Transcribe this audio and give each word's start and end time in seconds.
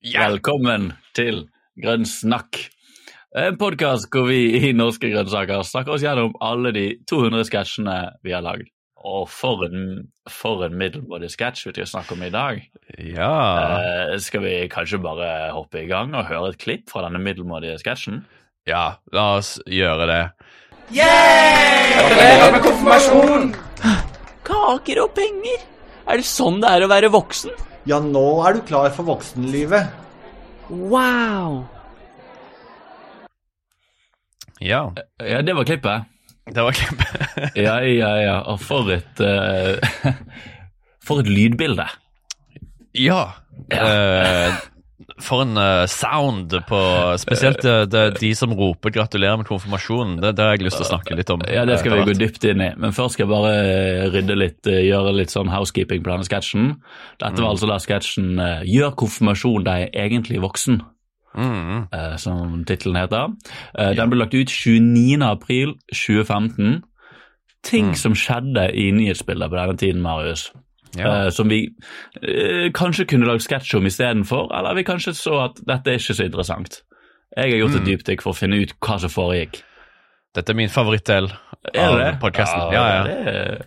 Velkommen 0.00 0.94
til 1.12 1.42
Grønn 1.76 2.06
snakk. 2.08 2.56
En 3.36 3.58
podkast 3.60 4.06
hvor 4.08 4.30
vi 4.30 4.56
i 4.56 4.70
Norske 4.72 5.10
grønnsaker 5.12 5.60
snakker 5.68 5.92
oss 5.92 6.04
gjennom 6.06 6.32
alle 6.40 6.72
de 6.72 6.84
200 7.04 7.44
sketsjene 7.44 7.96
vi 8.24 8.32
har 8.32 8.40
lagd. 8.46 8.70
Og 9.04 9.28
for 9.28 9.66
en, 9.68 10.08
for 10.24 10.64
en 10.64 10.78
middelmådig 10.80 11.28
sketsj 11.34 11.68
vi 11.68 11.74
skal 11.76 11.92
snakke 11.92 12.16
om 12.16 12.24
i 12.24 12.32
dag. 12.32 12.64
Ja. 12.96 13.30
Eh, 13.76 14.16
skal 14.24 14.44
vi 14.46 14.56
kanskje 14.72 15.02
bare 15.04 15.52
hoppe 15.52 15.84
i 15.84 15.88
gang 15.92 16.16
og 16.16 16.32
høre 16.32 16.54
et 16.54 16.60
klipp 16.64 16.88
fra 16.88 17.04
denne 17.04 17.20
middelmådige 17.20 17.76
sketsjen? 17.84 18.24
ja, 18.68 18.84
la 19.12 19.30
oss 19.36 19.58
gjøre 19.68 20.08
det. 20.08 20.22
Gratulerer 20.96 22.52
med 22.56 22.62
konfirmasjon! 22.64 23.50
Kaker 24.48 25.04
og 25.04 25.12
penger. 25.16 25.66
Er 26.08 26.20
det 26.20 26.28
sånn 26.28 26.62
det 26.64 26.72
er 26.72 26.88
å 26.88 26.90
være 26.90 27.12
voksen? 27.12 27.52
Ja, 27.88 27.98
nå 28.04 28.22
er 28.44 28.58
du 28.58 28.60
klar 28.68 28.90
for 28.94 29.06
voksenlivet. 29.08 29.88
Wow. 30.70 31.62
Ja, 34.60 34.82
Ja, 35.24 35.40
det 35.42 35.54
var 35.56 35.64
klippet. 35.64 36.04
det 36.54 36.62
var 36.62 36.72
klippet. 36.76 37.30
Ja, 37.56 37.78
ja, 37.80 38.10
ja. 38.20 38.36
Og 38.52 38.60
for 38.60 38.90
et 38.92 39.20
uh, 39.24 39.80
For 41.06 41.20
et 41.22 41.30
lydbilde. 41.30 41.86
ja. 42.94 43.22
Eh, 43.72 44.54
for 45.24 45.44
en 45.44 45.58
uh, 45.58 45.86
sound 45.90 46.54
på 46.68 46.80
Spesielt 47.22 47.64
uh, 47.64 47.82
de, 47.90 48.04
de 48.16 48.30
som 48.34 48.52
roper 48.56 48.92
'gratulerer 48.94 49.40
med 49.40 49.48
konfirmasjonen'. 49.48 50.20
Det, 50.20 50.34
det 50.36 50.44
har 50.44 50.56
jeg 50.56 50.66
lyst 50.66 50.80
til 50.80 50.86
å 50.86 50.90
snakke 50.92 51.16
litt 51.18 51.30
om. 51.30 51.42
Ja, 51.48 51.64
det 51.68 51.80
skal 51.80 51.98
vi 51.98 52.06
gå 52.10 52.16
dypt 52.18 52.44
inn 52.44 52.62
i. 52.64 52.70
Men 52.76 52.94
først 52.96 53.16
skal 53.16 53.26
jeg 53.26 53.32
bare 53.32 54.10
rydde 54.14 54.38
litt, 54.38 54.60
eh, 54.66 54.84
gjøre 54.88 55.16
litt 55.16 55.34
sånn 55.34 55.52
housekeeping 55.52 56.04
på 56.04 56.12
denne 56.12 56.28
sketsjen. 56.28 56.72
Dette 57.20 57.42
var 57.42 57.52
altså 57.54 57.68
da 57.70 57.78
sketsjen 57.82 58.38
eh, 58.38 58.64
'Gjør 58.70 58.96
konfirmasjon 59.04 59.66
deg 59.66 59.90
egentlig 59.94 60.40
voksen', 60.42 60.80
Mm, 61.34 61.86
eh, 61.92 62.16
som 62.16 62.64
tittelen 62.64 62.96
heter. 62.96 63.28
Eh, 63.78 63.94
Den 63.94 64.10
ble 64.10 64.18
lagt 64.18 64.34
ut 64.34 64.50
29. 64.50 65.22
april 65.22 65.76
2015. 65.94 66.82
Ting 67.62 67.94
som 67.94 68.14
skjedde 68.14 68.70
i 68.74 68.90
nyhetsbildet 68.90 69.50
på 69.50 69.56
denne 69.56 69.76
tiden, 69.76 70.02
Marius. 70.02 70.50
Ja. 70.98 71.26
eh, 71.26 71.30
som 71.34 71.48
vi 71.50 71.62
eh, 72.22 72.70
kanskje 72.76 73.06
kunne 73.10 73.28
lagd 73.28 73.44
sketsj 73.44 73.76
om 73.78 73.86
istedenfor, 73.90 74.50
eller 74.56 74.74
vi 74.78 74.86
kanskje 74.88 75.14
så 75.18 75.38
at 75.46 75.60
dette 75.66 75.90
er 75.92 76.00
ikke 76.00 76.16
så 76.18 76.26
interessant. 76.26 76.80
Jeg 77.36 77.52
har 77.52 77.60
gjort 77.62 77.78
et 77.78 77.86
dypdykk 77.86 78.22
for 78.24 78.34
å 78.34 78.38
finne 78.40 78.58
ut 78.64 78.72
hva 78.82 78.96
som 78.98 79.12
foregikk. 79.12 79.60
Dette 80.34 80.50
er 80.54 80.58
min 80.58 80.70
favorittdel 80.72 81.28
av 81.30 81.96
det 81.98 82.04
det? 82.04 82.12
podkasten. 82.22 82.72
Ja, 82.74 82.84
ja. 82.94 83.02
Det, 83.06 83.18
er- 83.34 83.64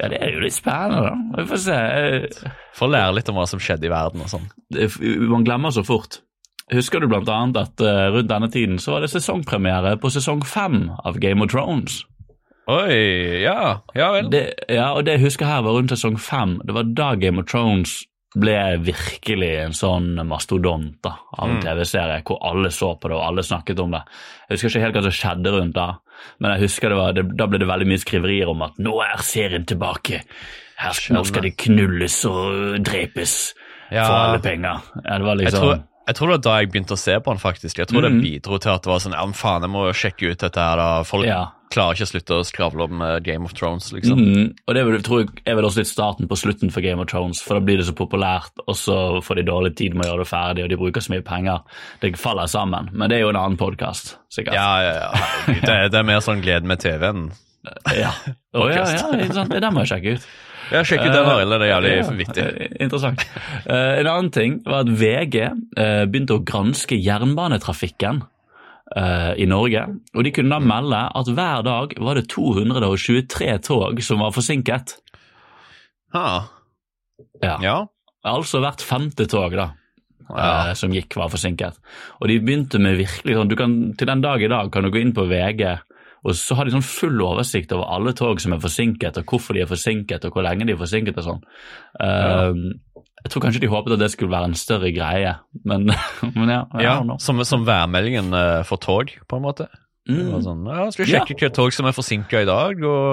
ja, 0.00 0.08
det 0.08 0.18
er 0.24 0.30
jo 0.32 0.40
litt 0.40 0.54
spennende, 0.56 1.02
da. 1.04 1.42
Vi 1.42 1.44
får 1.50 1.58
se. 1.60 2.46
Få 2.78 2.86
lære 2.88 3.12
litt 3.18 3.28
om 3.28 3.36
hva 3.36 3.44
som 3.50 3.60
skjedde 3.60 3.86
i 3.86 3.92
verden 3.92 4.22
og 4.24 4.30
sånn. 4.32 4.46
Man 5.28 5.44
glemmer 5.44 5.74
så 5.74 5.84
fort. 5.86 6.20
Husker 6.72 6.98
du 7.02 7.06
blant 7.10 7.28
annet 7.30 7.58
at 7.60 7.82
eh, 7.84 8.06
rundt 8.14 8.30
denne 8.30 8.48
tiden 8.50 8.80
så 8.82 8.96
var 8.96 9.04
det 9.04 9.10
sesongpremiere 9.12 9.92
på 10.02 10.10
sesong 10.10 10.40
fem 10.48 10.88
av 11.04 11.18
Game 11.22 11.44
of 11.44 11.52
Thrones? 11.52 12.00
Oi, 12.66 13.42
ja. 13.44 13.80
Ja 13.94 14.10
vel. 14.16 14.28
Det, 14.32 14.42
ja, 14.74 14.90
og 14.96 15.04
det 15.06 15.18
jeg 15.18 15.26
husker 15.28 15.46
her 15.46 15.62
var 15.62 15.76
rundt 15.78 15.92
sesong 15.94 16.16
fem. 16.18 16.56
Det 16.66 16.74
var 16.74 16.88
da 16.98 17.12
Game 17.20 17.38
of 17.42 17.46
Thrones 17.50 18.00
ble 18.36 18.56
virkelig 18.84 19.52
en 19.62 19.72
sånn 19.76 20.08
mastodont 20.28 20.98
da, 21.06 21.14
av 21.38 21.48
en 21.48 21.54
Mm. 21.56 21.62
TV-serie 21.64 22.18
hvor 22.26 22.40
alle 22.44 22.68
så 22.74 22.90
på 23.00 23.08
det 23.08 23.16
og 23.16 23.22
alle 23.24 23.44
snakket 23.46 23.78
om 23.80 23.94
det. 23.94 24.02
Jeg 24.48 24.56
husker 24.58 24.68
ikke 24.68 24.82
helt 24.84 24.98
hva 24.98 25.02
som 25.06 25.14
skjedde 25.20 25.52
rundt 25.54 25.74
da, 25.78 25.86
men 26.42 26.52
jeg 26.52 26.66
husker 26.66 26.92
det 26.92 26.98
var, 26.98 27.12
det, 27.16 27.24
da 27.38 27.46
ble 27.48 27.58
det 27.62 27.68
veldig 27.70 27.88
mye 27.88 28.02
skriverier 28.02 28.50
om 28.52 28.62
at 28.66 28.76
nå 28.82 28.92
er 29.06 29.22
serien 29.24 29.64
tilbake. 29.64 30.20
Her, 30.76 30.98
nå 31.16 31.22
skal 31.24 31.46
det 31.46 31.54
knulles 31.56 32.18
og 32.28 32.82
drepes 32.84 33.54
Ja. 33.88 34.04
for 34.04 34.14
alle 34.18 34.42
penger. 34.44 34.82
Ja, 35.04 35.16
det 35.16 35.24
var 35.24 35.36
Jeg 35.36 35.46
liksom... 35.46 35.62
tror, 35.62 35.82
jeg 36.06 36.14
tror 36.14 36.26
det 36.28 36.34
var 36.36 36.44
da 36.50 36.58
jeg 36.60 36.70
begynte 36.74 36.92
å 36.92 37.00
se 37.00 37.14
på 37.20 37.30
den, 37.32 37.38
faktisk. 37.40 37.78
Jeg 37.78 37.88
tror 37.88 38.02
mm. 38.04 38.10
det 38.10 38.22
bidro 38.26 38.58
til 38.58 38.70
at 38.74 38.82
det 38.82 38.90
var 38.90 38.98
sånn 39.00 39.14
Ja, 39.16 39.24
men 39.24 39.32
faen, 39.38 39.62
jeg 39.64 39.70
må 39.72 39.86
sjekke 39.96 40.32
ut 40.34 40.38
dette 40.44 40.60
her, 40.60 40.76
da. 40.76 41.02
Folk 41.08 41.24
Ja. 41.24 41.44
Klarer 41.72 41.96
ikke 41.98 42.06
å 42.06 42.10
slutte 42.12 42.36
å 42.38 42.44
skravle 42.46 42.84
om 42.86 43.00
eh, 43.02 43.16
Game 43.26 43.44
of 43.48 43.52
Thrones, 43.58 43.90
liksom. 43.92 44.20
Mm, 44.22 44.52
og 44.66 44.74
det 44.76 44.84
vil- 44.86 45.02
tror 45.02 45.20
jeg 45.24 45.42
er 45.46 45.56
vel 45.58 45.64
også 45.68 45.82
litt 45.82 45.90
starten 45.90 46.28
på 46.30 46.38
slutten 46.38 46.70
for 46.72 46.80
Game 46.84 47.02
of 47.02 47.08
Thrones, 47.10 47.40
for 47.42 47.58
da 47.58 47.64
blir 47.66 47.76
det 47.80 47.86
så 47.88 47.94
populært, 47.98 48.52
og 48.66 48.74
så 48.78 48.98
får 49.22 49.40
de 49.40 49.46
dårlig 49.50 49.74
tid 49.76 49.94
med 49.94 50.06
å 50.06 50.12
gjøre 50.14 50.24
det 50.24 50.30
ferdig, 50.30 50.64
og 50.64 50.70
de 50.70 50.76
bruker 50.80 51.00
så 51.04 51.12
mye 51.16 51.24
penger. 51.26 51.60
Det 52.00 52.14
faller 52.16 52.46
sammen, 52.46 52.90
men 52.92 53.10
det 53.10 53.18
er 53.18 53.26
jo 53.26 53.32
en 53.34 53.40
annen 53.42 53.56
podkast, 53.60 54.16
sikkert. 54.30 54.54
Ja, 54.54 54.70
ja, 54.82 54.94
ja. 55.06 55.54
Det, 55.66 55.78
det 55.92 56.00
er 56.02 56.08
mer 56.14 56.20
sånn 56.24 56.42
glede 56.44 56.64
med 56.70 56.78
TV-en. 56.80 57.30
ja. 57.98 58.12
Oh, 58.54 58.68
ja, 58.70 58.84
ja. 58.86 59.44
Det 59.50 59.58
der 59.60 59.72
må 59.74 59.82
jeg 59.82 59.90
sjekke 59.96 60.16
ut. 60.16 60.26
Ja, 60.66 60.80
sjekk 60.82 61.04
ut 61.04 61.12
den, 61.14 61.28
Arild. 61.30 61.52
Det 61.52 61.66
er 61.66 61.70
jævlig 61.70 61.90
Ja, 61.94 62.06
vittig. 62.18 62.42
eh, 62.42 62.72
Interessant. 62.82 63.20
Eh, 63.70 64.00
en 64.00 64.06
annen 64.10 64.30
ting 64.34 64.56
var 64.66 64.80
at 64.82 64.88
VG 64.98 65.36
eh, 65.44 66.06
begynte 66.10 66.34
å 66.38 66.42
granske 66.46 66.98
jernbanetrafikken 66.98 68.22
eh, 68.22 68.26
i 68.94 69.46
Norge, 69.50 69.80
og 70.14 70.22
de 70.22 70.30
kunne 70.30 70.52
da 70.54 70.60
melde 70.62 71.00
at 71.18 71.26
hver 71.34 71.64
dag 71.66 71.94
var 71.98 72.14
det 72.20 72.28
223 72.30 73.48
tog 73.66 73.98
som 74.06 74.20
var 74.22 74.30
forsinket. 74.30 74.92
Ha. 76.14 76.26
Ja. 77.42 77.56
Ja. 77.64 77.76
Altså 78.26 78.60
hvert 78.62 78.82
femte 78.86 79.26
tog 79.30 79.56
da, 79.58 79.72
Ja. 80.30 80.68
eh, 80.70 80.72
som 80.74 80.90
gikk 80.94 81.14
var 81.18 81.28
forsinket. 81.30 81.76
Og 82.20 82.28
de 82.28 82.38
begynte 82.40 82.78
med 82.82 82.96
virkelig 82.98 83.34
sånn, 83.36 83.48
du 83.50 83.56
kan, 83.58 83.76
til 83.98 84.06
den 84.06 84.22
dag 84.22 84.42
i 84.42 84.48
dag 84.48 84.70
kan 84.72 84.82
du 84.86 84.90
gå 84.90 85.00
inn 85.02 85.12
på 85.14 85.26
VG, 85.30 85.80
og 86.26 86.34
så 86.34 86.56
har 86.56 86.64
de 86.66 86.72
sånn 86.74 86.82
full 86.82 87.20
oversikt 87.22 87.72
over 87.72 87.86
alle 87.94 88.12
tog 88.12 88.40
som 88.42 88.52
er 88.54 88.58
forsinket, 88.62 89.18
og 89.18 89.26
hvorfor 89.26 89.54
de 89.54 89.62
er 89.62 89.70
forsinket, 89.70 90.24
og 90.26 90.32
hvor 90.34 90.42
lenge 90.46 90.66
de 90.66 90.72
er 90.74 90.80
forsinket 90.80 91.18
og 91.18 91.24
sånn. 91.24 91.42
Ja. 92.00 92.50
Eh, 92.50 92.54
Jeg 93.26 93.32
tror 93.34 93.42
kanskje 93.42 93.60
de 93.64 93.70
håpet 93.72 93.96
at 93.96 94.02
det 94.04 94.10
skulle 94.14 94.30
være 94.32 94.52
en 94.52 94.54
større 94.58 94.92
greie, 94.94 95.32
men, 95.66 95.90
men 96.38 96.52
ja. 96.54 96.60
Ja 96.80 96.94
som, 97.18 97.42
som 97.48 97.66
værmeldingen 97.66 98.30
eh, 98.38 98.62
for 98.68 98.78
tog, 98.78 99.10
på 99.26 99.40
en 99.40 99.44
måte. 99.50 99.66
Det 100.06 100.14
var 100.22 100.36
Mm. 100.38 100.42
sånn, 100.44 100.58
ja, 100.70 100.84
skal 100.94 101.02
vi 101.02 101.10
sjekke 101.10 101.34
hvilke 101.34 101.48
tog 101.56 101.72
som 101.74 101.86
er 101.90 101.94
forsinka 101.96 102.38
i 102.44 102.46
dag? 102.46 102.78
Og, 102.78 103.06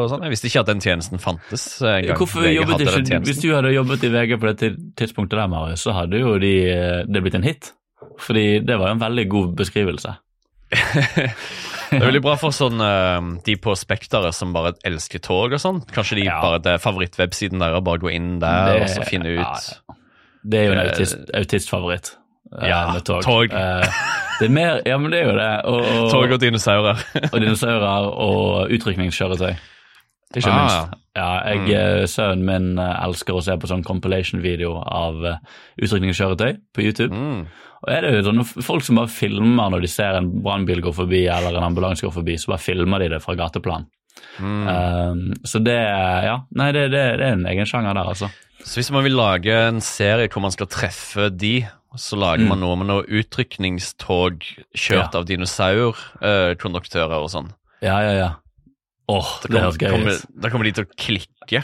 og 0.00 0.06
sånn. 0.08 0.22
Jeg 0.24 0.32
visste 0.32 0.48
ikke 0.48 0.62
at 0.62 0.70
den 0.70 0.80
tjenesten 0.80 1.20
fantes. 1.20 1.66
eh. 1.84 2.06
Hvorfor 2.16 2.46
jobbet 2.48 2.86
ikke, 2.86 3.18
Hvis 3.26 3.42
du 3.42 3.50
hadde 3.52 3.74
jobbet 3.74 4.06
i 4.08 4.12
VG 4.14 4.38
på 4.40 4.48
det 4.54 4.70
tidspunktet 4.96 5.36
der, 5.36 5.50
Marius, 5.52 5.84
så 5.84 5.92
hadde 5.92 6.22
jo 6.22 6.38
de, 6.40 6.54
eh, 6.72 7.02
det 7.04 7.20
blitt 7.26 7.36
en 7.36 7.44
hit. 7.44 7.74
Fordi 8.24 8.46
det 8.64 8.78
var 8.80 8.88
jo 8.88 8.96
en 8.96 9.04
veldig 9.04 9.26
god 9.28 9.52
beskrivelse. 9.60 10.14
Det 11.90 11.98
er 12.02 12.06
veldig 12.10 12.22
bra 12.22 12.34
for 12.36 12.50
sånn 12.50 12.80
eh, 12.84 13.40
de 13.44 13.56
på 13.56 13.74
Spekteret 13.78 14.34
som 14.34 14.52
bare 14.52 14.74
elsker 14.84 15.20
tog 15.24 15.52
og 15.52 15.60
sånn. 15.62 15.82
Kanskje 15.94 16.16
de 16.20 16.24
Ja. 16.28 16.40
bare 16.42 16.58
det 16.60 16.72
er 16.74 16.78
favorittwebsiden 16.82 17.58
der 17.60 17.74
og 17.78 17.84
bare 17.84 17.98
gå 17.98 18.12
inn 18.12 18.38
der 18.40 18.72
Det- 18.74 18.82
og 18.82 18.88
så 18.88 19.04
finne 19.08 19.26
ut 19.38 19.40
ja. 19.40 19.94
Det 20.48 20.58
er 20.60 20.66
jo 20.66 20.72
en 20.72 20.78
Eh, 20.78 20.90
autist, 20.92 21.16
autistfavoritt. 21.34 22.16
eh, 22.62 22.68
Ja, 22.68 22.92
med 22.92 23.04
tog. 23.04 23.22
tog. 23.22 23.48
Det 23.50 24.46
er 24.46 24.48
mer, 24.54 24.80
ja, 24.86 24.96
men 24.98 25.10
det 25.10 25.20
er 25.24 25.30
jo 25.32 25.36
det. 25.36 25.64
Og, 25.66 25.80
og, 25.80 26.10
tog 26.12 26.30
og 26.32 26.40
dinosaurer. 26.40 26.96
og 27.32 27.40
dinosaurer 27.40 28.12
og 28.16 28.70
utrykningskjøretøy. 28.70 29.56
Ikke 30.36 30.50
Ah, 30.52 30.60
minst. 30.60 30.94
Ja, 31.16 31.40
jeg, 31.48 31.58
Mm. 31.58 32.06
Sønnen 32.06 32.44
min 32.44 32.78
elsker 32.78 33.34
å 33.34 33.42
se 33.42 33.56
på 33.56 33.66
sånn 33.66 33.82
compilation-video 33.82 34.76
av 34.86 35.38
utrykningskjøretøy 35.82 36.56
på 36.74 36.82
YouTube. 36.84 37.12
Mm. 37.12 37.46
Og 37.84 37.92
er 37.94 38.02
det 38.02 38.10
jo 38.16 38.24
sånne 38.26 38.44
Folk 38.66 38.82
som 38.82 38.96
bare 38.98 39.08
filmer 39.12 39.70
når 39.70 39.84
de 39.84 39.88
ser 39.92 40.16
en 40.18 40.30
brannbil 40.42 40.80
gå 40.82 40.90
forbi 40.96 41.26
eller 41.30 41.54
en 41.60 41.68
ambulanse 41.68 42.02
gå 42.02 42.10
forbi, 42.12 42.34
så 42.40 42.50
bare 42.54 42.64
filmer 42.64 42.98
de 43.04 43.08
det 43.14 43.22
fra 43.22 43.36
gateplan. 43.38 43.86
Mm. 44.42 44.66
Uh, 44.66 45.34
så 45.46 45.60
det 45.62 45.76
Ja, 45.78 46.40
nei, 46.58 46.72
det, 46.74 46.88
det, 46.90 47.02
det 47.20 47.26
er 47.28 47.36
en 47.36 47.46
egen 47.46 47.66
sjanger 47.70 47.94
der, 47.94 48.08
altså. 48.14 48.30
Så 48.64 48.80
hvis 48.80 48.90
man 48.90 49.04
vil 49.06 49.14
lage 49.14 49.54
en 49.68 49.78
serie 49.80 50.26
hvor 50.28 50.42
man 50.42 50.50
skal 50.54 50.66
treffe 50.66 51.28
de, 51.30 51.60
så 51.96 52.18
lager 52.18 52.42
Mm. 52.44 52.48
man 52.50 52.60
noe 52.60 52.76
med 52.76 52.86
noe 52.90 53.04
utrykningstog 53.06 54.42
kjørt 54.76 55.14
Ja. 55.14 55.20
av 55.20 55.24
dinosaurkonduktører 55.30 57.16
og 57.22 57.30
sånn. 57.32 57.48
Ja, 57.82 58.00
ja, 58.02 58.12
ja. 58.18 58.28
Åh, 59.08 59.16
oh, 59.24 59.30
det 59.46 59.56
høres 59.62 59.78
gøy 59.80 59.94
ut. 60.04 60.26
da 60.42 60.50
kommer 60.50 60.64
de 60.68 60.72
til 60.76 60.84
å 60.84 60.90
klikke. 60.98 61.62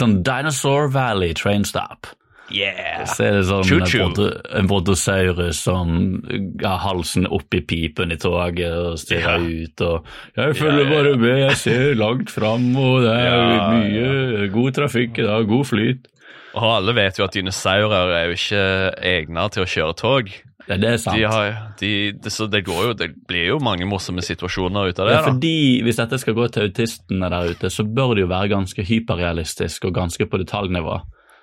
Sånn 0.00 0.22
Dinosaur 0.24 0.88
Valley 0.94 1.34
train 1.34 1.64
stop. 1.68 2.06
Yeah! 2.50 3.04
Så 3.06 3.24
er 3.24 3.32
det 3.38 3.44
sånn 3.48 3.62
Choo-choo. 3.64 4.06
en 4.06 4.14
bronto- 4.14 4.66
brontosaurus 4.68 5.60
som 5.62 6.22
har 6.62 6.78
halsen 6.82 7.26
opp 7.30 7.54
i 7.54 7.60
pipen 7.62 8.12
i 8.12 8.16
toget 8.20 8.72
og 8.74 8.98
stirrer 8.98 9.38
Ja. 9.38 9.64
ut 9.64 9.80
og 9.86 10.04
'Jeg 10.36 10.56
følger 10.56 10.84
Ja, 10.84 10.84
ja, 10.84 10.90
ja. 10.90 11.02
bare 11.02 11.16
med, 11.16 11.38
jeg 11.48 11.56
ser 11.56 11.94
langt 11.94 12.30
fram, 12.30 12.76
og 12.76 13.02
det 13.02 13.16
er 13.16 13.24
Ja, 13.24 13.70
mye 13.70 14.48
god 14.52 14.72
trafikk 14.74 15.18
i 15.18 15.22
dag, 15.22 15.46
god 15.46 15.64
flyt'. 15.66 16.06
Og 16.54 16.62
alle 16.76 16.92
vet 16.94 17.16
jo 17.18 17.24
at 17.24 17.32
dinosaurer 17.32 18.10
er 18.16 18.26
jo 18.26 18.32
ikke 18.34 18.94
egna 19.02 19.48
til 19.50 19.62
å 19.62 19.66
kjøre 19.66 19.96
tog. 19.96 20.28
Det, 20.68 20.80
det 20.80 20.88
er 20.90 20.96
sant. 20.98 21.16
De 21.16 21.22
har, 21.24 21.72
de, 21.80 22.12
det, 22.12 22.30
så 22.30 22.48
det, 22.48 22.64
går 22.64 22.82
jo, 22.88 22.92
det 22.94 23.26
blir 23.26 23.46
jo 23.48 23.58
mange 23.58 23.86
morsomme 23.86 24.20
situasjoner 24.22 24.88
ut 24.88 24.98
av 25.00 25.06
det. 25.08 25.14
Ja, 25.14 25.22
fordi 25.22 25.82
Hvis 25.82 25.96
dette 25.96 26.18
skal 26.18 26.34
gå 26.34 26.48
til 26.52 26.68
autistene 26.68 27.28
der 27.30 27.50
ute, 27.50 27.66
så 27.70 27.82
bør 27.82 28.14
det 28.14 28.22
jo 28.22 28.28
være 28.28 28.48
ganske 28.50 28.82
hyperrealistisk 28.86 29.84
og 29.86 29.94
ganske 29.94 30.26
på 30.30 30.38
detaljnivå. 30.44 31.00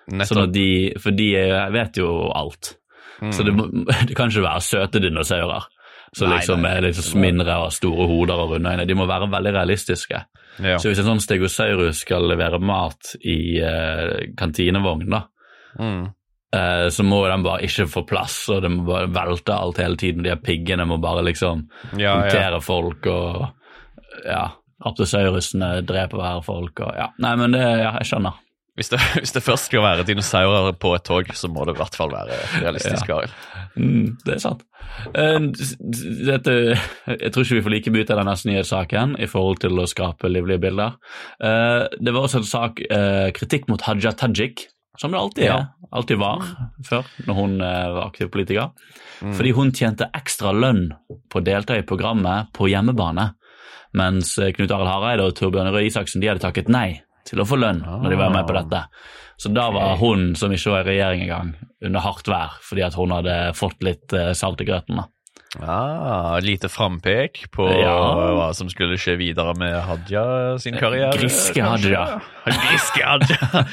Sånn 0.08 0.52
de, 0.56 0.68
For 1.04 1.12
de 1.12 1.26
vet 1.74 1.98
jo 2.00 2.30
alt. 2.32 2.76
Mm. 3.22 3.32
Så 3.34 3.44
det, 3.44 3.54
det 4.08 4.16
kan 4.16 4.30
ikke 4.32 4.46
være 4.46 4.62
søte 4.64 5.02
dinosaurer 5.04 5.66
som 6.16 6.32
liksom 6.32 6.62
nei. 6.64 6.70
er 6.78 6.86
liksom 6.86 7.20
mindre 7.22 7.58
og 7.66 7.74
store 7.76 8.06
hoder 8.08 8.40
og 8.40 8.54
runde 8.56 8.72
øyne. 8.72 8.86
De 8.88 8.96
må 8.96 9.06
være 9.10 9.28
veldig 9.30 9.52
realistiske. 9.58 10.22
Ja. 10.64 10.78
Så 10.80 10.90
hvis 10.90 11.02
en 11.04 11.10
sånn 11.12 11.20
stegosaurus 11.22 12.00
skal 12.06 12.24
levere 12.32 12.58
mat 12.64 13.12
i 13.28 13.60
uh, 13.62 14.32
kantinevogn, 14.40 15.10
da, 15.12 15.26
Mm. 15.78 16.08
uh, 16.56 16.88
så 16.90 17.04
må 17.06 17.20
den 17.30 17.44
bare 17.46 17.68
ikke 17.68 17.86
få 17.92 18.02
plass, 18.08 18.38
og 18.50 18.64
den 18.64 18.80
må 18.80 18.86
bare 18.88 19.12
velte 19.14 19.54
alt 19.54 19.78
hele 19.84 20.00
tiden. 20.00 20.24
De 20.26 20.32
her 20.32 20.40
piggene 20.42 20.88
må 20.90 20.98
bare 21.04 21.22
liksom 21.28 21.68
Ja, 22.00 22.16
ja. 22.26 22.60
folk 22.64 23.06
og 23.12 23.44
ja, 24.26 24.46
Aptosaurusene 24.88 25.82
dreper 25.86 26.18
hver 26.18 26.42
folk 26.46 26.82
og 26.86 26.96
ja. 26.98 27.12
Nei, 27.22 27.36
men 27.38 27.54
det, 27.54 27.62
ja, 27.62 27.92
jeg 28.00 28.10
skjønner. 28.10 28.40
Hvis 28.78 28.92
det, 28.94 29.00
hvis 29.18 29.34
det 29.34 29.42
først 29.42 29.72
skal 29.72 29.82
være 29.82 30.06
dinosaurer 30.06 30.76
på 30.78 30.92
et 30.94 31.06
tog, 31.08 31.30
så 31.34 31.50
må 31.50 31.66
det 31.66 31.74
i 31.74 31.80
hvert 31.80 31.96
fall 31.98 32.12
være 32.14 32.36
realistisk. 32.62 33.10
Ja. 33.10 33.24
Mm, 33.74 34.12
det 34.26 34.36
er 34.36 34.42
sant. 34.44 34.62
Eh, 35.18 35.48
Dette, 36.28 36.54
jeg 37.10 37.32
tror 37.34 37.44
ikke 37.46 37.58
vi 37.58 37.64
får 37.66 37.74
like 37.74 37.94
mye 37.94 38.06
ut 38.06 38.14
av 38.14 38.22
denne 38.22 38.36
nyhetssaken 38.52 39.16
i 39.22 39.30
forhold 39.30 39.64
til 39.66 39.82
å 39.82 39.88
skape 39.90 40.30
livlige 40.30 40.62
bilder. 40.68 40.98
Eh, 41.42 41.88
Det 41.98 42.14
var 42.14 42.28
også 42.28 42.44
en 42.44 42.52
sak, 42.52 42.82
eh, 42.86 43.32
kritikk 43.34 43.66
mot 43.72 43.82
Haja 43.82 44.14
Tajik, 44.14 44.68
som 44.98 45.12
det 45.14 45.20
alltid, 45.20 45.44
er, 45.46 45.66
alltid 45.94 46.18
var 46.22 46.46
før, 46.86 47.10
når 47.28 47.36
hun 47.38 47.58
var 47.62 48.00
aktiv 48.08 48.32
politiker. 48.34 48.72
Fordi 49.22 49.52
hun 49.54 49.70
tjente 49.72 50.08
ekstra 50.18 50.50
lønn 50.54 50.88
på 51.30 51.38
å 51.42 51.46
delta 51.46 51.78
i 51.78 51.86
programmet 51.86 52.50
på 52.54 52.66
hjemmebane, 52.70 53.28
mens 53.94 54.36
Knut 54.38 54.74
Arild 54.74 54.90
Hareide 54.90 55.28
og 55.30 55.36
Torbjørn 55.38 55.70
Røe 55.74 55.86
Isaksen 55.86 56.22
de 56.22 56.32
hadde 56.32 56.42
takket 56.42 56.70
nei 56.70 57.02
til 57.28 57.44
å 57.44 57.48
få 57.48 57.60
lønn 57.60 57.84
når 57.84 58.10
de 58.14 58.20
var 58.20 58.32
med 58.34 58.48
på 58.50 58.56
dette. 58.58 58.86
Så 59.38 59.52
da 59.54 59.68
var 59.70 60.00
hun, 60.02 60.32
som 60.40 60.50
ikke 60.56 60.72
var 60.74 60.88
i 60.88 60.96
regjering 60.96 61.28
engang, 61.28 61.52
under 61.86 62.02
hardt 62.08 62.26
vær 62.32 62.56
fordi 62.66 62.82
at 62.88 62.96
hun 62.98 63.12
hadde 63.14 63.36
fått 63.60 63.84
litt 63.86 64.16
eh, 64.18 64.32
salt 64.38 64.64
i 64.64 64.66
grøten. 64.66 64.98
da. 65.04 65.06
Ah, 65.64 66.40
lite 66.44 66.68
frampek 66.70 67.46
på 67.56 67.66
Ja. 67.80 67.94
hva 68.36 68.48
som 68.54 68.68
skulle 68.70 68.98
skje 69.00 69.16
videre 69.18 69.54
med 69.58 69.78
Hadia 69.88 70.58
sin 70.60 70.76
karriere. 70.78 71.14
Griske? 71.18 71.62
Hadia. 71.64 72.04
Griske 72.46 73.06
Hadia. 73.06 73.64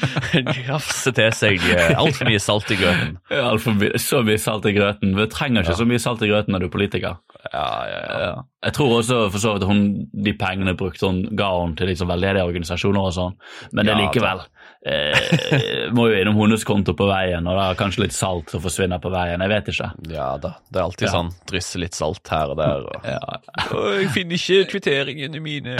Grafse 0.63 1.11
til 1.17 1.35
seg 1.35 1.65
altfor 1.97 2.29
mye 2.31 2.41
salt 2.41 2.71
i 2.73 2.79
grøten. 2.79 3.17
Ja, 3.33 3.51
for 3.61 3.97
så 4.01 4.23
mye 4.25 4.39
salt 4.41 4.65
i 4.71 4.73
grøten. 4.77 5.13
Du 5.17 5.25
trenger 5.31 5.65
ikke 5.65 5.77
så 5.81 5.87
mye 5.89 6.01
salt 6.01 6.23
i 6.25 6.31
grøten 6.31 6.55
når 6.55 6.63
du 6.65 6.69
er 6.69 6.75
politiker. 6.77 7.19
Ja, 7.51 7.67
ja, 7.91 8.01
ja. 8.23 8.35
Jeg 8.65 8.73
tror 8.73 8.95
også 8.97 9.17
for 9.29 9.41
så 9.41 9.51
vidt 9.55 9.67
hun, 9.69 9.81
de 10.25 10.33
pengene 10.33 10.73
brukte 10.77 11.05
hun, 11.05 11.19
ga 11.37 11.51
hun 11.59 11.75
til 11.77 11.91
liksom 11.91 12.09
veldedige 12.09 12.47
organisasjoner 12.47 13.07
og 13.11 13.13
sånn, 13.13 13.35
men 13.77 13.85
det 13.85 13.93
Ja, 13.93 13.99
likevel 14.01 14.41
eh, 14.89 15.91
Må 15.93 16.07
jo 16.09 16.17
innom 16.17 16.39
hennes 16.39 16.65
konto 16.65 16.95
på 16.97 17.05
veien, 17.09 17.45
og 17.45 17.59
da 17.59 17.67
er 17.71 17.77
kanskje 17.79 18.05
litt 18.07 18.15
salt 18.17 18.49
som 18.53 18.63
forsvinner 18.63 19.01
på 19.03 19.11
veien. 19.13 19.41
Jeg 19.45 19.53
vet 19.53 19.69
ikke. 19.75 19.91
Ja 20.09 20.31
da. 20.41 20.55
Det 20.69 20.81
er 20.81 20.87
alltid 20.87 21.07
Ja. 21.07 21.13
sånn 21.13 21.31
drysse 21.49 21.81
litt 21.81 21.93
salt 21.97 22.33
her 22.33 22.53
og 22.55 22.57
der. 22.63 22.89
Og... 22.89 23.05
Ja. 23.05 23.39
Å, 23.69 23.85
jeg 24.01 24.09
finner 24.17 24.41
ikke 24.41 24.69
kvitteringene 24.73 25.41
mine. 25.45 25.77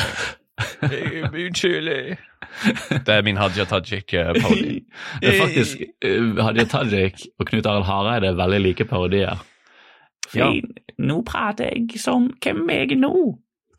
Unnskyld. 0.85 1.89
Det 3.05 3.11
er 3.11 3.25
min 3.25 3.37
Hadia 3.37 3.65
Tajik-parodi. 3.67 4.77
Det 5.21 5.31
er 5.33 5.41
faktisk 5.41 5.81
eh, 6.05 6.37
Hadia 6.45 6.65
Tajik 6.71 7.25
og 7.41 7.49
Knut 7.49 7.67
Arild 7.67 7.89
Hareide 7.89 8.29
er 8.31 8.37
veldig 8.39 8.61
like 8.63 8.87
parodier. 8.89 9.41
Ja. 10.33 10.49
Nå 10.97 11.21
prater 11.27 11.69
jeg 11.75 11.99
som 12.01 12.29
Hvem 12.41 12.69
er 12.71 12.85
jeg 12.87 12.97
nå? 12.97 13.11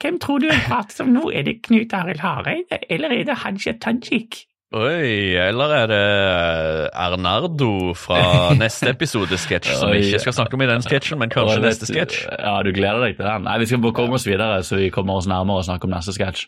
Hvem 0.02 0.18
tror 0.20 0.38
du 0.40 0.46
jeg 0.46 0.60
prater 0.68 0.94
som 0.94 1.08
nå? 1.14 1.30
Er 1.34 1.42
det 1.42 1.62
Knut 1.64 1.92
Arild 1.96 2.20
Hareide, 2.20 2.78
eller 2.90 3.10
er 3.16 3.24
det 3.24 3.38
Hadia 3.42 3.72
Tajik? 3.80 4.42
Oi, 4.76 5.32
eller 5.38 5.72
er 5.72 5.86
det 5.86 6.90
Ernardo 6.92 7.94
fra 7.96 8.18
neste 8.60 8.90
episode-sketsj, 8.92 9.70
som 9.78 9.92
vi 9.94 10.02
ikke 10.10 10.20
skal 10.24 10.34
snakke 10.40 10.54
om 10.58 10.62
i 10.62 10.66
den 10.68 10.82
sketsjen, 10.84 11.18
men 11.22 11.30
kanskje 11.32 11.60
det- 11.62 11.70
neste 11.70 11.86
sketsj? 11.88 12.18
Ja, 12.42 12.58
du 12.66 12.72
gleder 12.76 13.00
deg 13.06 13.16
til 13.16 13.24
den? 13.24 13.46
Nei, 13.46 13.56
Vi 13.62 13.66
skal 13.70 13.78
bare 13.86 13.96
komme 13.96 14.18
oss 14.18 14.26
videre, 14.26 14.58
så 14.66 14.76
vi 14.76 14.90
kommer 14.90 15.16
oss 15.16 15.26
nærmere 15.30 15.62
å 15.62 15.66
snakke 15.68 15.84
om 15.88 15.94
neste 15.96 16.12
sketsj. 16.18 16.46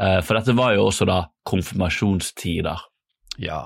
Eh, 0.00 0.20
For 0.22 0.38
dette 0.38 0.54
var 0.56 0.74
jo 0.76 0.84
også 0.86 1.06
da 1.08 1.22
konfirmasjonstider. 1.48 2.78
Ja. 3.42 3.64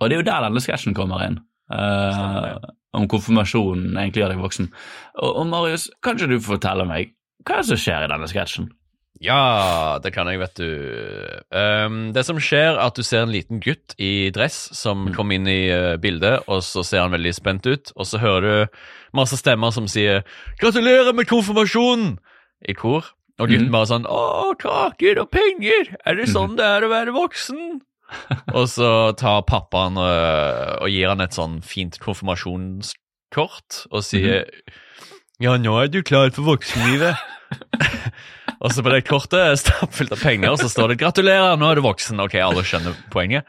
Og 0.00 0.08
det 0.08 0.16
er 0.16 0.22
jo 0.22 0.28
der 0.30 0.46
denne 0.48 0.62
sketsjen 0.64 0.94
kommer 0.96 1.26
inn. 1.26 1.38
eh, 1.72 2.54
om 2.96 3.06
konfirmasjonen 3.10 3.94
egentlig 3.94 4.24
gjør 4.24 4.34
deg 4.34 4.42
voksen. 4.42 4.72
Og, 5.20 5.30
og 5.30 5.46
Marius, 5.52 5.90
kan 6.02 6.18
ikke 6.18 6.32
du 6.32 6.42
fortelle 6.44 6.88
meg 6.88 7.14
hva 7.46 7.62
som 7.66 7.78
skjer 7.78 8.06
i 8.06 8.10
denne 8.10 8.28
sketsjen? 8.30 8.70
Ja, 9.22 9.96
det 10.04 10.12
kan 10.12 10.28
jeg, 10.28 10.40
vet 10.42 10.58
du. 10.60 10.68
Um, 11.48 12.10
det 12.12 12.26
som 12.28 12.40
skjer, 12.42 12.74
er 12.74 12.82
at 12.84 12.98
du 12.98 13.04
ser 13.06 13.24
en 13.24 13.32
liten 13.32 13.62
gutt 13.64 13.94
i 13.96 14.28
dress 14.34 14.58
som 14.76 15.06
kommer 15.16 15.38
inn 15.38 15.48
i 15.48 15.70
uh, 15.72 15.96
bildet, 16.00 16.44
og 16.52 16.60
så 16.66 16.84
ser 16.84 17.06
han 17.06 17.14
veldig 17.16 17.32
spent 17.36 17.68
ut, 17.68 17.94
og 17.96 18.08
så 18.08 18.20
hører 18.20 18.46
du 18.46 18.80
masse 19.16 19.38
stemmer 19.40 19.72
som 19.72 19.88
sier 19.88 20.24
'Gratulerer 20.60 21.16
med 21.16 21.28
konfirmasjonen!' 21.30 22.18
i 22.68 22.76
kor. 22.76 23.12
Og 23.40 23.48
gutten 23.48 23.68
mm. 23.68 23.72
bare 23.72 23.88
sånn 23.88 24.08
'Å, 24.08 24.52
kaker 24.60 25.22
og 25.24 25.30
penger! 25.32 25.96
Er 26.04 26.20
det 26.20 26.28
sånn 26.32 26.56
det 26.60 26.68
er 26.68 26.84
å 26.84 26.92
være 26.92 27.16
voksen?' 27.16 27.80
Og 28.54 28.68
så 28.70 28.90
tar 29.18 29.46
pappaen 29.48 29.98
og, 29.98 30.82
og 30.82 30.90
gir 30.92 31.10
han 31.10 31.24
et 31.24 31.36
sånn 31.36 31.60
fint 31.66 31.98
konfirmasjonskort 32.02 33.86
og 33.90 34.04
sier 34.06 34.46
'Ja, 35.36 35.58
nå 35.60 35.74
er 35.82 35.90
du 35.92 36.00
klar 36.02 36.30
for 36.32 36.46
voksenlivet'. 36.56 37.16
Og 38.64 38.72
så 38.72 38.82
på 38.82 38.88
det 38.92 39.02
kortet 39.04 39.58
stappfullt 39.60 40.12
av 40.16 40.20
penger, 40.24 40.50
og 40.54 40.58
så 40.62 40.68
står 40.72 40.88
det 40.94 40.98
'Gratulerer, 41.02 41.58
nå 41.60 41.70
er 41.70 41.74
du 41.76 41.82
voksen'. 41.84 42.20
Ok, 42.24 42.34
alle 42.40 42.62
skjønner 42.64 42.94
poenget. 43.12 43.44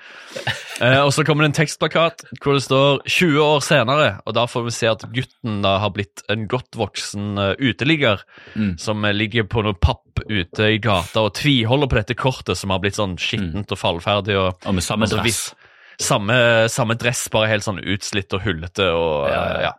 Eh, 0.82 1.00
og 1.02 1.10
så 1.16 1.24
kommer 1.26 1.42
det 1.48 1.52
en 1.56 1.66
tekstplakat 1.66 2.26
hvor 2.44 2.54
det 2.58 2.64
står 2.66 3.00
20 3.08 3.40
år 3.42 3.62
senere, 3.66 4.10
og 4.28 4.34
da 4.38 4.44
får 4.46 4.66
vi 4.68 4.74
se 4.76 4.88
at 4.92 5.06
gutten 5.16 5.62
da 5.64 5.78
har 5.80 5.90
blitt 5.96 6.22
en 6.30 6.44
godt 6.48 6.76
voksen 6.78 7.38
uh, 7.40 7.56
uteligger 7.58 8.20
Mm. 8.56 8.78
som 8.80 9.04
eh, 9.06 9.14
ligger 9.14 9.44
på 9.48 9.64
noe 9.64 9.74
papp 9.74 10.20
ute 10.30 10.68
i 10.76 10.78
gata 10.78 11.22
og 11.24 11.34
tviholder 11.34 11.88
på 11.88 11.96
dette 12.02 12.16
kortet 12.16 12.58
som 12.58 12.70
har 12.70 12.80
blitt 12.80 12.96
sånn 13.00 13.16
skittent 13.18 13.72
og 13.72 13.78
fallferdig. 13.80 14.36
og 14.38 14.58
Og 14.66 14.74
med 14.76 14.84
samme 14.84 15.04
Altså, 15.08 15.22
dress. 15.24 15.56
samme, 16.00 16.68
samme 16.70 16.98
dress, 16.98 17.28
bare 17.30 17.48
helt 17.48 17.64
sånn 17.64 17.80
utslitt 17.82 18.34
og 18.34 18.42
hullete. 18.44 18.92
Og, 18.94 19.30
Ja, 19.30 19.44
ja. 19.54 19.62
ja. 19.62 19.72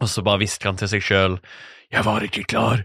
og 0.00 0.08
så 0.08 0.22
bare 0.24 0.38
hvisker 0.42 0.66
han 0.66 0.76
til 0.76 0.88
seg 0.88 1.02
sjøl 1.02 1.38
'Jeg 1.92 2.04
var 2.04 2.20
ikke 2.20 2.44
klar'. 2.44 2.84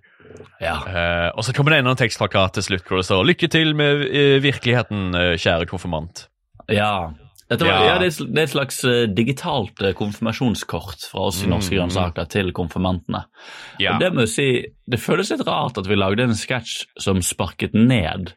Ja. 0.61 0.75
Uh, 0.83 1.29
og 1.37 1.43
så 1.47 1.53
kommer 1.55 1.71
det 1.75 1.79
en 1.83 1.95
tekstplakat 1.99 2.53
til 2.57 2.63
slutt 2.67 2.85
hvor 2.89 2.99
det 3.01 3.07
står 3.07 3.25
'Lykke 3.25 3.49
til 3.49 3.73
med 3.75 4.03
eh, 4.09 4.37
virkeligheten, 4.43 5.15
eh, 5.15 5.33
kjære 5.37 5.65
konfirmant'. 5.69 6.27
ja. 6.69 7.11
Var, 7.49 7.65
Ja. 7.65 7.83
ja. 7.83 7.97
det, 7.97 8.13
er, 8.13 8.43
et 8.43 8.49
slags 8.51 8.83
digitalt 9.17 9.79
konfirmasjonskort 9.97 11.07
fra 11.09 11.19
oss 11.31 11.41
i 11.43 11.47
Norske 11.49 11.73
Mm. 11.73 11.79
grønnsaker 11.79 12.27
til 12.29 12.51
konfirmantene. 12.53 13.23
Ja. 13.79 13.95
Og 13.95 13.99
det 14.03 14.13
må 14.13 14.19
jeg 14.21 14.29
si, 14.29 14.65
det 14.87 14.99
føles 15.01 15.31
litt 15.31 15.41
rart 15.47 15.79
at 15.81 15.87
vi 15.87 15.95
lagde 15.97 16.21
en 16.27 16.35
sketsj 16.37 16.85
som 16.99 17.21
sparket 17.25 17.73
ned 17.73 18.33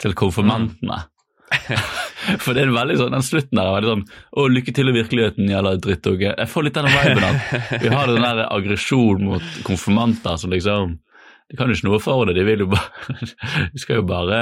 til 0.00 0.14
konfirmantene. 0.14 1.04
For 2.42 2.54
det 2.54 2.64
er 2.64 2.72
veldig 2.74 2.96
sånn, 2.98 3.12
den 3.14 3.22
slutten 3.22 3.54
der 3.54 3.68
er 3.68 3.76
veldig 3.76 3.90
sånn 3.92 4.04
Å, 4.34 4.46
lykke 4.50 4.72
til 4.74 4.88
i 4.90 4.94
virkeligheten, 4.96 5.46
jævla 5.52 5.76
drittunge. 5.78 6.32
Jeg 6.34 6.48
får 6.50 6.64
litt 6.66 6.74
den 6.74 6.88
viben 6.90 7.22
at 7.22 7.82
vi 7.84 7.88
har 7.94 8.06
den 8.10 8.26
der 8.26 8.40
aggresjon 8.50 9.22
mot 9.28 9.42
konfirmanter 9.62 10.36
som 10.42 10.50
liksom 10.50 10.96
De 11.46 11.54
kan 11.54 11.70
jo 11.70 11.76
ikke 11.76 11.86
noe 11.86 11.98
for 12.02 12.26
det, 12.26 12.34
de 12.34 12.42
vil 12.42 12.64
jo 12.64 12.66
bare 12.72 13.14
De 13.72 13.78
skal 13.78 14.00
jo 14.00 14.06
bare 14.08 14.38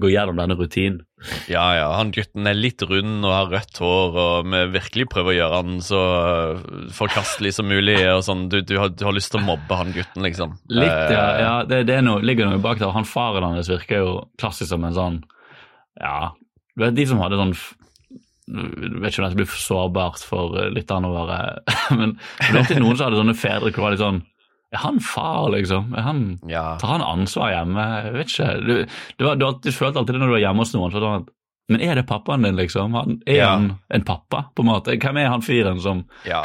gå 0.00 0.08
gjennom 0.08 0.38
denne 0.38 0.56
rutinen. 0.56 1.02
ja, 1.52 1.64
ja, 1.76 1.88
han 1.98 2.12
gutten 2.16 2.48
er 2.48 2.56
litt 2.56 2.80
rund 2.88 3.26
og 3.26 3.34
har 3.34 3.50
rødt 3.52 3.80
hår, 3.82 4.16
og 4.22 4.48
vi 4.52 4.62
virkelig 4.72 5.08
prøver 5.12 5.34
å 5.34 5.36
gjøre 5.36 5.60
han 5.60 5.82
så 5.84 6.00
eh, 6.16 6.64
forkastelig 6.96 7.52
som 7.58 7.68
mulig. 7.68 7.98
og 8.12 8.24
sånn, 8.24 8.46
Du, 8.52 8.62
du, 8.64 8.76
har, 8.80 8.94
du 8.94 9.04
har 9.04 9.16
lyst 9.16 9.34
til 9.34 9.42
å 9.42 9.46
mobbe 9.48 9.80
han 9.80 9.92
gutten, 9.92 10.24
liksom. 10.24 10.56
Litt, 10.72 10.88
ja. 11.12 11.24
Eh, 11.26 11.40
ja 11.44 11.54
det, 11.68 11.82
det 11.90 11.98
noe, 12.06 12.24
ligger 12.24 12.48
noe 12.48 12.62
bak 12.64 12.80
der. 12.80 12.94
Han 12.96 13.08
faren 13.08 13.44
hans 13.44 13.72
virker 13.72 14.00
jo 14.00 14.14
klassisk 14.40 14.72
som 14.72 14.86
en 14.88 14.96
sånn 14.96 15.20
Ja, 16.00 16.32
du 16.76 16.86
vet 16.86 16.96
de 16.96 17.06
som 17.08 17.20
hadde 17.20 17.40
sånn 17.40 17.56
vet 18.46 19.10
ikke 19.10 19.22
om 19.22 19.26
dette 19.26 19.38
blir 19.40 19.48
for 19.50 19.58
sårbart 19.60 20.24
for 20.24 20.56
eh, 20.60 20.70
lytterne 20.72 21.10
våre, 21.10 21.38
men 21.98 22.16
det 22.46 22.62
alltid 22.62 22.80
noen 22.80 22.96
som 22.96 23.08
hadde 23.08 23.20
sånne 23.20 23.36
fedre 23.36 23.72
hvor 23.72 23.76
det 23.76 23.84
var 23.84 23.96
litt 23.96 24.04
sånn 24.04 24.22
Er 24.74 24.82
han 24.82 24.98
far, 25.00 25.50
liksom? 25.54 25.92
Er 25.94 26.02
han, 26.02 26.20
ja. 26.50 26.64
tar 26.80 26.96
han 26.96 27.04
ansvar 27.06 27.52
hjemme? 27.54 27.84
Jeg 28.04 28.12
vet 28.16 28.32
ikke. 28.32 28.48
Du, 28.66 28.74
du, 29.20 29.24
du, 29.38 29.46
du, 29.62 29.70
følte 29.72 30.00
alltid 30.02 30.16
det 30.16 30.20
når 30.24 30.32
du 30.32 30.34
var 30.36 30.42
hjemme 30.42 30.64
hos 30.64 30.72
noen. 30.74 30.90
sånn 30.94 31.06
at, 31.20 31.28
Men 31.70 31.80
er 31.86 31.94
det 31.98 32.04
pappaen 32.06 32.42
din, 32.46 32.58
liksom? 32.58 32.94
Han, 32.98 33.16
er 33.26 33.38
Ja. 33.38 33.48
han 33.54 33.68
en 33.94 34.04
pappa, 34.06 34.44
på 34.54 34.62
en 34.64 34.70
måte? 34.72 34.98
Hvem 35.02 35.18
er 35.22 35.28
han 35.30 35.42
fyren 35.46 35.80
som 35.82 36.04
Ja, 36.26 36.42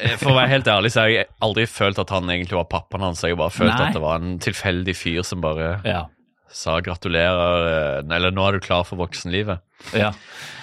eh, 0.00 0.16
For 0.20 0.32
å 0.32 0.36
være 0.36 0.48
helt 0.52 0.68
ærlig 0.68 0.92
så 0.92 1.00
har 1.06 1.08
jeg 1.14 1.26
aldri 1.40 1.66
følt 1.66 1.98
at 1.98 2.10
han 2.10 2.28
egentlig 2.28 2.56
var 2.60 2.68
pappaen 2.72 3.02
hans. 3.08 3.22
Jeg 3.24 3.34
har 3.36 3.40
bare 3.42 3.56
følt 3.56 3.72
Nei. 3.72 3.88
at 3.88 3.96
det 3.96 4.04
var 4.04 4.20
en 4.20 4.38
tilfeldig 4.38 4.96
fyr 4.96 5.22
som 5.24 5.40
bare 5.40 5.80
Ja. 5.84 6.06
sa 6.52 6.78
gratulerer, 6.80 8.00
eh, 8.04 8.16
eller 8.16 8.30
nå 8.30 8.48
er 8.48 8.52
du 8.52 8.60
klar 8.60 8.84
for 8.84 8.96
voksenlivet. 9.00 9.60
Ja. 9.96 10.12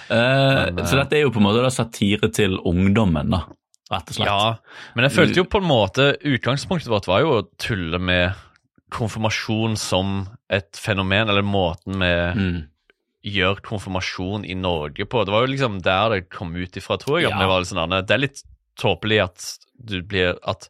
Uh, 0.10 0.72
Men, 0.74 0.86
så 0.90 0.98
dette 0.98 1.14
er 1.18 1.22
jo 1.28 1.30
på 1.30 1.38
en 1.38 1.46
måte 1.46 1.70
satire 1.70 2.32
til 2.34 2.58
ungdommen, 2.66 3.30
da, 3.30 3.44
rett 3.92 4.12
og 4.12 4.16
slett. 4.18 4.30
Ja, 4.30 4.92
men 4.96 5.08
jeg 5.08 5.16
følte 5.16 5.42
jo 5.42 5.48
på 5.50 5.62
en 5.62 5.70
måte 5.70 6.12
Utgangspunktet 6.30 6.92
vårt 6.92 7.08
var 7.10 7.24
jo 7.26 7.32
å 7.40 7.48
tulle 7.62 8.00
med 8.00 8.38
konfirmasjon 8.94 9.78
som 9.78 10.28
et 10.50 10.78
fenomen, 10.82 11.30
eller 11.30 11.46
måten 11.46 12.00
vi 12.02 12.14
Mm. 12.40 12.64
gjør 13.24 13.60
konfirmasjon 13.62 14.46
i 14.46 14.56
Norge 14.56 15.06
på. 15.06 15.26
Det 15.26 15.32
var 15.34 15.46
jo 15.46 15.52
liksom 15.54 15.82
der 15.84 16.10
det 16.10 16.30
kom 16.30 16.56
ut 16.56 16.78
ifra, 16.78 16.98
tror 16.98 17.20
jeg. 17.20 17.30
Ja. 17.30 17.58
litt 17.60 17.68
sånn, 17.68 17.90
det 18.08 18.12
er 18.12 18.18
litt 18.24 18.44
tåpelig 18.80 19.24
at 19.24 19.58
du 19.80 20.02
blir 20.02 20.38
At 20.44 20.70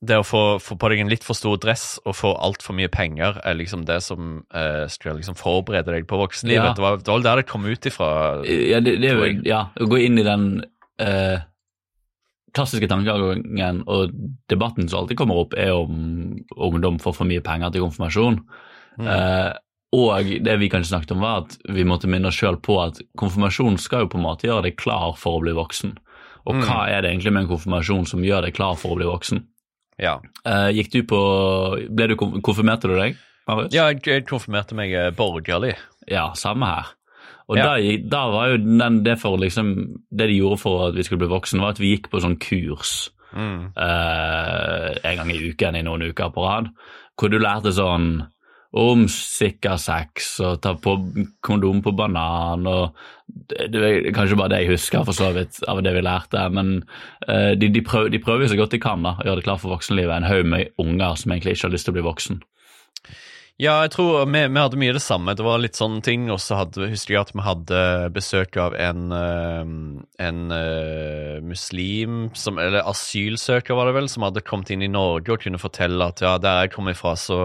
det 0.00 0.14
å 0.14 0.22
få, 0.22 0.60
få 0.62 0.76
på 0.78 0.88
deg 0.92 1.00
en 1.00 1.08
litt 1.10 1.24
for 1.26 1.34
stor 1.34 1.56
dress 1.58 1.98
og 2.06 2.14
få 2.14 2.30
altfor 2.38 2.76
mye 2.78 2.88
penger, 2.88 3.40
er 3.44 3.56
liksom 3.58 3.84
det 3.84 3.98
som 4.06 4.44
eh, 4.54 4.86
skal 4.86 5.16
liksom 5.18 5.34
forberede 5.34 5.90
deg 5.90 6.06
på 6.06 6.20
voksenlivet. 6.20 6.70
Ja. 6.70 6.72
Det, 6.76 6.84
var, 6.84 7.00
det 7.02 7.08
var 7.08 7.24
der 7.26 7.36
det 7.42 7.48
kom 7.50 7.66
ut 7.66 7.88
ifra. 7.90 8.44
Ja, 8.46 8.78
det, 8.78 9.00
det 9.02 9.42
ja, 9.48 9.64
å 9.74 9.88
gå 9.90 9.98
inn 9.98 10.20
i 10.22 10.26
den 10.26 10.64
eh, 11.02 11.40
klassiske 12.56 12.88
tankegangen 12.88 13.82
og 13.86 14.12
debatten 14.50 14.88
som 14.88 15.02
alltid 15.02 15.18
kommer 15.20 15.40
opp, 15.42 15.54
er 15.58 15.72
om 15.74 16.36
ungdom 16.56 16.98
får 17.02 17.14
for 17.18 17.28
mye 17.28 17.42
penger 17.44 17.70
til 17.74 17.84
konfirmasjon. 17.84 18.40
Mm. 18.98 19.06
Eh, 19.06 19.52
og 19.96 20.30
det 20.44 20.58
vi 20.60 20.68
kanskje 20.68 20.90
snakket 20.92 21.12
om, 21.16 21.20
var 21.24 21.44
at 21.46 21.56
vi 21.72 21.84
måtte 21.88 22.08
minne 22.10 22.28
oss 22.28 22.36
sjøl 22.36 22.58
på 22.60 22.76
at 22.82 22.98
konfirmasjon 23.16 23.78
skal 23.80 24.04
jo 24.04 24.10
på 24.12 24.18
en 24.18 24.26
måte 24.26 24.48
gjøre 24.48 24.66
deg 24.68 24.76
klar 24.80 25.14
for 25.16 25.38
å 25.38 25.44
bli 25.44 25.54
voksen. 25.56 25.94
Og 26.48 26.54
Mm. 26.54 26.62
hva 26.64 26.88
er 26.88 27.02
det 27.02 27.10
egentlig 27.12 27.32
med 27.32 27.42
en 27.44 27.48
konfirmasjon 27.52 28.06
som 28.08 28.20
gjør 28.24 28.42
deg 28.46 28.54
klar 28.56 28.76
for 28.76 28.92
å 28.92 28.96
bli 28.96 29.06
voksen? 29.08 29.44
Ja, 29.98 30.20
Eh, 30.46 30.70
gikk 30.72 30.90
du 30.92 31.02
på 31.02 31.18
Ble 31.90 32.06
du 32.08 32.16
Konfirmerte 32.16 32.86
du 32.88 32.94
deg? 32.96 33.16
Marius? 33.48 33.72
ja 33.72 33.88
jeg, 33.90 34.02
jeg 34.04 34.26
konfirmerte 34.26 34.74
meg 34.76 34.92
eh, 34.92 35.10
borgerlig. 35.10 35.74
Ja, 36.06 36.32
samme 36.34 36.66
her. 36.66 36.86
Og 37.48 37.56
Ja. 37.56 37.64
da, 37.64 37.96
da 38.12 38.24
var 38.28 38.50
jo 38.52 38.56
den, 38.60 39.02
det 39.04 39.16
liksom 39.40 39.68
Det 40.12 40.28
de 40.28 40.36
gjorde 40.36 40.58
for 40.60 40.88
at 40.88 40.94
vi 40.94 41.02
skulle 41.02 41.24
bli 41.24 41.32
voksne, 41.32 41.60
var 41.60 41.70
at 41.70 41.80
vi 41.80 41.96
gikk 41.96 42.10
på 42.10 42.20
sånn 42.20 42.38
kurs 42.38 43.10
Mm. 43.28 43.72
uh, 43.76 44.96
en 45.04 45.16
gang 45.16 45.30
i 45.30 45.50
uken 45.50 45.76
i 45.76 45.82
noen 45.84 46.06
uker 46.08 46.30
på 46.32 46.46
rad, 46.46 46.70
hvor 47.18 47.28
du 47.28 47.38
lærte 47.38 47.74
sånn 47.76 48.22
om 48.78 49.06
sikker 49.08 49.78
sex 49.80 50.34
og 50.44 50.60
ta 50.64 50.74
på 50.76 50.94
kondom 51.44 51.80
på 51.84 51.94
banan 51.96 52.66
og 52.68 52.96
det, 53.28 53.80
er 53.80 54.10
kanskje 54.16 54.36
bare 54.36 54.52
det 54.52 54.58
jeg 54.62 54.74
husker 54.74 55.06
for 55.08 55.16
så 55.16 55.30
vidt 55.32 55.60
av 55.68 55.80
det 55.84 55.94
vi 55.96 56.04
lærte, 56.04 56.42
men 56.52 56.82
uh, 57.28 57.52
de, 57.56 57.68
de, 57.68 57.82
prøver, 57.84 58.12
de 58.12 58.20
prøver 58.24 58.46
jo 58.46 58.52
så 58.52 58.60
godt 58.60 58.76
de 58.76 58.82
kan 58.82 59.04
da, 59.04 59.16
å 59.16 59.28
gjøre 59.28 59.42
det 59.42 59.48
klart 59.48 59.64
for 59.64 59.76
voksenlivet. 59.76 60.14
En 60.16 60.28
haug 60.28 60.48
med 60.48 60.72
unger 60.80 61.20
som 61.20 61.32
egentlig 61.32 61.56
ikke 61.56 61.68
har 61.68 61.76
lyst 61.76 61.88
til 61.88 61.96
å 61.96 61.98
bli 61.98 62.08
voksen. 62.08 62.40
Ja, 63.58 63.80
jeg 63.82 63.90
tror 63.96 64.20
vi, 64.30 64.44
vi 64.46 64.60
hadde 64.62 64.78
mye 64.78 64.94
det 64.94 65.02
samme. 65.02 65.32
Det 65.34 65.42
var 65.42 65.58
litt 65.58 65.78
sånne 65.78 65.98
ting. 66.06 66.28
Og 66.30 66.38
så 66.38 66.60
husker 66.62 67.16
jeg 67.16 67.24
at 67.24 67.32
vi 67.34 67.42
hadde 67.42 67.80
besøk 68.14 68.54
av 68.62 68.76
en, 68.78 69.08
eh, 69.16 69.72
en 70.28 70.54
eh, 70.54 71.40
muslim, 71.42 72.28
som, 72.38 72.60
eller 72.62 72.86
asylsøker 72.86 73.74
var 73.74 73.90
det 73.90 73.96
vel, 73.98 74.08
som 74.12 74.28
hadde 74.28 74.46
kommet 74.46 74.70
inn 74.70 74.86
i 74.86 74.92
Norge 74.92 75.34
og 75.34 75.42
kunne 75.42 75.58
fortelle 75.58 76.06
at 76.06 76.22
ja, 76.22 76.36
der 76.38 76.62
jeg 76.62 76.76
kommer 76.76 76.94
ifra, 76.94 77.16
så, 77.18 77.40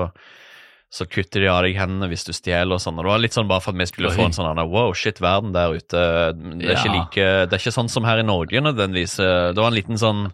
så 0.94 1.10
kutter 1.10 1.42
de 1.42 1.50
av 1.50 1.64
deg 1.66 1.82
hendene 1.82 2.12
hvis 2.12 2.30
du 2.30 2.34
stjeler 2.38 2.78
og 2.78 2.86
sånn. 2.86 3.02
Og 3.02 3.08
det 3.08 3.14
var 3.16 3.26
litt 3.26 3.40
sånn 3.40 3.50
bare 3.50 3.66
for 3.66 3.74
at 3.74 3.82
vi 3.82 3.90
skulle 3.90 4.14
Oi. 4.14 4.18
få 4.20 4.30
en 4.30 4.38
sånn 4.38 4.64
wow, 4.70 4.94
shit, 4.94 5.18
verden 5.24 5.58
der 5.58 5.74
ute. 5.74 6.04
Det 6.38 6.70
er, 6.70 6.78
ikke 6.78 6.94
like, 6.94 7.30
det 7.50 7.58
er 7.58 7.66
ikke 7.66 7.74
sånn 7.82 7.90
som 7.90 8.06
her 8.06 8.22
i 8.22 8.30
Norge 8.30 8.62
nødvendigvis. 8.62 9.18
Det 9.18 9.58
var 9.58 9.74
en 9.74 9.82
liten 9.82 9.98
sånn 9.98 10.28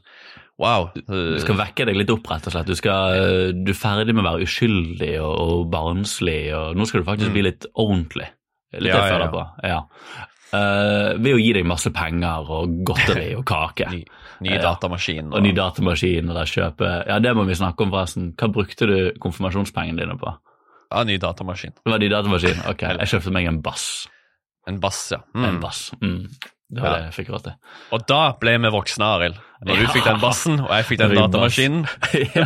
wow. 0.60 0.90
Du 0.96 1.40
skal 1.42 1.56
vekke 1.60 1.86
deg 1.90 1.96
litt 1.98 2.12
opp, 2.14 2.28
rett 2.30 2.48
og 2.50 2.54
slett. 2.54 2.68
Du, 2.70 2.76
skal, 2.78 3.16
eh, 3.16 3.52
du 3.56 3.72
er 3.72 3.78
ferdig 3.80 4.14
med 4.16 4.26
å 4.26 4.30
være 4.34 4.46
uskyldig 4.48 5.14
og, 5.24 5.36
og 5.40 5.70
barnslig, 5.74 6.42
og 6.58 6.76
nå 6.78 6.86
skal 6.90 7.02
du 7.02 7.08
faktisk 7.08 7.32
bli 7.36 7.46
litt 7.50 7.70
ordentlig. 7.76 8.28
Litt 8.30 8.36
Mm. 8.70 8.86
Ja, 8.86 9.06
ja, 9.08 9.30
ja. 9.34 9.46
Ja. 9.66 9.80
Uh, 10.50 11.14
ved 11.22 11.36
å 11.36 11.40
gi 11.42 11.52
deg 11.54 11.66
masse 11.70 11.90
penger 11.94 12.48
og 12.50 12.72
godteri 12.86 13.32
og 13.38 13.44
kake. 13.50 13.86
Ny, 13.94 14.00
ny 14.46 14.56
datamaskin. 14.62 15.28
Og 15.34 15.44
ny 15.46 15.52
datamaskin 15.58 16.30
og 16.32 16.38
der 16.40 16.50
kjøpe 16.50 16.90
Ja, 17.10 17.18
det 17.22 17.34
må 17.38 17.44
vi 17.46 17.58
snakke 17.58 17.86
om, 17.86 17.92
forresten. 17.94 18.32
Hva 18.40 18.50
brukte 18.54 18.88
du 18.90 18.96
konfirmasjonspengene 19.22 20.02
dine 20.02 20.16
på? 20.22 20.32
Ja, 20.90 21.04
ny 21.06 21.18
datamaskin. 21.22 21.76
Det 21.84 21.92
var 21.94 22.02
ny 22.02 22.10
datamaskin? 22.10 22.64
Ok, 22.72 22.82
jeg 23.02 23.12
kjøpte 23.14 23.34
meg 23.36 23.50
en 23.52 23.60
bass. 23.66 23.86
En 24.70 24.80
bass, 24.82 25.04
ja. 25.14 25.22
En 25.36 25.58
Mm. 25.58 25.60
bass. 25.62 25.84
Mm. 26.02 26.24
Det 26.70 26.82
var 26.84 26.90
Ja. 26.90 26.98
det 26.98 27.06
jeg 27.10 27.14
fikk 27.26 27.30
råd 27.34 27.44
til. 27.48 27.54
Og 27.98 28.04
da 28.08 28.18
ble 28.40 28.52
vi 28.62 28.70
voksne, 28.76 29.06
Arild. 29.16 29.38
Når 29.66 29.76
du 29.82 29.88
fikk 29.92 30.06
den 30.06 30.20
bassen, 30.22 30.60
og 30.62 30.70
jeg 30.70 30.86
fikk 30.86 31.00
den 31.02 31.10
Det 31.16 31.18
datamaskinen, 31.18 31.88
ja. 32.38 32.46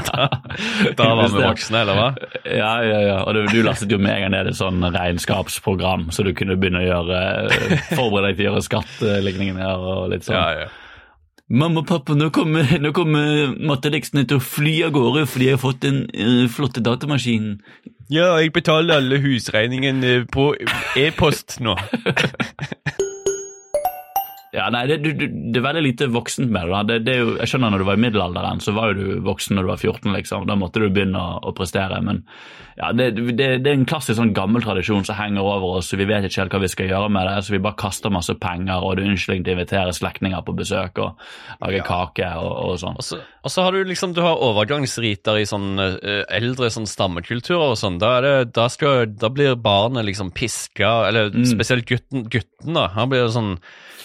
da 0.98 1.10
var 1.20 1.28
vi 1.34 1.42
voksne, 1.44 1.82
eller 1.84 2.00
hva? 2.00 2.08
Ja, 2.48 2.72
ja, 2.88 3.02
ja. 3.04 3.18
Og 3.28 3.36
du, 3.36 3.42
du 3.52 3.60
lastet 3.68 3.92
jo 3.92 4.00
med 4.02 4.16
en 4.16 4.24
gang 4.26 4.32
ned 4.38 4.48
et 4.54 4.58
sånn 4.58 4.80
regnskapsprogram, 4.96 6.08
så 6.16 6.24
du 6.26 6.32
kunne 6.34 6.56
begynne 6.58 6.82
å 6.82 6.88
gjøre 6.88 7.20
eh, 7.52 7.84
forberede 7.98 8.32
deg 8.32 8.40
til 8.40 8.48
å 8.48 8.50
gjøre 8.54 8.64
skatteligninger 8.70 9.86
og 9.92 10.08
litt 10.16 10.26
sånn. 10.30 10.40
Ja, 10.40 10.64
ja. 10.64 10.72
Mamma 11.54 11.84
og 11.84 11.90
pappa, 11.92 12.16
nå 12.18 12.32
kommer, 12.34 12.66
nå 12.82 12.94
kommer 12.96 13.52
matteleksene 13.60 14.24
til 14.26 14.40
å 14.40 14.42
fly 14.42 14.78
av 14.88 14.94
gårde 14.96 15.26
fordi 15.30 15.50
jeg 15.52 15.58
har 15.58 15.62
fått 15.62 15.84
den 15.84 16.00
uh, 16.16 16.48
flotte 16.50 16.82
datamaskinen. 16.82 17.60
ja, 18.10 18.32
jeg 18.40 18.54
betaler 18.56 18.96
alle 19.04 19.20
husregningene 19.22 20.24
på 20.32 20.54
e-post 20.98 21.60
nå. 21.62 21.76
Ja, 24.54 24.68
nei, 24.70 24.84
det, 24.86 25.00
du, 25.02 25.10
det 25.18 25.58
er 25.58 25.64
veldig 25.66 25.82
lite 25.82 26.08
voksent 26.14 26.52
med 26.54 26.70
det. 26.70 26.82
Det, 26.92 26.98
det 27.08 27.14
jo, 27.18 27.30
jeg 27.40 27.50
skjønner 27.50 27.74
når 27.74 27.82
du 27.82 27.86
var 27.88 27.98
i 27.98 28.04
middelalderen, 28.04 28.60
så 28.62 28.76
var 28.78 28.92
jo 28.92 29.00
du 29.00 29.24
voksen 29.26 29.58
når 29.58 29.66
du 29.66 29.72
var 29.72 29.82
14, 29.82 30.12
liksom. 30.14 30.46
Da 30.46 30.58
måtte 30.62 30.84
du 30.84 30.92
begynne 30.94 31.18
å, 31.18 31.40
å 31.50 31.54
prestere. 31.58 31.98
Men 32.06 32.22
ja, 32.78 32.92
det, 32.94 33.08
det, 33.18 33.48
det 33.66 33.72
er 33.72 33.80
en 33.80 33.88
klassisk 33.90 34.20
sånn 34.20 34.36
gammel 34.38 34.62
tradisjon 34.62 35.08
som 35.08 35.18
henger 35.18 35.42
over 35.42 35.80
oss, 35.80 35.90
vi 35.98 36.06
vet 36.06 36.28
ikke 36.30 36.44
helt 36.44 36.54
hva 36.54 36.62
vi 36.62 36.70
skal 36.70 36.92
gjøre 36.92 37.10
med 37.18 37.26
det. 37.32 37.40
Så 37.48 37.56
vi 37.56 37.64
bare 37.66 37.80
kaster 37.82 38.14
masse 38.14 38.38
penger, 38.38 38.78
og 38.78 38.94
det 38.94 39.08
er 39.08 39.16
unnskyldning 39.16 39.48
til 39.48 39.56
å 39.56 39.58
invitere 39.58 39.98
slektninger 39.98 40.46
på 40.46 40.58
besøk 40.62 41.02
og 41.02 41.26
lage 41.66 41.82
kake 41.90 42.30
og, 42.46 42.54
og 42.68 42.78
sånn. 42.84 43.02
Og 43.02 43.10
så, 43.10 43.24
og 43.44 43.52
så 43.52 43.66
har 43.66 43.76
du 43.76 43.84
liksom, 43.84 44.14
du 44.16 44.22
har 44.24 44.40
overgangsriter 44.40 45.42
i 45.42 45.46
sånn 45.50 45.74
eh, 45.84 46.22
eldre 46.32 46.70
sånn 46.72 46.88
stammekulturer 46.88 47.74
og 47.74 47.80
sånn. 47.80 48.00
Da, 48.00 48.16
det, 48.24 48.36
da, 48.56 48.70
skal, 48.72 49.06
da 49.20 49.30
blir 49.34 49.58
barnet 49.60 50.08
liksom 50.08 50.32
piska, 50.36 50.94
eller 51.10 51.34
spesielt 51.52 51.86
gutten, 51.90 52.30
gutten 52.32 52.80
da. 52.80 52.88
Han 52.96 53.12
blir 53.12 53.28
sånn 53.34 53.58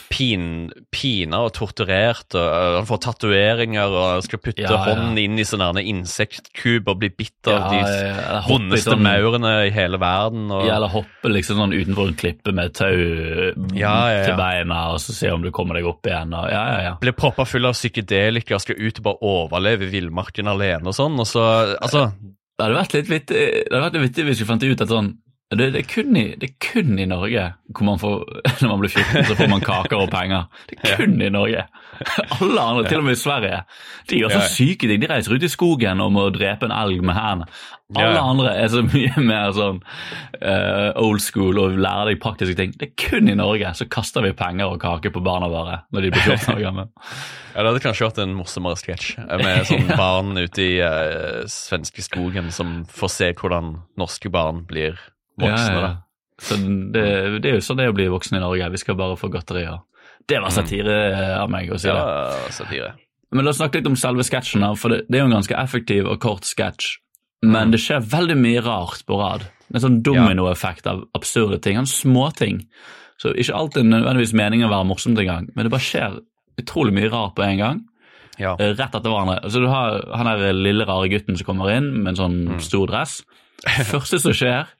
pin, 0.08 0.70
pina 0.88 1.42
og 1.44 1.50
torturert, 1.52 2.32
og 2.32 2.40
eh, 2.40 2.76
han 2.78 2.86
får 2.88 3.00
tatoveringer, 3.04 3.92
og 3.92 4.22
skal 4.24 4.40
putte 4.40 4.62
Ja, 4.64 4.70
ja. 4.72 4.78
hånden 4.86 5.18
inn 5.20 5.36
i 5.36 5.44
sånne 5.44 5.82
insektkub 5.84 6.88
og 6.88 7.02
bli 7.02 7.10
bitt 7.12 7.50
av 7.52 7.74
Ja, 7.76 7.82
de 7.84 8.38
vondeste 8.48 8.94
sånn- 8.94 9.04
maurene 9.04 9.52
i 9.66 9.74
hele 9.74 10.00
verden. 10.00 10.46
Og, 10.48 10.64
Ja, 10.64 10.78
eller 10.78 10.88
hoppe 10.94 11.28
liksom 11.28 11.60
sånn 11.60 11.76
utenfor 11.76 12.08
en 12.08 12.16
klippe 12.24 12.54
med 12.56 12.72
tau 12.78 12.96
ja. 13.76 14.24
til 14.24 14.36
beina, 14.40 14.80
og 14.94 15.02
så 15.04 15.12
se 15.12 15.30
om 15.30 15.44
du 15.44 15.50
kommer 15.52 15.76
deg 15.76 15.86
opp 15.92 16.08
igjen. 16.08 16.32
Og, 16.32 16.48
ja, 16.56 16.64
ja, 16.72 16.80
ja. 16.88 16.94
blir 17.04 17.12
proppa 17.12 17.44
full 17.48 17.68
av 17.68 17.76
psykedelika, 17.76 18.58
skal 18.64 18.80
ut 18.80 19.02
og 19.02 19.04
bare 19.10 19.27
overleve 19.28 19.86
i 19.86 19.92
villmarken 19.92 20.50
alene 20.50 20.90
og 20.90 20.96
sånn, 20.96 21.18
og 21.20 21.28
så 21.28 21.44
Altså, 21.76 22.08
Det 22.58 22.64
hadde 22.66 22.78
vært 22.80 22.94
litt 22.96 23.10
vittig, 23.12 23.42
det 23.68 23.70
hadde 23.70 23.84
vært 23.86 23.98
litt 23.98 24.06
vittig 24.08 24.24
hvis 24.28 24.40
vi 24.42 24.48
fant 24.48 24.64
ut 24.66 24.84
at 24.84 24.90
sånn 24.90 25.12
det, 25.50 25.70
det, 25.72 25.80
er 25.80 25.86
kun 25.88 26.16
i, 26.20 26.26
det 26.36 26.50
er 26.50 26.56
kun 26.60 26.98
i 27.00 27.06
Norge 27.08 27.44
hvor 27.72 27.84
man 27.88 28.00
får, 28.00 28.18
når 28.60 28.68
man 28.68 28.82
blir 28.82 28.90
14, 28.92 29.24
så 29.30 29.36
får 29.38 29.48
man 29.48 29.62
kaker 29.64 29.96
og 30.02 30.10
penger. 30.12 30.44
Det 30.68 30.76
er 30.82 30.98
kun 31.00 31.14
i 31.24 31.30
Norge. 31.32 31.62
Alle 32.40 32.60
andre, 32.62 32.84
til 32.88 33.00
og 33.00 33.06
med 33.08 33.16
i 33.16 33.20
Sverige, 33.20 33.62
de 34.10 34.20
gjør 34.20 34.34
så 34.34 34.42
Ja. 34.42 34.48
syke 34.52 34.88
ting. 34.90 35.00
De 35.02 35.08
reiser 35.10 35.32
ut 35.34 35.42
i 35.42 35.50
skogen 35.52 36.00
og 36.04 36.12
må 36.12 36.26
drepe 36.34 36.68
en 36.68 36.74
elg 36.76 37.00
med 37.02 37.16
hendene. 37.16 37.48
Alle 37.96 38.18
Ja. 38.18 38.24
andre 38.28 38.52
er 38.60 38.68
så 38.68 38.82
mye 38.84 39.22
mer 39.24 39.52
sånn 39.56 39.78
uh, 40.42 40.92
old 41.00 41.22
school 41.24 41.56
og 41.62 41.78
lærer 41.80 42.10
deg 42.12 42.20
praktiske 42.20 42.56
ting. 42.58 42.74
Det 42.76 42.90
er 42.90 43.08
kun 43.08 43.28
i 43.32 43.36
Norge 43.38 43.72
så 43.78 43.88
kaster 43.88 44.22
vi 44.26 44.34
penger 44.36 44.68
og 44.74 44.80
kake 44.84 45.08
på 45.14 45.22
barna 45.24 45.48
våre 45.48 45.78
når 45.92 46.04
de 46.04 46.10
blir 46.12 46.26
14 46.36 46.54
år 46.58 46.64
gamle. 46.68 46.88
Ja, 47.58 47.62
Det 47.64 47.70
hadde 47.72 47.80
kanskje 47.82 48.06
vært 48.06 48.18
en 48.22 48.34
morsommere 48.38 48.76
sketsj 48.78 49.14
med 49.40 49.64
sånn 49.66 49.88
barn 49.98 50.36
ute 50.38 50.62
i 50.62 50.74
uh, 50.84 51.46
svenske 51.50 52.04
skogen 52.04 52.52
som 52.54 52.84
får 52.86 53.10
se 53.16 53.30
hvordan 53.40 53.72
norske 53.98 54.30
barn 54.30 54.60
blir 54.68 55.00
voksne. 55.42 55.80
da. 55.84 55.90
Så 56.38 56.54
det, 56.94 57.04
det 57.42 57.50
er 57.50 57.56
jo 57.58 57.64
sånn 57.66 57.80
det 57.80 57.88
er 57.88 57.92
å 57.92 57.96
bli 57.98 58.06
voksen 58.12 58.36
i 58.38 58.42
Norge. 58.42 58.70
Vi 58.70 58.78
skal 58.84 58.94
bare 58.98 59.16
få 59.18 59.30
godteri. 59.32 59.64
og 59.72 59.80
Det 60.28 60.38
var 60.42 60.50
satire 60.54 60.96
eh, 61.10 61.34
av 61.40 61.50
meg 61.50 61.70
å 61.74 61.78
si 61.80 61.88
det. 61.90 61.96
Ja, 61.98 62.48
satire. 62.54 62.92
Men 63.34 63.44
la 63.44 63.50
oss 63.52 63.58
snakke 63.60 63.80
litt 63.80 63.88
om 63.90 63.96
selve 63.98 64.24
sketsjen, 64.24 64.62
for 64.80 64.94
det, 64.94 65.02
det 65.10 65.18
er 65.18 65.24
jo 65.26 65.30
en 65.32 65.36
ganske 65.40 65.56
effektiv 65.60 66.06
og 66.08 66.20
kort 66.22 66.46
sketsj. 66.48 66.94
Men 67.44 67.70
det 67.70 67.78
skjer 67.82 68.00
veldig 68.10 68.34
mye 68.40 68.62
rart 68.64 69.02
på 69.06 69.18
rad. 69.20 69.44
En 69.74 69.82
sånn 69.84 69.98
dominoeffekt 70.02 70.86
av 70.90 71.02
absurde 71.14 71.58
ting. 71.62 71.76
Sånn 71.82 71.90
småting. 72.14 72.62
Så 73.20 73.34
ikke 73.34 73.54
alltid 73.58 73.86
nødvendigvis 73.90 74.32
meningen 74.38 74.66
å 74.68 74.72
være 74.72 74.86
morsomt 74.88 75.18
engang, 75.18 75.48
men 75.54 75.66
det 75.66 75.70
bare 75.74 75.82
skjer 75.84 76.16
utrolig 76.58 76.94
mye 76.96 77.10
rart 77.12 77.34
på 77.36 77.42
en 77.46 77.58
gang. 77.60 77.82
Ja. 78.38 78.52
eh, 78.58 78.70
Rett 78.78 78.94
etter 78.94 79.10
hverandre. 79.10 79.40
Så 79.50 79.58
du 79.62 79.66
har 79.70 80.00
han 80.14 80.30
der 80.30 80.54
lille, 80.54 80.86
rare 80.86 81.10
gutten 81.10 81.36
som 81.38 81.46
kommer 81.46 81.70
inn 81.74 81.90
med 82.02 82.12
en 82.14 82.20
sånn 82.22 82.60
stor 82.62 82.86
dress. 82.90 83.20
Det 83.66 83.86
første 83.90 84.20
som 84.22 84.34
skjer, 84.38 84.70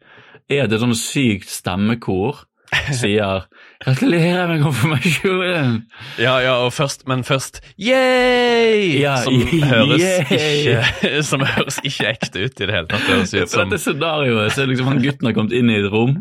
er 0.48 0.64
at 0.64 0.72
et 0.72 0.82
sånn 0.82 0.96
sykt 0.96 1.50
stemmekor 1.52 2.44
sier 2.92 3.46
'Gratulerer 3.78 4.48
med 4.50 4.62
konfirmasjonen'. 4.64 5.76
Ja, 6.18 6.38
ja, 6.42 6.54
og 6.64 6.72
først, 6.72 7.06
men 7.08 7.24
først 7.24 7.60
'yeah', 7.78 9.00
Ja, 9.00 9.16
som, 9.22 9.34
høres 9.62 10.02
yeah. 10.02 10.32
ikke, 10.32 11.22
som 11.30 11.40
høres 11.40 11.78
ikke 11.84 12.08
ekte 12.10 12.44
ut 12.44 12.60
i 12.60 12.66
det 12.66 12.74
hele 12.74 12.88
tatt. 12.90 13.06
Det 13.06 13.14
høres 13.14 13.34
ut 13.34 13.52
som 13.52 13.68
dette 13.68 13.82
scenarioet 13.82 14.52
så 14.52 14.64
er 14.64 14.72
liksom 14.72 14.90
han 14.90 15.02
gutten 15.02 15.30
har 15.30 15.36
kommet 15.36 15.54
inn 15.54 15.70
i 15.70 15.78
et 15.78 15.92
rom. 15.92 16.18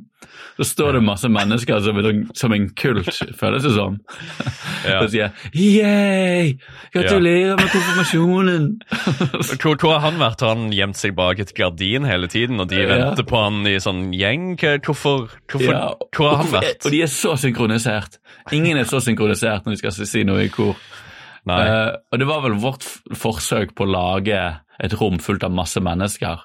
Så 0.57 0.65
står 0.65 0.93
det 0.97 1.03
masse 1.05 1.29
mennesker 1.29 1.79
som, 1.85 1.97
en- 2.01 2.23
som 2.33 2.53
en 2.55 2.63
kult, 2.73 3.05
føles 3.37 3.61
det 3.63 3.73
som. 3.75 3.99
Ja. 4.87 5.03
Og 5.03 5.09
sier 5.13 5.29
'yeah, 5.53 6.53
Gratulerer 6.93 7.55
med 7.59 7.69
konfirmasjonen'. 7.69 8.67
Hvor, 9.61 9.75
hvor 9.77 9.93
har 9.99 9.99
han 10.11 10.17
vært? 10.19 10.41
Har 10.41 10.55
han 10.55 10.71
gjemt 10.73 10.97
seg 10.97 11.13
bak 11.15 11.39
et 11.39 11.53
gardin 11.57 12.05
hele 12.09 12.27
tiden, 12.27 12.59
og 12.59 12.69
de 12.69 12.81
Ja. 12.81 12.87
venter 12.89 13.23
på 13.23 13.37
han 13.43 13.61
i 13.67 13.77
sånn 13.79 14.13
gjeng? 14.13 14.55
Hvorfor, 14.57 15.29
hvorfor, 15.47 15.71
Ja, 15.71 15.93
hvor 16.15 16.29
har 16.29 16.37
han 16.43 16.51
vært? 16.57 16.85
Og 16.85 16.91
de 16.91 17.01
er 17.03 17.11
så 17.11 17.35
synkronisert. 17.37 18.17
Ingen 18.51 18.77
er 18.77 18.83
så 18.89 18.99
synkronisert 19.03 19.65
når 19.65 19.75
de 19.75 19.77
skal 19.77 19.91
si 20.07 20.23
noe 20.23 20.45
i 20.45 20.49
kor. 20.49 20.75
Eh, 21.47 21.91
og 22.11 22.19
det 22.19 22.27
var 22.27 22.41
vel 22.43 22.57
vårt 22.59 22.83
forsøk 23.15 23.75
på 23.75 23.85
å 23.85 23.91
lage 23.91 24.57
et 24.83 24.93
rom 24.99 25.17
fullt 25.17 25.43
av 25.47 25.51
masse 25.51 25.79
mennesker. 25.79 26.41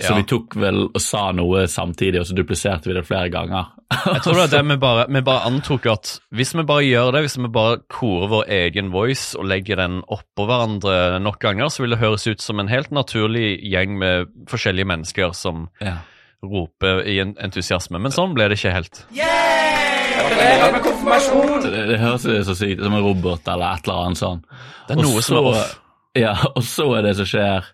Så 0.00 0.14
vi 0.16 0.22
tok 0.28 0.54
vel 0.56 0.78
og 0.88 1.00
sa 1.02 1.26
noe 1.36 1.66
samtidig, 1.68 2.20
og 2.22 2.26
så 2.30 2.34
dupliserte 2.38 2.88
vi 2.88 2.94
det 2.96 3.02
flere 3.08 3.28
ganger. 3.32 3.66
Jeg 3.90 4.22
tror 4.24 4.38
det 4.38 4.44
er 4.46 4.52
det 4.56 4.62
vi 4.70 4.76
bare, 4.80 5.06
vi 5.12 5.20
bare 5.26 5.46
antok 5.50 5.86
at 5.92 6.12
hvis 6.36 6.54
vi 6.56 6.64
bare 6.68 6.84
gjør 6.86 7.10
det, 7.16 7.22
hvis 7.26 7.36
vi 7.40 7.50
bare 7.52 7.80
korer 7.92 8.30
vår 8.32 8.44
egen 8.60 8.88
voice 8.94 9.34
og 9.38 9.48
legger 9.50 9.76
den 9.82 9.98
oppå 10.08 10.46
hverandre 10.48 11.18
nok 11.20 11.40
ganger, 11.42 11.68
så 11.68 11.82
vil 11.84 11.92
det 11.96 12.00
høres 12.00 12.24
ut 12.30 12.40
som 12.44 12.62
en 12.62 12.70
helt 12.72 12.90
naturlig 12.94 13.58
gjeng 13.66 13.98
med 14.00 14.30
forskjellige 14.48 14.88
mennesker 14.92 15.34
som 15.36 15.68
Ja. 15.84 15.98
roper 16.42 17.02
i 17.04 17.18
en 17.20 17.34
entusiasme. 17.36 17.98
Men 18.00 18.12
sånn 18.16 18.32
ble 18.32 18.48
det 18.48 18.56
ikke 18.56 18.72
helt. 18.72 19.02
Gratulerer 20.20 20.72
med 20.74 20.82
konfirmasjon! 20.84 21.62
Det, 21.66 21.82
det 21.90 21.98
høres 22.00 22.24
så 22.48 22.54
sykt 22.56 22.80
ut 22.80 22.86
som 22.88 22.96
en 22.98 23.04
robot 23.04 23.48
eller 23.52 23.76
et 23.76 23.86
eller 23.86 24.06
annet 24.06 24.20
sånn. 24.20 24.40
Det 24.88 24.94
er 24.96 25.00
noe 25.02 25.10
noe 25.12 25.22
som 25.24 25.38
er 25.40 25.48
off. 25.52 25.76
Ja, 26.18 26.32
og 26.56 26.64
så 26.66 26.86
er 26.98 27.04
det 27.06 27.12
som 27.20 27.28
skjer, 27.30 27.68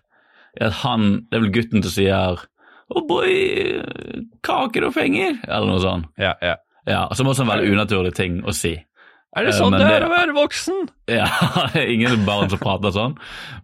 er 0.59 0.67
at 0.67 0.73
han 0.83 1.25
Det 1.31 1.37
er 1.37 1.43
vel 1.45 1.51
gutten 1.55 1.83
som 1.83 1.91
sier 1.91 2.43
Oh 2.95 3.01
boy, 3.07 3.81
kaker 4.47 4.85
og 4.87 4.93
penger, 4.95 5.37
eller 5.47 5.67
noe 5.67 5.81
sånt. 5.83 6.05
Ja, 6.17 6.33
ja. 6.41 6.55
Ja, 6.87 7.01
Som 7.19 7.27
også 7.27 7.43
er 7.43 7.49
en 7.49 7.51
veldig 7.51 7.73
unaturlig 7.75 8.13
ting 8.15 8.37
å 8.47 8.53
si. 8.55 8.71
Er 9.35 9.43
det 9.43 9.53
Eh, 9.53 9.57
sånn 9.59 9.73
det 9.75 9.81
det- 9.83 10.01
er 10.01 10.05
å 10.07 10.09
være 10.13 10.33
voksen? 10.33 10.87
Ja, 11.11 11.25
det 11.73 11.81
er 11.83 11.91
ingen 11.91 12.23
barn 12.25 12.49
som 12.49 12.59
prater 12.59 12.91
sånn, 12.95 13.17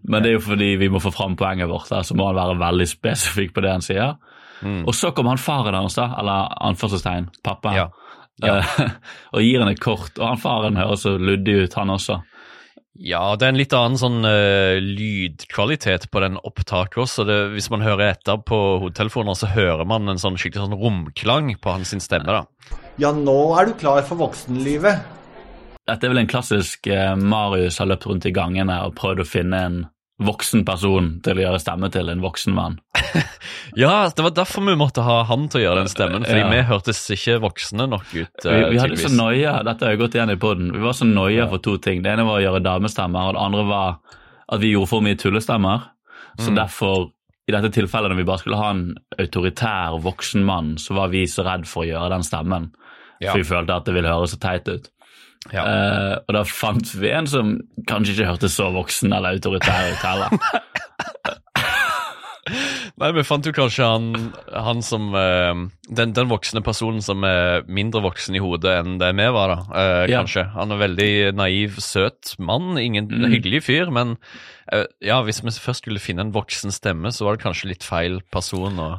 men 0.04 0.22
det 0.24 0.30
er 0.34 0.34
jo 0.34 0.44
fordi 0.44 0.76
vi 0.78 0.90
må 0.92 1.00
få 1.02 1.14
fram 1.16 1.38
poenget 1.40 1.70
vårt, 1.72 1.88
så 1.88 2.14
må 2.20 2.28
han 2.28 2.36
være 2.36 2.60
veldig 2.60 2.88
spesifikk 2.92 3.54
på 3.56 3.62
det 3.64 3.72
han 3.72 3.82
sier. 3.82 4.18
Mm. 4.62 4.84
Og 4.88 4.94
så 4.94 5.14
kommer 5.16 5.30
han 5.38 5.38
faren 5.42 5.74
hans, 5.74 5.96
da, 5.96 6.10
eller 6.20 6.52
anførselstegn, 6.62 7.30
pappa, 7.44 7.74
Ja. 7.76 7.88
Ja. 8.44 8.58
eh, 8.60 8.90
og 9.34 9.42
gir 9.42 9.60
han 9.64 9.70
et 9.72 9.80
kort. 9.80 10.20
Og 10.20 10.28
han 10.28 10.38
faren 10.38 10.76
høres 10.76 11.04
så 11.08 11.16
luddig 11.18 11.64
ut, 11.64 11.74
han 11.80 11.88
også. 11.96 12.20
Ja, 12.94 13.34
det 13.34 13.48
er 13.48 13.54
en 13.54 13.58
litt 13.58 13.74
annen 13.74 13.98
sånn 13.98 14.20
uh, 14.22 14.78
lydkvalitet 14.78 16.12
på 16.14 16.22
den 16.22 16.38
opptaket 16.46 17.00
også. 17.02 17.26
Det, 17.26 17.38
hvis 17.56 17.72
man 17.74 17.82
hører 17.82 18.12
etter 18.12 18.38
på 18.46 18.60
hodetelefoner, 18.84 19.34
så 19.38 19.50
hører 19.50 19.82
man 19.90 20.12
en 20.12 20.22
sånn 20.22 20.38
skikkelig 20.38 20.68
sånn 20.68 20.78
romklang 20.78 21.50
på 21.58 21.74
hans 21.74 21.96
sin 21.96 22.04
stemme. 22.04 22.30
da. 22.30 22.78
Ja, 23.02 23.10
nå 23.10 23.38
er 23.58 23.72
du 23.72 23.74
klar 23.82 24.06
for 24.06 24.22
voksenlivet. 24.22 25.02
Dette 25.90 26.06
er 26.06 26.14
vel 26.14 26.22
en 26.22 26.30
klassisk 26.30 26.86
uh, 26.94 27.16
Marius 27.18 27.82
har 27.82 27.90
løpt 27.90 28.06
rundt 28.08 28.30
i 28.30 28.36
gangene 28.36 28.78
og 28.86 28.94
prøvd 29.00 29.26
å 29.26 29.28
finne 29.28 29.64
en 29.66 29.82
voksen 30.22 30.62
person 30.66 31.20
til 31.26 31.40
å 31.40 31.42
gjøre 31.48 31.60
stemme 31.62 31.90
til 31.92 32.10
en 32.10 32.22
voksen 32.22 32.54
mann. 32.54 32.80
Ja, 33.76 34.10
det 34.14 34.22
var 34.22 34.32
derfor 34.38 34.62
vi 34.68 34.76
måtte 34.78 35.02
ha 35.06 35.24
han 35.26 35.48
til 35.50 35.62
å 35.62 35.64
gjøre 35.64 35.82
den 35.84 35.90
stemmen, 35.92 36.26
fordi 36.28 36.40
Ja. 36.44 36.50
vi 36.52 36.60
hørtes 36.70 37.00
ikke 37.16 37.40
voksne 37.42 37.88
nok 37.90 38.06
ut. 38.14 38.30
Vi, 38.44 38.50
eh, 38.50 38.70
vi 38.70 38.78
hadde 38.78 38.98
så 39.02 39.10
nøye, 39.10 39.64
dette 39.66 39.86
har 39.88 39.96
jo 39.96 40.02
gått 40.04 40.14
igjen 40.16 40.30
i 40.30 40.38
poden, 40.38 40.72
vi 40.72 40.80
var 40.84 40.94
så 40.94 41.08
nøye 41.10 41.38
Ja. 41.42 41.48
for 41.50 41.58
to 41.58 41.78
ting. 41.78 42.04
Det 42.04 42.12
ene 42.14 42.26
var 42.26 42.40
å 42.40 42.44
gjøre 42.46 42.62
damestemmer, 42.64 43.30
og 43.30 43.34
det 43.34 43.42
andre 43.42 43.64
var 43.66 43.98
at 44.50 44.60
vi 44.62 44.74
gjorde 44.76 44.90
for 44.90 45.02
mye 45.02 45.16
tullestemmer. 45.18 45.84
Så 46.38 46.50
Mm. 46.52 46.56
derfor, 46.56 47.10
i 47.50 47.52
dette 47.52 47.72
tilfellet 47.74 48.10
når 48.12 48.16
vi 48.18 48.24
bare 48.24 48.38
skulle 48.40 48.58
ha 48.62 48.70
en 48.70 48.96
autoritær 49.20 50.00
voksen 50.02 50.44
mann, 50.46 50.76
så 50.78 50.94
var 50.96 51.10
vi 51.10 51.24
så 51.26 51.44
redd 51.44 51.66
for 51.68 51.84
å 51.84 51.88
gjøre 51.90 52.10
den 52.10 52.22
stemmen. 52.24 52.72
Ja. 53.22 53.32
For 53.32 53.40
vi 53.40 53.44
følte 53.50 53.76
at 53.76 53.86
det 53.86 53.94
ville 53.96 54.10
høres 54.10 54.36
så 54.36 54.40
teit 54.40 54.68
ut. 54.68 54.90
Ja. 55.52 55.64
Uh, 55.68 56.16
og 56.28 56.36
da 56.38 56.44
fant 56.48 56.94
vi 56.96 57.10
en 57.12 57.28
som 57.28 57.58
kanskje 57.90 58.14
ikke 58.16 58.30
hørtes 58.32 58.56
så 58.56 58.70
voksen 58.72 59.12
eller 59.12 59.36
autoritær 59.36 59.92
ut 59.92 60.06
heller. 60.06 60.30
Nei, 63.00 63.08
vi 63.16 63.24
fant 63.26 63.46
jo 63.48 63.54
kanskje 63.56 63.86
han, 63.88 64.08
han 64.52 64.82
som 64.84 65.06
uh, 65.16 65.56
den, 65.96 66.12
den 66.16 66.28
voksne 66.30 66.60
personen 66.64 67.00
som 67.04 67.24
er 67.28 67.64
mindre 67.72 68.02
voksen 68.04 68.36
i 68.36 68.42
hodet 68.44 68.74
enn 68.82 68.98
det 69.02 69.14
vi 69.18 69.28
var, 69.36 69.54
da. 69.54 69.60
Uh, 69.72 70.04
Ja. 70.12 70.20
Kanskje. 70.22 70.44
Han 70.56 70.72
er 70.76 70.82
veldig 70.84 71.10
naiv, 71.40 71.80
søt 71.84 72.36
mann. 72.40 72.76
Ingen 72.80 73.08
Mm. 73.14 73.30
hyggelig 73.32 73.64
fyr, 73.70 73.92
men 73.96 74.16
uh, 74.74 74.84
ja, 75.04 75.22
hvis 75.24 75.40
vi 75.44 75.52
først 75.56 75.84
skulle 75.84 76.04
finne 76.04 76.24
en 76.28 76.34
voksen 76.36 76.72
stemme, 76.76 77.12
så 77.16 77.26
var 77.28 77.36
det 77.38 77.44
kanskje 77.46 77.72
litt 77.72 77.84
feil 77.88 78.20
person 78.32 78.80
å 78.80 78.90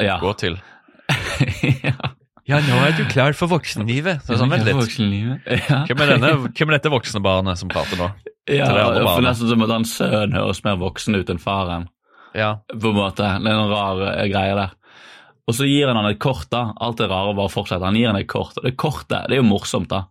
Ja. 0.00 0.18
gå 0.20 0.32
til. 0.40 0.60
ja. 1.84 1.96
Ja, 2.50 2.58
nå 2.66 2.80
er 2.82 2.96
du 2.98 3.04
klar 3.06 3.36
for 3.38 3.50
voksenlivet. 3.52 4.24
Så 4.26 4.34
sånn, 4.40 4.50
vent 4.50 4.66
litt. 4.66 4.74
Voksenlivet. 4.78 5.46
Ja. 5.70 5.84
Hvem 5.86 6.02
er, 6.02 6.12
denne, 6.16 6.30
hvem 6.50 6.72
er 6.72 6.76
dette 6.78 6.90
voksne 6.92 7.22
barnet 7.22 7.60
som 7.60 7.70
prater 7.70 8.00
nå? 8.00 8.08
Ja, 8.50 8.66
det 8.74 8.82
er 9.04 9.06
for 9.06 9.22
nesten 9.22 9.50
som 9.52 9.62
at 9.66 9.70
han 9.76 9.86
sønnen 9.86 10.34
høres 10.34 10.64
mer 10.66 10.78
voksen 10.80 11.14
ut 11.20 11.30
enn 11.30 11.38
faren. 11.42 11.86
Ja, 12.34 12.56
På 12.72 12.90
en 12.90 12.98
måte. 12.98 13.26
Det 13.42 13.50
er 13.50 13.58
noen 13.58 13.70
rare 13.70 14.12
greier 14.30 14.58
der. 14.58 14.74
Og 15.50 15.54
så 15.58 15.66
gir 15.66 15.88
han 15.90 15.98
han 15.98 16.06
et 16.10 16.20
kort, 16.22 16.46
da. 16.52 16.68
Alt 16.82 17.00
det 17.02 17.08
rare 17.10 17.34
bare 17.38 17.50
fortsetter. 17.50 17.86
Han 17.86 17.96
gir 17.98 18.10
han 18.10 18.18
et 18.20 18.28
kort, 18.30 18.58
og 18.60 18.66
det 18.66 18.76
kortet 18.78 19.26
det 19.30 19.38
er 19.38 19.40
jo 19.42 19.46
morsomt, 19.48 19.90
da. 19.90 20.04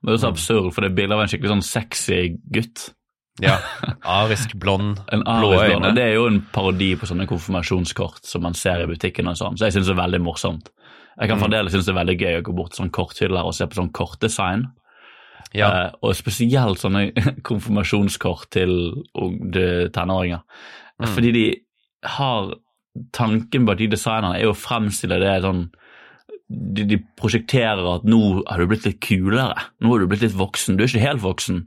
Men 0.00 0.12
det 0.12 0.18
er 0.18 0.22
så 0.24 0.30
absurd, 0.32 0.70
for 0.72 0.84
det 0.84 0.92
er 0.92 0.96
bilde 1.00 1.16
av 1.16 1.24
en 1.24 1.32
skikkelig 1.32 1.52
sånn 1.54 1.66
sexy 1.66 2.20
gutt. 2.52 2.86
ja. 3.44 3.58
Arisk, 4.20 4.54
blond, 4.60 5.00
blå 5.12 5.50
øyne. 5.58 5.92
Det 5.96 6.04
er 6.06 6.14
jo 6.16 6.28
en 6.30 6.40
parodi 6.52 6.92
på 6.96 7.08
sånne 7.08 7.26
konfirmasjonskort 7.28 8.24
som 8.24 8.44
man 8.46 8.56
ser 8.56 8.84
i 8.84 8.88
butikken 8.88 9.28
og 9.32 9.36
sånn, 9.40 9.56
så 9.60 9.68
jeg 9.68 9.76
syns 9.76 9.90
det 9.90 9.96
er 9.96 10.02
veldig 10.04 10.22
morsomt. 10.24 10.72
Jeg 11.18 11.28
kan 11.28 11.38
Mm. 11.38 11.42
fremdeles 11.44 11.72
synes 11.72 11.86
det 11.86 11.94
er 11.94 12.04
veldig 12.04 12.18
gøy 12.20 12.38
å 12.38 12.42
gå 12.42 12.54
bort 12.56 12.72
til 12.72 12.84
sånn 12.84 12.92
korthyller 12.92 13.44
og 13.44 13.54
se 13.54 13.64
på 13.66 13.74
sånn 13.78 13.92
kortdesign. 13.92 14.66
Ja. 15.54 15.68
Eh, 15.86 15.90
og 16.02 16.14
spesielt 16.14 16.78
sånne 16.78 17.12
konfirmasjonskort 17.48 18.50
til 18.50 19.02
tenåringer. 19.94 20.42
Mm. 21.00 21.08
Fordi 21.08 21.32
de 21.32 21.46
har 22.04 22.54
Tanken 23.12 23.66
bak 23.66 23.76
de 23.76 23.88
designerne 23.92 24.38
er 24.38 24.46
jo 24.46 24.54
å 24.54 24.56
fremstille 24.56 25.18
det 25.20 25.42
sånn 25.44 25.66
de, 26.48 26.84
de 26.86 26.96
prosjekterer 27.18 27.82
at 27.96 28.04
nå 28.06 28.18
har 28.46 28.60
du 28.62 28.68
blitt 28.70 28.84
litt 28.86 29.00
kulere. 29.02 29.56
Nå 29.82 29.90
har 29.90 30.02
du 30.04 30.06
blitt 30.10 30.22
litt 30.22 30.36
voksen. 30.38 30.76
Du 30.78 30.84
er 30.84 30.90
ikke 30.92 31.02
helt 31.02 31.22
voksen, 31.24 31.64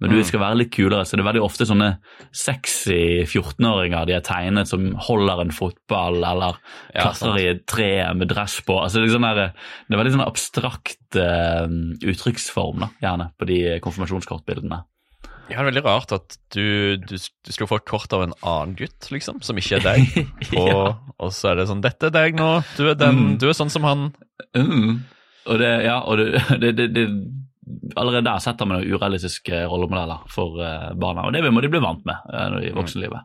men 0.00 0.10
du 0.10 0.16
Mm. 0.16 0.24
skal 0.24 0.40
være 0.40 0.56
litt 0.62 0.70
kulere. 0.72 1.04
Så 1.04 1.18
det 1.18 1.20
er 1.24 1.28
veldig 1.28 1.42
ofte 1.44 1.66
sånne 1.68 1.90
sexy 2.32 3.26
14-åringer 3.28 4.06
de 4.08 4.16
har 4.16 4.24
tegnet 4.24 4.70
som 4.70 4.94
holder 5.08 5.42
en 5.44 5.52
fotball 5.54 6.16
eller 6.24 6.56
Ja, 6.94 7.12
i 7.36 7.46
et 7.52 7.66
tre 7.68 7.90
med 8.16 8.28
dress 8.32 8.60
på. 8.64 8.78
Altså 8.80 9.02
det, 9.02 9.10
er 9.10 9.18
sånn 9.18 9.28
der, 9.28 9.52
det 9.88 9.96
er 9.96 10.00
veldig 10.02 10.14
sånn 10.16 10.26
abstrakt 10.26 11.18
uh, 11.20 11.68
uttrykksform, 12.00 12.80
da, 12.86 12.88
gjerne, 13.04 13.28
på 13.38 13.48
de 13.52 13.60
konfirmasjonskortbildene. 13.84 14.82
Ja, 15.52 15.58
det 15.60 15.62
er 15.62 15.68
veldig 15.70 15.84
rart 15.84 16.12
at 16.16 16.36
du, 16.54 16.96
du, 16.96 17.14
du 17.18 17.66
få 17.68 17.76
et 17.78 17.86
kort 17.88 18.12
av 18.16 18.24
en 18.24 18.32
annen 18.40 18.74
gutt, 18.78 19.10
liksom, 19.12 19.42
som 19.44 19.58
ikke 19.60 19.78
er 19.80 19.84
deg. 19.84 20.18
Og, 20.58 20.68
Ja. 20.68 20.82
og 21.20 21.32
så 21.36 21.52
er 21.52 21.60
det 21.60 21.68
sånn 21.68 21.82
'Dette 21.84 22.08
er 22.08 22.14
deg 22.16 22.38
nå. 22.40 22.50
Du 22.78 22.86
er 22.88 22.96
den. 22.98 23.18
Mm. 23.18 23.38
Du 23.42 23.48
er 23.50 23.56
sånn 23.58 23.70
som 23.72 23.84
han.' 23.86 24.08
Mm. 24.56 25.02
Og 25.46 25.58
det, 25.58 25.70
ja, 25.84 25.98
og 26.06 26.18
det, 26.18 26.42
det, 26.78 26.88
det, 26.94 27.06
Allerede 27.96 28.24
der 28.26 28.40
setter 28.42 28.66
man 28.66 28.82
urealistiske 28.82 29.60
rollemodeller 29.70 30.24
for 30.32 30.58
eh, 30.60 30.88
barna, 30.98 31.28
og 31.28 31.32
det 31.32 31.44
må 31.54 31.60
de 31.62 31.70
bli 31.70 31.80
vant 31.82 32.02
med 32.08 32.16
uh, 32.34 32.58
i 32.58 32.72
voksenlivet. 32.74 33.22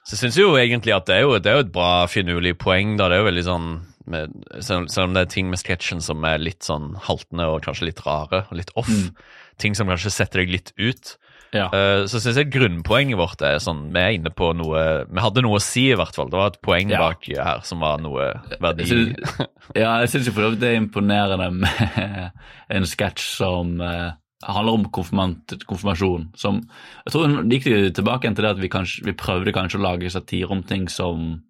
Så 0.00 0.14
jeg 0.16 0.20
syns 0.22 0.38
jo 0.40 0.54
egentlig 0.56 0.94
at 0.96 1.06
det 1.10 1.18
er 1.18 1.26
jo, 1.26 1.34
det 1.38 1.50
er 1.50 1.58
jo 1.58 1.64
et 1.66 1.72
bra, 1.74 2.06
finurlig 2.08 2.54
poeng, 2.58 2.94
da. 2.96 3.10
Det 3.12 3.18
er 3.18 3.20
jo 3.20 3.28
veldig 3.28 3.44
sånn 3.44 3.66
med, 4.10 4.32
selv 4.64 5.04
om 5.04 5.14
det 5.14 5.26
er 5.26 5.30
ting 5.36 5.50
med 5.52 5.60
sketsjen 5.60 6.00
som 6.02 6.24
er 6.24 6.40
litt 6.40 6.64
sånn 6.66 6.94
haltende 7.04 7.46
og 7.52 7.60
kanskje 7.66 7.90
litt 7.90 8.00
rare 8.06 8.46
og 8.48 8.56
litt 8.58 8.72
off, 8.80 8.88
Mm. 8.88 9.12
ting 9.60 9.76
som 9.76 9.92
kanskje 9.92 10.10
setter 10.16 10.40
deg 10.40 10.54
litt 10.56 10.72
ut, 10.80 11.12
Ja. 11.52 11.64
eh, 11.74 12.04
så 12.06 12.20
syns 12.22 12.36
jeg 12.38 12.50
grunnpoenget 12.54 13.18
vårt 13.18 13.40
er 13.42 13.56
sånn 13.58 13.88
Vi 13.92 13.98
er 13.98 14.12
inne 14.14 14.30
på 14.30 14.52
noe 14.54 15.04
Vi 15.10 15.18
hadde 15.24 15.42
noe 15.42 15.58
å 15.58 15.62
si, 15.64 15.88
i 15.90 15.96
hvert 15.98 16.14
fall. 16.14 16.28
Det 16.30 16.38
var 16.38 16.52
et 16.52 16.60
poeng 16.62 16.90
Ja. 16.92 16.98
bak 17.02 17.24
her 17.26 17.60
som 17.66 17.80
var 17.80 17.98
noe 17.98 18.28
verdi. 18.60 18.86
Jeg 18.86 18.88
synes- 18.88 19.46
Ja, 19.74 19.98
jeg 20.00 20.08
syns 20.12 20.30
for 20.32 20.42
øvrig 20.46 20.60
det 20.60 20.70
er 20.74 20.80
imponerende 20.80 21.50
med 21.52 22.32
en 22.70 22.82
sketsj 22.86 23.24
som 23.36 23.80
eh, 23.80 24.12
handler 24.46 24.72
om 24.78 24.84
konfirmasjon. 24.90 26.28
Som, 26.36 26.62
jeg 27.06 27.12
tror 27.12 27.26
hun 27.28 27.50
gikk 27.50 27.66
tilbake 27.94 28.22
til 28.34 28.44
det 28.46 28.50
at 28.54 28.58
vi, 28.62 28.68
kanskje, 28.72 29.04
vi 29.04 29.12
prøvde 29.12 29.52
kanskje 29.52 29.78
å 29.80 29.84
lage 29.84 30.10
satire 30.10 30.50
om 30.50 30.62
ting 30.62 30.88
som 30.88 31.42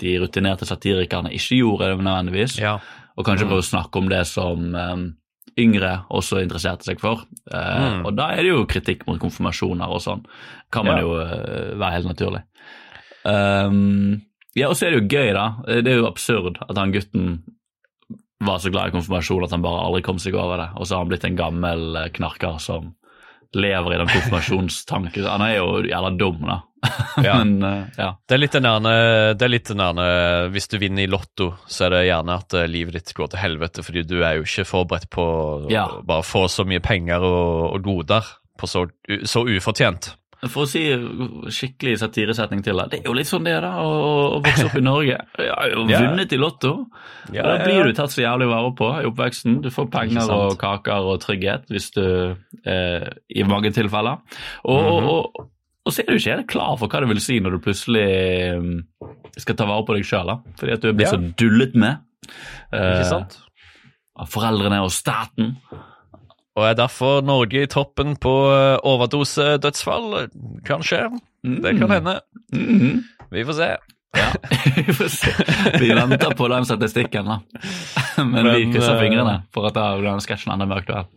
de 0.00 0.16
rutinerte 0.18 0.66
satirikerne 0.66 1.30
ikke 1.30 1.60
gjorde 1.60 1.92
nødvendigvis. 2.02 2.56
Ja. 2.58 2.78
Og 3.16 3.24
kanskje 3.28 3.44
Mm. 3.46 3.50
prøve 3.52 3.62
å 3.62 3.70
snakke 3.70 3.96
om 4.00 4.08
det 4.08 4.26
som 4.26 4.74
eh, 4.74 4.96
yngre 5.58 6.04
også 6.10 6.40
interesserte 6.42 6.84
seg 6.84 7.00
for. 7.00 7.24
Eh, 7.52 7.80
Mm. 7.82 8.06
Og 8.06 8.16
da 8.16 8.30
er 8.32 8.42
det 8.42 8.52
jo 8.52 8.64
kritikk 8.66 9.06
mot 9.06 9.18
konfirmasjoner 9.20 9.88
og 9.88 10.00
sånn. 10.00 10.24
Kan 10.72 10.86
man 10.86 10.96
Ja. 10.96 11.02
jo 11.02 11.14
eh, 11.20 11.74
være 11.78 11.92
helt 11.92 12.06
naturlig. 12.08 12.42
Um, 13.24 14.22
ja, 14.56 14.68
og 14.68 14.76
så 14.76 14.86
er 14.86 14.90
det 14.94 15.02
jo 15.02 15.18
gøy, 15.18 15.32
da. 15.36 15.44
Det 15.82 15.86
er 15.92 16.00
jo 16.00 16.08
absurd 16.08 16.58
at 16.68 16.76
han 16.76 16.92
gutten 16.92 17.42
var 18.42 18.58
så 18.58 18.72
glad 18.74 18.88
i 18.90 18.96
konfirmasjon 18.96 19.44
at 19.46 19.52
han 19.54 19.62
bare 19.62 19.84
aldri 19.86 20.02
kom 20.02 20.18
seg 20.18 20.34
over 20.34 20.58
det. 20.58 20.70
Og 20.76 20.86
så 20.86 20.96
har 20.96 21.04
han 21.04 21.12
blitt 21.12 21.24
en 21.28 21.36
gammel 21.38 21.96
eh, 21.96 22.08
knarker 22.16 22.58
som 22.60 22.94
lever 23.54 23.94
i 23.94 23.98
den 24.00 24.08
konfirmasjonstanken. 24.08 25.26
Han 25.28 25.42
er 25.46 25.56
jo 25.58 25.82
jævla 25.86 26.10
dum, 26.18 26.40
da. 26.48 26.60
Ja. 27.22 27.34
Men 27.44 27.62
uh, 27.62 27.84
ja. 27.98 28.08
Det 28.26 28.34
er 28.34 28.40
litt 28.40 28.54
den 28.56 28.64
der, 28.64 29.98
er 30.02 30.48
Hvis 30.54 30.66
du 30.72 30.78
vinner 30.80 31.04
i 31.04 31.10
Lotto, 31.10 31.50
så 31.70 31.86
er 31.86 31.90
det 31.94 32.00
gjerne 32.08 32.38
at 32.40 32.54
eh, 32.58 32.66
livet 32.70 32.96
ditt 32.96 33.12
går 33.14 33.28
til 33.34 33.42
helvete, 33.42 33.84
fordi 33.86 34.02
du 34.08 34.16
er 34.24 34.38
jo 34.40 34.46
ikke 34.48 34.64
forberedt 34.66 35.10
på 35.12 35.22
å 35.22 35.70
Ja. 35.70 35.84
bare 36.02 36.24
få 36.26 36.46
så 36.50 36.64
mye 36.66 36.80
penger 36.82 37.22
og, 37.22 37.76
og 37.76 37.84
goder 37.86 38.26
på 38.58 38.66
så, 38.70 38.86
så 39.28 39.44
ufortjent. 39.46 40.14
for 40.50 40.64
å 40.64 40.66
si 40.66 40.80
skikkelig 41.54 42.00
satiresetning 42.00 42.64
til 42.66 42.74
det, 42.80 42.88
det 42.90 42.98
er 43.02 43.06
jo 43.06 43.14
litt 43.14 43.28
sånn 43.30 43.44
det 43.46 43.54
da, 43.62 43.76
å, 43.78 43.92
å 44.38 44.40
vokse 44.42 44.64
opp 44.66 44.74
i 44.80 44.82
Norge. 44.82 45.18
Ja. 45.38 45.56
vunnet 45.86 46.32
i 46.34 46.38
Lotto. 46.40 46.72
Ja, 47.30 47.44
da 47.46 47.60
blir 47.62 47.86
du 47.86 47.92
tatt 47.94 48.10
så 48.10 48.24
jævlig 48.24 48.48
vare 48.50 48.72
på 48.78 48.88
i 48.98 49.06
oppveksten. 49.06 49.60
Du 49.62 49.70
får 49.70 49.86
penger 49.94 50.32
og 50.34 50.56
kaker 50.58 51.06
og 51.12 51.20
trygghet 51.22 51.70
hvis 51.70 51.92
du 51.94 52.02
eh, 52.66 53.06
I 53.30 53.46
mange 53.46 53.70
tilfeller. 53.76 54.18
Og, 54.64 54.82
Mhm. 54.82 55.08
og, 55.12 55.48
og 55.86 55.92
så 55.92 56.02
er 56.02 56.10
du 56.12 56.18
ikke 56.18 56.34
helt 56.36 56.50
klar 56.52 56.76
for 56.78 56.88
hva 56.92 57.00
det 57.02 57.08
vil 57.10 57.20
si 57.24 57.38
når 57.42 57.56
du 57.56 57.62
plutselig 57.64 58.04
eh, 58.06 58.66
skal 59.42 59.56
ta 59.58 59.66
vare 59.66 59.86
på 59.88 59.96
deg 59.96 60.04
sjøl, 60.06 60.30
fordi 60.60 60.72
at 60.76 60.82
du 60.84 60.88
er 60.92 60.98
blitt 60.98 61.08
Ja. 61.08 61.14
så 61.16 61.32
dullet 61.42 61.74
med 61.74 61.96
eh, 62.72 62.92
Ikke 63.00 63.08
sant? 63.10 63.38
av 64.22 64.28
foreldrene 64.30 64.82
og 64.84 64.92
staten. 64.92 65.56
Og 66.52 66.66
er 66.68 66.74
derfor 66.76 67.22
Norge 67.24 67.62
i 67.64 67.68
toppen 67.72 68.12
på 68.20 68.32
overdosedødsfall. 68.84 70.28
Kan 70.68 70.82
skje. 70.84 71.06
Kanskje. 71.08 71.62
Det 71.64 71.72
kan 71.78 71.90
hende. 71.90 72.18
Mhm. 72.52 73.02
Vi 73.32 73.44
får 73.48 73.56
se. 73.56 73.68
Ja, 74.12 74.26
vi 74.76 74.92
får 74.92 75.08
se. 75.08 75.32
Vi 75.80 75.88
venter 75.96 76.34
på 76.36 76.48
den 76.52 76.66
statistikken, 76.68 77.24
da. 77.24 77.38
Men, 78.22 78.44
vi 78.52 78.66
Men, 78.66 78.74
krysser 78.74 78.98
eh, 78.98 79.00
fingrene 79.00 79.38
for 79.54 79.70
at 79.70 79.74
den 80.04 80.20
sketsjen 80.20 80.52
enda 80.52 80.66
mer 80.68 80.82
aktuell. 80.84 81.08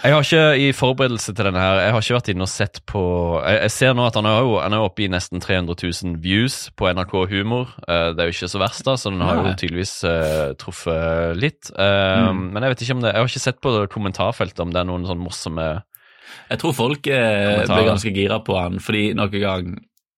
Jeg 0.00 0.14
har 0.14 0.24
ikke 0.24 0.44
i 0.56 0.68
forberedelse 0.72 1.34
til 1.36 1.44
denne 1.44 1.60
her, 1.60 1.78
jeg 1.84 1.92
har 1.92 2.04
ikke 2.04 2.14
vært 2.16 2.28
inne 2.32 2.44
og 2.46 2.48
sett 2.48 2.78
på 2.88 3.02
Jeg, 3.44 3.58
jeg 3.66 3.72
ser 3.74 3.96
nå 3.96 4.06
at 4.08 4.16
han 4.16 4.28
er, 4.30 4.38
jo, 4.40 4.54
han 4.62 4.72
er 4.72 4.84
oppe 4.86 5.04
i 5.04 5.10
nesten 5.12 5.42
300 5.44 5.76
000 5.76 6.14
views 6.24 6.56
på 6.80 6.88
NRK 6.96 7.12
Humor. 7.34 7.74
Uh, 7.84 8.08
det 8.16 8.22
er 8.22 8.30
jo 8.30 8.36
ikke 8.38 8.48
så 8.48 8.62
verst, 8.62 8.84
da, 8.86 8.94
så 8.96 9.12
den 9.12 9.20
har 9.24 9.42
jo 9.42 9.52
tydeligvis 9.52 9.92
uh, 10.08 10.52
truffet 10.60 11.36
litt. 11.40 11.72
Uh, 11.76 11.98
Mm. 12.10 12.40
Men 12.54 12.64
jeg 12.64 12.72
vet 12.72 12.82
ikke 12.84 12.94
om 12.96 13.02
det 13.02 13.10
Jeg 13.12 13.22
har 13.22 13.28
ikke 13.28 13.42
sett 13.42 13.58
på 13.62 13.70
kommentarfeltet 13.92 14.60
om 14.62 14.72
det 14.72 14.80
er 14.80 14.86
noen 14.88 15.04
sånn 15.08 15.20
morsomme 15.22 15.66
Jeg 16.50 16.60
tror 16.60 16.74
folk 16.74 17.06
blir 17.06 17.86
ganske 17.86 18.12
gira 18.14 18.40
på 18.44 18.56
han, 18.58 18.80
fordi 18.82 19.12
nok 19.16 19.36
en 19.36 19.44
gang 19.44 19.70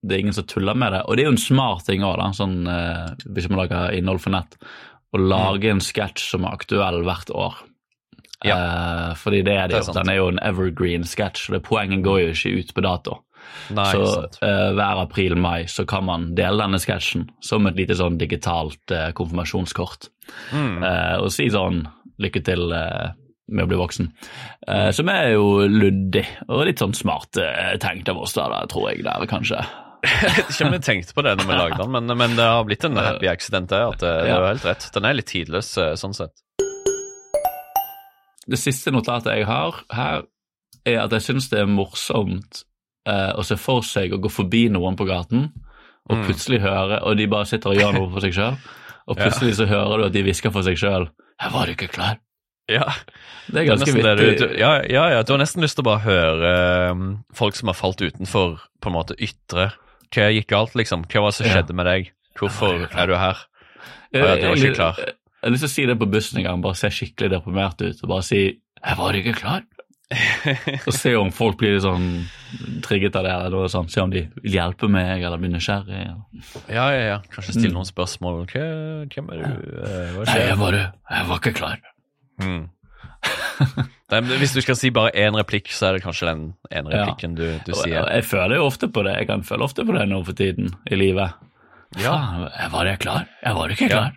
det 0.03 0.17
er 0.17 0.23
ingen 0.25 0.37
som 0.37 0.47
tuller 0.49 0.79
med 0.79 0.95
det. 0.95 1.03
Og 1.07 1.17
det 1.17 1.25
er 1.25 1.29
jo 1.29 1.35
en 1.35 1.43
smart 1.43 1.85
ting 1.87 2.03
òg, 2.07 2.23
sånn, 2.35 2.65
hvis 3.35 3.47
man 3.51 3.61
lager 3.61 3.95
innhold 3.95 4.23
for 4.25 4.35
nett, 4.35 4.57
å 5.15 5.21
lage 5.21 5.71
en 5.71 5.83
sketsj 5.85 6.25
som 6.33 6.47
er 6.49 6.57
aktuell 6.59 7.03
hvert 7.07 7.31
år. 7.31 7.61
Eh, 8.45 9.11
fordi 9.19 9.43
det 9.47 9.55
er 9.55 9.69
det, 9.71 9.83
Det 9.83 9.83
er 9.83 9.87
jo. 9.87 9.99
Den 10.01 10.11
er 10.11 10.19
jo 10.19 10.31
en 10.33 10.43
evergreen 10.43 11.05
sketsj, 11.07 11.53
og 11.53 11.63
poenget 11.67 12.03
går 12.05 12.25
jo 12.25 12.33
ikke 12.35 12.57
ut 12.59 12.75
på 12.75 12.85
dato. 12.89 13.21
Nei, 13.73 13.89
så 13.93 14.27
eh, 14.45 14.69
hver 14.77 15.03
april-mai 15.05 15.67
så 15.71 15.85
kan 15.89 16.07
man 16.09 16.31
dele 16.39 16.63
denne 16.63 16.81
sketsjen 16.83 17.29
som 17.45 17.67
et 17.69 17.79
lite 17.79 17.97
sånn 17.99 18.19
digitalt 18.21 18.95
eh, 18.95 19.11
konfirmasjonskort. 19.17 20.11
Mm. 20.55 20.85
Og 21.23 21.29
si 21.35 21.49
sånn 21.53 21.83
lykke 22.23 22.43
til 22.47 22.73
eh, 22.77 23.13
med 23.53 23.67
å 23.67 23.71
bli 23.71 23.81
voksen. 23.81 24.11
Eh, 24.67 24.91
som 24.97 25.11
er 25.13 25.33
jo 25.35 25.67
luddig 25.69 26.25
og 26.49 26.67
litt 26.69 26.83
sånn 26.83 26.97
smart 26.97 27.39
tenkt 27.83 28.11
av 28.13 28.21
oss, 28.23 28.37
da, 28.39 28.49
da, 28.53 28.65
tror 28.71 28.93
jeg 28.93 29.07
der 29.07 29.27
kanskje. 29.31 29.63
Jeg 30.03 30.31
vet 30.37 30.49
ikke 30.49 30.69
om 30.69 30.77
jeg 30.79 30.87
tenkte 30.87 31.17
på 31.17 31.27
det 31.27 31.37
når 31.39 31.47
vi 31.51 31.59
lagde 31.61 31.83
den, 31.83 31.93
men, 31.95 32.17
men 32.19 32.39
det 32.39 32.49
har 32.49 32.65
blitt 32.67 32.87
en 32.89 32.99
happy 33.09 33.31
accident. 33.31 33.71
Det, 33.73 33.83
at 33.95 34.01
det, 34.03 34.15
det 34.27 34.37
er 34.37 34.49
helt 34.51 34.71
rett. 34.71 34.89
Den 34.97 35.09
er 35.09 35.19
litt 35.19 35.31
tidløs 35.31 35.75
sånn 36.01 36.17
sett. 36.19 36.35
Det 38.49 38.59
siste 38.59 38.91
notatet 38.91 39.37
jeg 39.39 39.47
har 39.47 39.83
her, 39.93 40.23
er 40.87 41.01
at 41.05 41.13
jeg 41.13 41.23
syns 41.23 41.49
det 41.53 41.61
er 41.61 41.67
morsomt 41.71 42.65
eh, 43.07 43.33
å 43.39 43.43
se 43.47 43.57
for 43.57 43.83
seg 43.87 44.13
å 44.13 44.19
gå 44.23 44.31
forbi 44.31 44.69
noen 44.71 44.97
på 44.99 45.07
gaten, 45.07 45.53
og 46.11 46.17
Mm. 46.19 46.25
plutselig 46.27 46.61
høre, 46.61 47.01
og 47.07 47.17
de 47.17 47.27
bare 47.31 47.47
sitter 47.47 47.71
og 47.71 47.77
gjør 47.79 47.93
noe 47.95 48.11
for 48.11 48.21
seg 48.21 48.33
sjøl, 48.35 48.57
og 49.07 49.17
Ja. 49.19 49.23
plutselig 49.25 49.55
så 49.57 49.67
hører 49.67 49.99
du 49.99 50.05
at 50.07 50.13
de 50.13 50.23
hvisker 50.23 50.51
for 50.53 50.63
seg 50.63 50.77
sjøl 50.77 51.09
'Her 51.41 51.51
var 51.51 51.67
ikke 51.67 51.89
klar'. 51.89 52.19
Ja, 52.69 52.85
Det 53.51 53.57
er 53.57 53.73
er 53.73 53.77
ganske 53.77 53.93
det 54.03 54.17
du, 54.19 54.25
vittig. 54.25 54.39
du, 54.51 54.59
ja, 54.59 54.83
ja, 54.89 55.09
ja, 55.11 55.23
du 55.23 55.33
har 55.33 55.39
nesten 55.39 55.63
lyst 55.63 55.75
til 55.77 55.83
å 55.83 55.91
bare 55.91 56.05
høre 56.07 56.91
um, 56.93 57.25
folk 57.35 57.55
som 57.55 57.67
har 57.69 57.75
falt 57.75 58.01
utenfor, 58.01 58.61
på 58.81 58.87
en 58.89 58.93
måte 58.95 59.15
ytre. 59.19 59.73
Hva 60.15 60.31
gikk 60.31 60.47
galt, 60.49 60.75
liksom? 60.75 61.05
Hva 61.07 61.21
var 61.23 61.31
det 61.31 61.35
som 61.35 61.47
Ja. 61.47 61.53
skjedde 61.63 61.75
med 61.75 61.87
deg? 61.87 62.13
Hvorfor 62.39 62.87
er 62.95 63.07
du 63.07 63.15
her? 63.17 63.37
Å 64.15 64.19
ja, 64.19 64.37
du 64.37 64.47
var 64.49 64.57
ikke 64.57 64.75
klar. 64.75 64.95
Jeg 65.43 65.49
har 65.49 65.51
lyst 65.51 65.65
til 65.67 65.69
å 65.69 65.75
si 65.75 65.87
det 65.87 65.99
på 65.99 66.07
bussen 66.11 66.39
en 66.39 66.45
gang, 66.45 66.63
bare 66.63 66.79
se 66.79 66.89
skikkelig 66.89 67.31
deprimert 67.35 67.81
ut 67.83 68.03
og 68.05 68.09
bare 68.09 68.23
si 68.23 68.43
'jeg 68.85 68.97
var 68.97 69.13
ikke 69.15 69.35
klar'. 69.35 69.65
Og 70.87 70.93
se 70.93 71.15
om 71.17 71.31
folk 71.33 71.57
blir 71.57 71.79
sånn 71.81 72.27
trigget 72.83 73.17
av 73.17 73.25
det, 73.25 73.33
eller 73.47 73.67
sånt. 73.69 73.91
Se 73.91 74.01
om 74.03 74.11
de 74.11 74.29
vil 74.43 74.53
hjelpe 74.53 74.87
meg 74.91 75.23
eller 75.23 75.39
blir 75.39 75.49
nysgjerrig. 75.49 75.89
eller- 76.05 76.69
Ja, 76.69 76.91
ja, 76.91 77.05
ja. 77.07 77.19
Kanskje 77.33 77.53
stille 77.57 77.71
Mm. 77.73 77.79
noen 77.81 77.89
spørsmål. 77.89 78.47
Hvem 79.09 79.31
er 79.33 79.37
du? 79.41 79.45
Eh, 79.83 80.25
Nei, 80.27 80.39
jeg 80.49 80.59
var, 80.59 80.73
Jeg 80.73 81.27
var 81.29 81.39
ikke 81.39 81.55
klar. 81.55 81.79
Mm. 82.43 82.69
Nei, 84.13 84.21
hvis 84.37 84.53
du 84.53 84.61
skal 84.61 84.77
si 84.77 84.91
bare 84.91 85.13
én 85.17 85.33
replikk, 85.35 85.69
så 85.73 85.89
er 85.89 85.93
det 85.97 86.03
kanskje 86.05 86.27
den 86.29 86.55
ene 86.71 86.91
Ja. 86.93 87.07
replikken 87.07 87.35
du, 87.35 87.59
du 87.65 87.73
sier. 87.73 88.05
Jeg 88.13 88.25
føler 88.25 88.57
jo 88.57 88.67
ofte 88.67 88.89
på 88.93 89.03
det. 89.05 89.17
Jeg 89.17 89.27
kan 89.29 89.43
føle 89.43 89.63
ofte 89.65 89.87
på 89.87 89.97
det 89.99 90.09
nå 90.11 90.23
for 90.27 90.33
tiden 90.35 90.75
i 90.91 90.95
livet. 90.95 91.33
Ja. 91.97 92.13
Faen, 92.13 92.71
var 92.73 92.85
jeg 92.85 92.99
klar? 93.01 93.27
Jeg 93.43 93.55
var 93.55 93.69
ikke 93.69 93.89
Ja. 93.89 93.89
klar. 93.89 94.13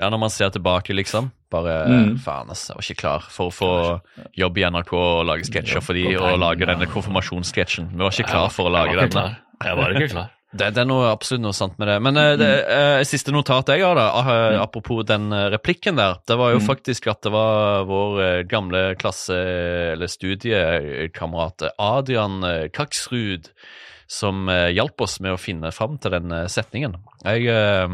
Ja, 0.00 0.08
når 0.10 0.18
man 0.18 0.30
ser 0.32 0.50
tilbake, 0.50 0.94
liksom. 0.96 1.30
Bare 1.50 1.84
Mm. 1.90 2.18
faen, 2.22 2.50
ass, 2.50 2.68
jeg 2.68 2.76
var 2.76 2.82
ikke 2.86 3.00
klar 3.02 3.20
for 3.28 3.50
å 3.50 3.52
få 3.52 4.00
jobb 4.38 4.58
i 4.58 4.64
NRK 4.70 4.92
og 4.96 5.26
lage 5.26 5.44
sketsjer 5.50 5.82
for 5.82 5.92
de, 5.98 6.04
og 6.16 6.38
lage 6.38 6.64
denne 6.66 6.86
konfirmasjonssketsjen. 6.86 7.90
Vi 7.92 7.98
var 7.98 8.10
ikke 8.14 8.30
klar 8.30 8.48
for 8.50 8.68
å 8.68 8.70
jeg 8.70 8.76
lage 8.78 8.96
var 8.96 9.04
ikke 9.06 9.10
denne. 9.10 9.36
klar. 9.60 9.66
Jeg 9.68 9.76
var 9.76 9.90
ikke 9.96 10.10
klar. 10.16 10.30
Det, 10.50 10.66
det 10.74 10.80
er 10.82 10.86
noe, 10.90 11.12
absolutt 11.12 11.42
noe 11.44 11.54
sant 11.54 11.76
med 11.78 11.86
det. 11.86 12.02
Men 12.02 12.16
eh, 12.18 12.32
det 12.34 12.46
eh, 12.66 13.02
siste 13.06 13.30
notat 13.30 13.68
jeg 13.70 13.84
har, 13.86 13.94
da, 13.94 14.08
ah, 14.18 14.30
eh, 14.50 14.56
apropos 14.58 15.04
den 15.06 15.28
replikken 15.30 15.94
der, 15.94 16.16
det 16.26 16.36
var 16.40 16.50
jo 16.50 16.58
Mm. 16.58 16.66
faktisk 16.66 17.06
at 17.06 17.20
det 17.22 17.30
var 17.30 17.84
vår 17.86 18.42
gamle 18.50 18.96
klasse- 18.98 19.92
eller 19.92 20.08
studiekamerat 20.10 21.70
Adrian 21.78 22.42
Kaksrud 22.74 23.48
som 24.10 24.48
eh, 24.50 24.72
hjalp 24.74 25.00
oss 25.06 25.20
med 25.22 25.36
å 25.36 25.38
finne 25.40 25.70
fram 25.72 25.94
til 26.02 26.10
den 26.16 26.32
eh, 26.34 26.48
setningen. 26.50 26.96
Jeg 27.22 27.46
eh, 27.46 27.88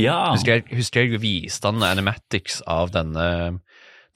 Ja. 0.00 0.18
husker, 0.32 0.62
jeg, 0.62 0.64
husker 0.78 1.04
jeg 1.04 1.20
viste 1.20 1.68
han 1.68 1.82
animatics 1.84 2.62
av 2.66 2.90
denne 2.94 3.60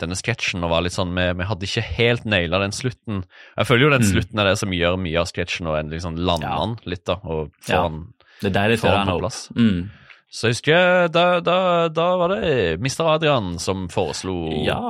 denne 0.02 0.16
sketsjen 0.18 0.64
og 0.64 0.70
var 0.72 0.82
litt 0.82 0.96
sånn, 0.96 1.12
vi, 1.14 1.28
vi 1.38 1.44
hadde 1.46 1.66
ikke 1.68 1.82
helt 1.94 2.24
naila 2.26 2.58
den 2.58 2.72
slutten. 2.74 3.20
Jeg 3.54 3.66
føler 3.68 3.84
jo 3.84 3.90
den 3.92 4.02
Mm. 4.02 4.08
slutten 4.10 4.40
er 4.40 4.48
det 4.48 4.54
som 4.58 4.72
gjør 4.74 4.96
mye 4.98 5.20
av 5.20 5.28
sketsjen, 5.30 5.68
og 5.70 5.76
endelig 5.78 6.00
liksom 6.00 6.16
lander 6.18 6.48
Ja. 6.48 6.56
den 6.64 6.72
litt, 6.90 7.04
da, 7.06 7.14
og 7.22 7.52
får 7.62 7.70
Ja. 7.76 7.82
den 7.88 8.00
Det 8.42 8.52
deilig 8.56 8.78
Få 8.80 8.88
til 8.88 8.90
den 8.96 9.06
den 9.06 9.14
på 9.14 9.20
plass. 9.20 9.38
Mm. 9.54 9.90
så 10.32 10.48
jeg 10.48 10.56
husker 10.56 11.08
da, 11.12 11.26
da, 11.40 11.88
da 11.88 12.08
var 12.16 12.28
det 12.34 12.80
Mr. 12.80 13.04
Adrian 13.14 13.58
som 13.60 13.86
foreslo 13.92 14.64
Ja. 14.64 14.80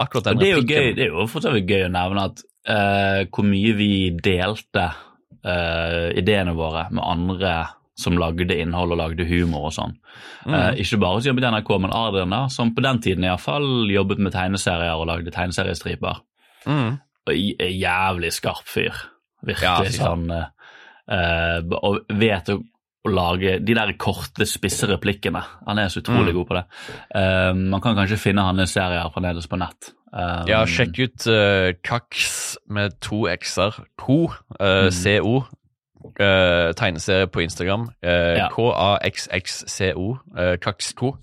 akkurat 0.00 0.24
den 0.30 0.38
den 0.38 0.46
det 0.46 0.48
er 0.48 0.56
jo 0.56 0.62
gøy, 0.64 0.94
det 0.96 1.04
er 1.04 1.10
jo 1.18 1.26
for 1.26 1.40
så 1.44 1.52
vidt 1.52 1.66
gøy 1.68 1.84
å 1.90 1.92
nevne 1.92 2.24
at 2.30 2.40
uh, 2.70 3.24
hvor 3.28 3.44
mye 3.44 3.74
vi 3.76 4.10
delte 4.22 4.86
eh, 5.44 6.08
ideene 6.18 6.54
våre 6.58 6.88
med 6.90 7.04
andre 7.04 7.54
som 7.98 8.16
lagde 8.18 8.56
innhold 8.56 8.94
og 8.94 9.00
lagde 9.02 9.26
humor 9.28 9.68
og 9.68 9.74
sånn. 9.76 9.94
Mm. 10.46 10.54
Uh, 10.54 10.70
ikke 10.80 10.98
bare 11.02 11.20
som 11.20 11.28
jobbet 11.28 11.44
i 11.44 11.50
NRK, 11.52 11.72
men 11.84 11.94
Adrian, 11.94 12.32
da, 12.34 12.42
som 12.50 12.72
på 12.74 12.84
den 12.84 13.00
tiden 13.04 13.26
iallfall 13.28 13.90
jobbet 13.92 14.22
med 14.24 14.34
tegneserier 14.34 14.96
og 14.96 15.10
lagde 15.10 15.34
tegneseriestriper. 15.34 16.22
Mm. 16.64 16.96
Og 17.28 17.68
jævlig 17.68 18.32
skarp 18.34 18.66
fyr. 18.70 18.96
Virkelig 19.46 19.90
Ja, 19.90 20.06
sånn 20.06 20.28
eh, 20.30 21.58
Og 21.82 22.12
vet 22.14 22.50
å, 23.04 23.10
lage 23.10 23.58
de 23.64 23.74
der 23.74 23.92
korte, 23.98 24.46
spisse 24.46 24.86
replikkene. 24.86 25.42
Han 25.66 25.78
er 25.78 25.88
så 25.88 26.00
utrolig 26.02 26.32
Mm. 26.32 26.36
god 26.38 26.46
på 26.48 26.54
det. 26.54 26.64
Um, 27.14 27.64
man 27.70 27.80
kan 27.80 27.96
kanskje 27.96 28.18
finne 28.18 28.42
hans 28.46 28.70
serier 28.72 29.10
fremdeles 29.14 29.46
på 29.48 29.58
nett. 29.58 29.92
Um, 30.12 30.46
Ja, 30.46 30.64
sjekk 30.66 30.98
ut 30.98 31.26
uh, 31.26 31.72
Kaks 31.82 32.56
med 32.68 33.00
to 33.00 33.26
x-er. 33.28 33.72
Co. 33.98 34.26
Uh, 34.60 34.86
Mm. 34.86 34.90
CO. 34.92 35.44
eh, 36.18 36.72
tegneserie 36.74 37.26
på 37.30 37.42
Instagram. 37.44 37.82
Uh, 38.02 38.36
Ja. 38.36 38.48
K-A-X-X-C-O. 38.50 40.18
Uh, 40.36 40.56
Kaksko. 40.58 41.16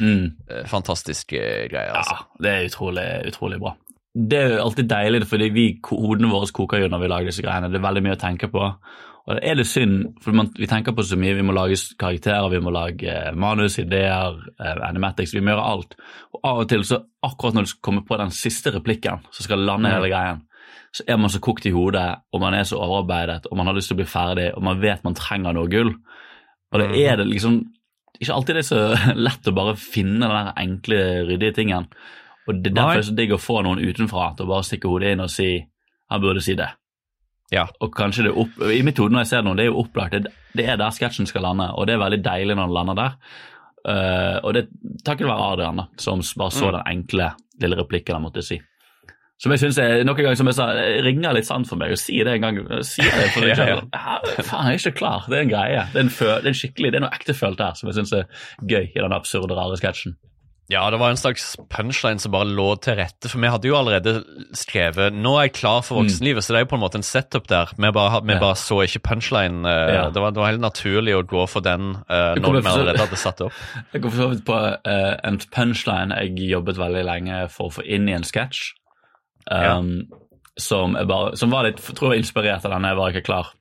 mm. 0.00 0.32
Fantastiske 0.66 1.38
greier, 1.70 1.92
altså. 1.94 2.16
Ja, 2.18 2.42
det 2.42 2.50
er 2.50 2.66
utrolig, 2.68 3.06
utrolig 3.28 3.60
bra. 3.60 3.74
Det 4.14 4.38
er 4.38 4.48
jo 4.56 4.62
alltid 4.64 4.88
deilig, 4.88 5.26
fordi 5.26 5.48
vi, 5.50 5.64
hodene 5.90 6.30
våre 6.30 6.46
koker 6.54 6.82
jo 6.84 6.88
når 6.88 7.00
vi 7.02 7.08
lager 7.10 7.26
disse 7.30 7.42
greiene. 7.42 7.70
Det 7.70 7.80
er 7.80 7.86
veldig 7.88 8.02
mye 8.06 8.14
å 8.16 8.20
tenke 8.20 8.48
på. 8.50 8.68
Og 9.26 9.36
det 9.38 9.44
er 9.48 9.54
litt 9.56 9.66
synd, 9.70 10.18
for 10.20 10.32
man, 10.36 10.50
vi 10.58 10.66
tenker 10.68 10.92
på 10.92 11.02
så 11.02 11.16
mye. 11.16 11.32
Vi 11.38 11.42
må 11.48 11.54
lage 11.56 11.78
karakterer, 11.98 12.50
vi 12.52 12.58
må 12.60 12.70
lage 12.74 13.08
eh, 13.08 13.30
manus, 13.34 13.78
ideer, 13.80 14.36
eh, 14.60 14.80
animatics. 14.88 15.32
Vi 15.32 15.40
må 15.40 15.54
gjøre 15.54 15.64
alt. 15.70 15.94
Og 16.34 16.40
av 16.44 16.58
og 16.58 16.68
til, 16.68 16.84
så 16.84 16.98
akkurat 17.24 17.54
når 17.56 17.64
du 17.64 17.70
skal 17.72 17.80
komme 17.88 18.02
på 18.04 18.18
den 18.20 18.30
siste 18.36 18.70
replikken, 18.74 19.22
så 19.32 19.42
skal 19.46 19.64
lande 19.64 19.88
Mm. 19.88 19.94
hele 19.94 20.10
greien, 20.12 20.42
så 20.92 21.02
er 21.08 21.16
man 21.16 21.30
så 21.32 21.40
kokt 21.40 21.64
i 21.66 21.72
hodet, 21.72 22.18
og 22.32 22.40
man 22.40 22.54
er 22.54 22.64
så 22.68 22.76
overarbeidet, 22.76 23.46
og 23.50 23.56
man 23.56 23.66
har 23.66 23.74
lyst 23.74 23.88
til 23.88 23.96
å 23.96 24.02
bli 24.02 24.10
ferdig, 24.12 24.50
og 24.56 24.62
man 24.62 24.80
vet 24.82 25.02
man 25.04 25.14
trenger 25.14 25.52
noe 25.56 25.68
gull. 25.72 25.94
Og 26.72 26.80
det 26.80 26.88
Mhm. 26.90 26.98
er 27.08 27.16
det 27.16 27.26
liksom 27.26 27.64
ikke 28.20 28.34
alltid 28.34 28.54
det 28.54 28.64
er 28.70 28.76
så 28.76 29.14
lett 29.26 29.48
å 29.48 29.54
bare 29.54 29.74
finne 29.76 30.20
den 30.20 30.30
der 30.30 30.52
enkle, 30.56 31.00
ryddige 31.26 31.54
tingen. 31.54 31.86
Og 32.46 32.62
det 32.62 32.70
er 32.72 32.74
derfor 32.76 32.92
det 32.94 32.98
er 33.08 33.10
så 33.10 33.16
digg 33.16 33.32
å 33.32 33.40
få 33.40 33.62
noen 33.64 33.80
utenfra 33.80 34.36
til 34.36 34.44
å 34.44 34.48
bare 34.52 34.62
stikke 34.62 34.88
hodet 34.88 35.12
inn 35.16 35.20
og 35.20 35.30
si 35.30 35.64
han 36.10 36.20
burde 36.20 36.42
si 36.44 36.54
det. 36.54 36.68
Ja. 37.54 37.64
Og 37.84 37.92
kanskje 37.94 38.26
det 38.26 38.34
opp, 38.34 38.60
I 38.66 38.82
mitt 38.86 38.98
hode 38.98 39.14
når 39.14 39.24
jeg 39.24 39.30
ser 39.32 39.46
noe, 39.46 39.54
det 39.58 39.68
er 39.68 39.70
jo 39.72 39.80
opplagt. 39.84 40.16
Det, 40.26 40.32
det 40.58 40.66
er 40.72 40.78
der 40.80 40.94
sketsjen 40.96 41.28
skal 41.30 41.44
lande, 41.46 41.70
og 41.78 41.86
det 41.88 41.94
er 41.96 42.02
veldig 42.02 42.22
deilig 42.26 42.56
når 42.58 42.66
den 42.70 42.76
lander 42.80 42.98
der. 43.00 43.16
Uh, 43.84 44.36
og 44.48 44.54
det 44.56 44.62
takket 45.04 45.28
være 45.28 45.48
Adrian, 45.52 45.76
da, 45.82 45.88
som 46.00 46.22
bare 46.40 46.54
så 46.56 46.70
Mm. 46.70 46.72
den 46.78 46.86
enkle 46.94 47.26
lille 47.60 47.76
replikken 47.82 48.16
han 48.16 48.24
måtte 48.24 48.42
si. 48.42 48.56
Som 49.42 49.50
jeg 49.52 49.60
synes 49.60 49.78
er 49.82 50.04
noen 50.06 50.16
ganger 50.16 50.38
som 50.38 50.46
jeg 50.48 50.56
sa, 50.56 50.66
ringer 51.04 51.34
litt 51.36 51.44
sant 51.48 51.66
for 51.68 51.76
meg 51.76 51.92
å 51.92 51.98
si 51.98 52.16
det 52.24 52.36
en 52.38 52.44
gang. 52.46 52.60
Si 52.86 53.02
det 53.02 53.26
for 53.34 53.42
deg 53.44 53.50
Ja, 53.58 53.66
ja. 53.66 53.66
selv. 53.66 53.88
Ja, 53.92 54.44
faen, 54.46 54.68
jeg 54.70 54.78
er 54.78 54.82
ikke 54.84 54.98
klar. 55.02 55.26
Det 55.28 55.36
er 55.36 55.42
en 55.42 55.50
greie. 55.50 55.82
Det 55.92 56.00
er, 56.00 56.06
en 56.06 56.12
det 56.14 56.30
er, 56.30 56.48
en 56.52 56.54
skikkelig, 56.60 56.92
det 56.94 57.00
er 57.00 57.04
noe 57.04 57.16
ektefølt 57.18 57.60
her 57.60 57.74
som 57.76 57.90
jeg 57.90 57.98
syns 57.98 58.14
er 58.14 58.24
gøy 58.62 58.86
i 58.94 59.02
den 59.02 59.12
absurde, 59.12 59.58
rare 59.58 59.76
sketsjen. 59.80 60.14
Ja, 60.72 60.90
det 60.90 60.96
var 60.96 61.10
en 61.12 61.16
slags 61.20 61.56
punchline 61.68 62.18
som 62.18 62.32
bare 62.32 62.48
lå 62.48 62.70
til 62.80 62.96
rette, 62.96 63.28
for 63.28 63.42
vi 63.42 63.50
hadde 63.52 63.68
jo 63.68 63.76
allerede 63.76 64.14
skrevet 64.56 65.12
'Nå 65.12 65.34
er 65.36 65.42
jeg 65.48 65.52
klar 65.60 65.82
for 65.84 66.00
voksenlivet', 66.00 66.40
så 66.40 66.54
det 66.54 66.60
er 66.60 66.64
jo 66.64 66.70
på 66.72 66.78
en 66.78 66.84
måte 66.84 66.96
en 66.96 67.04
setup 67.04 67.48
der. 67.48 67.68
Vi 67.76 67.90
bare, 67.92 68.22
vi 68.24 68.32
Ja. 68.32 68.38
bare 68.40 68.56
så 68.56 68.80
ikke 68.80 69.02
punchline. 69.04 69.66
eh, 69.66 69.94
Ja. 69.94 70.10
det, 70.10 70.22
var, 70.22 70.30
det 70.30 70.40
var 70.40 70.50
helt 70.50 70.60
naturlig 70.64 71.14
å 71.14 71.22
gå 71.22 71.46
for 71.48 71.60
den 71.60 71.96
uh, 72.08 72.34
når 72.40 72.62
vi 72.62 72.68
allerede 72.68 72.98
hadde 72.98 73.16
satt 73.16 73.40
opp. 73.40 73.52
Jeg 73.92 74.02
går 74.02 74.10
for 74.10 74.22
så 74.22 74.28
vidt 74.30 74.44
på 74.46 74.56
uh, 74.56 75.16
en 75.24 75.38
punchline 75.38 76.14
jeg 76.14 76.48
jobbet 76.50 76.78
veldig 76.78 77.04
lenge 77.04 77.50
for 77.50 77.66
å 77.68 77.72
få 77.72 77.84
inn 77.84 78.08
i 78.08 78.12
en 78.12 78.24
sketsj. 78.24 78.72
Um, 79.50 80.08
som, 80.56 80.96
som 81.34 81.50
var 81.50 81.64
litt 81.64 81.76
tror 81.76 82.14
jeg, 82.14 82.22
inspirert 82.24 82.64
av 82.64 82.70
den, 82.70 82.84
jeg 82.84 82.96
var 82.96 83.10
ikke 83.10 83.26
klar. 83.26 83.52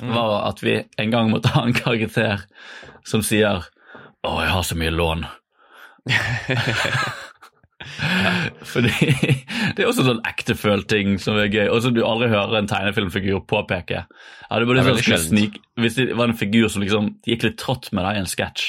var 0.00 0.48
at 0.48 0.62
vi 0.62 0.82
en 0.98 1.10
gang 1.10 1.30
måtte 1.30 1.52
ha 1.52 1.66
en 1.66 1.74
karakter 1.74 2.40
som 3.04 3.20
sier 3.20 3.68
'Å, 4.24 4.40
jeg 4.40 4.50
har 4.50 4.62
så 4.62 4.74
mye 4.74 4.90
lån'. 4.90 5.26
Fordi 8.72 8.90
Det 9.74 9.82
er 9.82 9.88
også 9.88 10.04
sånn 10.06 10.20
ektefølt 10.28 10.88
ting 10.90 11.16
som 11.22 11.38
er 11.40 11.50
gøy, 11.52 11.66
og 11.72 11.82
som 11.84 11.94
du 11.96 12.02
aldri 12.06 12.28
hører 12.32 12.60
en 12.60 12.68
tegnefilmfigur 12.70 13.42
påpeke. 13.50 14.04
Ja, 14.06 14.58
det 14.58 14.68
bare 14.68 14.84
sånn, 14.98 15.22
snik, 15.22 15.58
hvis 15.80 15.96
det 15.98 16.12
var 16.18 16.30
en 16.30 16.38
figur 16.38 16.68
som 16.72 16.84
liksom 16.84 17.14
gikk 17.28 17.46
litt 17.48 17.58
trått 17.62 17.90
med 17.94 18.06
deg 18.06 18.18
i 18.18 18.22
en 18.22 18.30
sketsj 18.30 18.66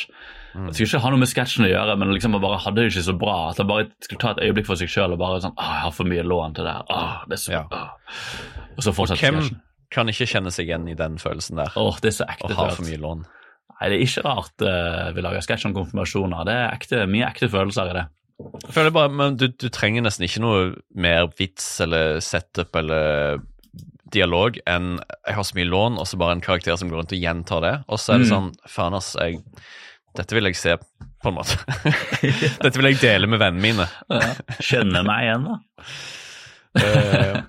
Det 0.54 0.76
skulle 0.76 0.88
ikke 0.92 1.04
ha 1.04 1.12
noe 1.14 1.22
med 1.24 1.32
sketsjen 1.32 1.66
å 1.66 1.72
gjøre, 1.72 1.98
men 1.98 2.14
liksom 2.14 2.38
bare 2.38 2.62
hadde 2.62 2.84
det 2.84 2.92
ikke 2.92 3.06
så 3.10 3.16
bra. 3.18 3.38
At 3.50 3.58
han 3.62 3.70
bare 3.70 3.88
skulle 4.06 4.22
ta 4.22 4.34
et 4.36 4.44
øyeblikk 4.46 4.68
for 4.70 4.78
seg 4.80 4.92
sjøl 4.94 5.16
og 5.16 5.22
bare 5.22 5.42
sånn 5.42 5.56
'Å, 5.58 5.70
jeg 5.74 5.84
har 5.88 5.94
for 5.98 6.10
mye 6.10 6.26
lån 6.30 6.54
til 6.58 6.68
det 6.68 6.74
her'. 6.78 6.90
Åh, 6.94 7.16
det 7.28 7.38
er 7.40 7.44
så, 7.44 7.52
Ja. 7.52 7.64
Og 8.78 8.84
så 8.86 8.94
fortsetter 8.94 9.32
Hvem 9.32 9.62
kan 9.94 10.10
ikke 10.10 10.30
kjenne 10.30 10.52
seg 10.54 10.70
igjen 10.70 10.88
i 10.90 10.94
den 10.98 11.18
følelsen 11.18 11.58
der? 11.58 11.74
Åh, 11.78 11.98
det 12.02 12.14
er 12.14 12.18
så 12.18 12.26
Å 12.26 12.34
ekte 12.34 12.54
ha 12.54 12.70
for 12.70 12.86
mye 12.86 13.02
lån. 13.02 13.26
Nei, 13.84 13.90
det 13.92 13.98
er 14.00 14.06
ikke 14.06 14.22
rart 14.24 14.64
uh, 14.64 15.10
vi 15.12 15.24
lager 15.26 15.44
sketsj 15.44 15.66
om 15.68 15.74
konfirmasjoner. 15.76 16.46
Det 16.48 16.54
er 16.56 16.70
ekte, 16.72 17.02
mye 17.12 17.26
ekte 17.28 17.50
følelser 17.52 17.90
i 17.92 17.96
det. 17.98 18.04
Jeg 18.64 18.72
føler 18.78 18.94
bare, 18.96 19.12
men 19.12 19.36
du, 19.36 19.50
du 19.52 19.66
trenger 19.76 20.06
nesten 20.06 20.24
ikke 20.24 20.40
noe 20.44 20.62
mer 20.96 21.28
vits 21.36 21.66
eller 21.84 22.22
setup 22.24 22.76
eller 22.80 23.42
dialog 24.14 24.56
enn 24.70 25.00
'jeg 25.02 25.36
har 25.36 25.44
så 25.44 25.56
mye 25.58 25.68
lån', 25.68 26.00
og 26.00 26.08
så 26.08 26.18
bare 26.22 26.36
en 26.38 26.42
karakter 26.42 26.78
som 26.78 26.88
går 26.90 27.02
rundt 27.02 27.12
og 27.16 27.20
gjentar 27.20 27.62
det. 27.66 27.74
Og 27.90 28.00
så 28.00 28.14
er 28.14 28.24
det 28.24 28.28
Mm. 28.30 28.34
sånn 28.34 28.50
Faen, 28.70 28.94
ass, 28.96 29.16
jeg, 29.20 29.42
dette 30.16 30.36
vil 30.38 30.44
jeg 30.46 30.56
se, 30.56 30.78
på 31.24 31.28
en 31.32 31.36
måte. 31.36 31.58
dette 32.64 32.78
vil 32.78 32.92
jeg 32.94 33.02
dele 33.02 33.28
med 33.28 33.40
vennene 33.42 33.62
mine. 33.62 33.88
Kjenner 34.62 35.04
meg 35.04 35.28
igjen, 35.28 35.44
da. 35.50 35.60
Eh, 36.80 37.42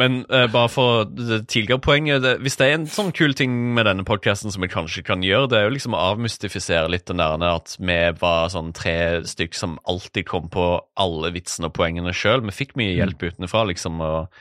Men 0.00 0.24
uh, 0.26 0.46
bare 0.50 0.70
for 0.72 1.04
det 1.06 1.44
tidligere 1.46 1.78
poenget 1.78 2.22
det, 2.24 2.32
Hvis 2.42 2.56
det 2.58 2.66
er 2.66 2.72
en 2.80 2.86
sånn 2.90 3.12
kul 3.14 3.30
ting 3.38 3.52
med 3.76 3.86
denne 3.86 4.02
podkasten 4.06 4.50
som 4.50 4.64
vi 4.64 4.70
kanskje 4.72 5.04
kan 5.06 5.22
gjøre, 5.22 5.46
det 5.52 5.60
er 5.60 5.68
jo 5.68 5.74
liksom 5.76 5.94
å 5.94 6.00
avmystifisere 6.14 6.90
litt 6.90 7.06
den 7.06 7.22
der 7.22 7.44
at 7.46 7.76
vi 7.78 7.98
var 8.18 8.50
sånn 8.50 8.72
tre 8.74 9.22
stykk 9.22 9.54
som 9.54 9.78
alltid 9.86 10.26
kom 10.26 10.48
på 10.50 10.66
alle 10.98 11.30
vitsene 11.36 11.70
og 11.70 11.76
poengene 11.78 12.10
sjøl. 12.16 12.42
Vi 12.48 12.56
fikk 12.64 12.74
mye 12.80 12.96
hjelp 12.96 13.22
utenfra, 13.22 13.62
liksom. 13.70 14.02
og 14.02 14.34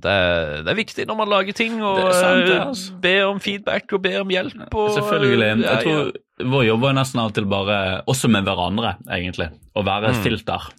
det, 0.00 0.12
det 0.64 0.70
er 0.70 0.78
viktig 0.78 1.06
når 1.08 1.16
man 1.18 1.32
lager 1.32 1.56
ting, 1.56 1.80
og 1.82 1.98
er 1.98 2.12
sant, 2.14 2.44
eh, 2.46 2.60
altså. 2.62 2.92
be 3.02 3.14
om 3.26 3.40
feedback 3.42 3.90
og 3.96 4.04
be 4.04 4.12
om 4.20 4.30
hjelp. 4.30 4.68
Og, 4.70 4.92
Selvfølgelig. 5.00 5.48
Ja, 5.64 5.78
Jeg 5.78 5.86
tror 5.88 6.12
Vår 6.40 6.62
jobb 6.64 6.84
er 6.88 6.94
nesten 6.96 7.20
alltid 7.20 7.48
bare, 7.52 7.78
også 8.08 8.30
med 8.32 8.46
hverandre, 8.46 8.94
egentlig, 9.12 9.50
å 9.76 9.82
være 9.84 10.08
et 10.12 10.16
Mm. 10.16 10.22
filter. 10.24 10.70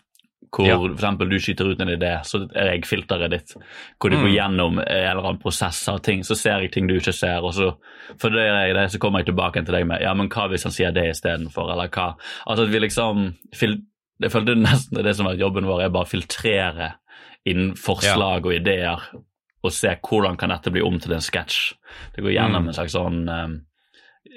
Hvor 0.51 0.67
Ja. 0.67 0.75
eksempel 0.77 1.29
du 1.29 1.37
skyter 1.39 1.69
ut 1.71 1.79
en 1.81 1.87
idé, 1.87 2.19
så 2.27 2.41
er 2.53 2.71
jeg 2.73 2.81
filteret 2.83 3.29
ditt. 3.31 3.53
Hvor 4.01 4.09
du 4.11 4.17
Mm. 4.17 4.23
går 4.23 4.35
gjennom 4.35 4.79
en 4.79 4.87
eller 4.87 5.23
annen 5.23 5.39
prosess 5.39 5.87
av 5.87 6.01
ting, 6.01 6.21
så 6.23 6.35
ser 6.35 6.59
jeg 6.59 6.71
ting 6.73 6.87
du 6.87 6.95
ikke 6.99 7.13
ser. 7.13 7.39
og 7.41 7.53
så 7.53 7.75
Fordøyer 8.19 8.67
jeg 8.67 8.75
det, 8.75 8.91
så 8.91 8.99
kommer 8.99 9.19
jeg 9.19 9.27
tilbake 9.33 9.63
til 9.65 9.73
deg 9.73 9.87
med 9.87 10.01
ja, 10.01 10.13
men 10.13 10.27
hva 10.27 10.49
hvis 10.49 10.63
han 10.63 10.71
sier 10.73 10.91
det 10.91 11.05
istedenfor, 11.15 11.71
eller 11.71 11.87
hva. 11.87 12.15
Altså 12.47 12.63
at 12.63 12.69
vi 12.69 12.79
liksom 12.79 13.35
Jeg 14.21 14.29
følte 14.31 14.53
nesten 14.55 14.93
det 14.97 15.03
det 15.05 15.15
som 15.15 15.25
var 15.25 15.33
jobben 15.35 15.63
vår, 15.65 15.81
er 15.85 15.89
bare 15.89 16.03
å 16.05 16.07
filtrere 16.07 16.93
inn 17.45 17.73
forslag 17.73 18.45
og 18.45 18.53
ideer 18.53 18.99
og 19.63 19.71
se 19.71 19.95
hvordan 19.95 20.37
kan 20.37 20.49
dette 20.49 20.71
bli 20.71 20.81
om 20.81 20.99
til 20.99 21.13
en 21.13 21.19
sketsj. 21.19 21.73
Det 22.15 22.23
går 22.23 22.33
gjennom 22.35 22.63
Mm. 22.63 22.67
en 22.67 22.73
slags 22.73 22.93
sånn 22.93 23.29
eh, 23.29 23.59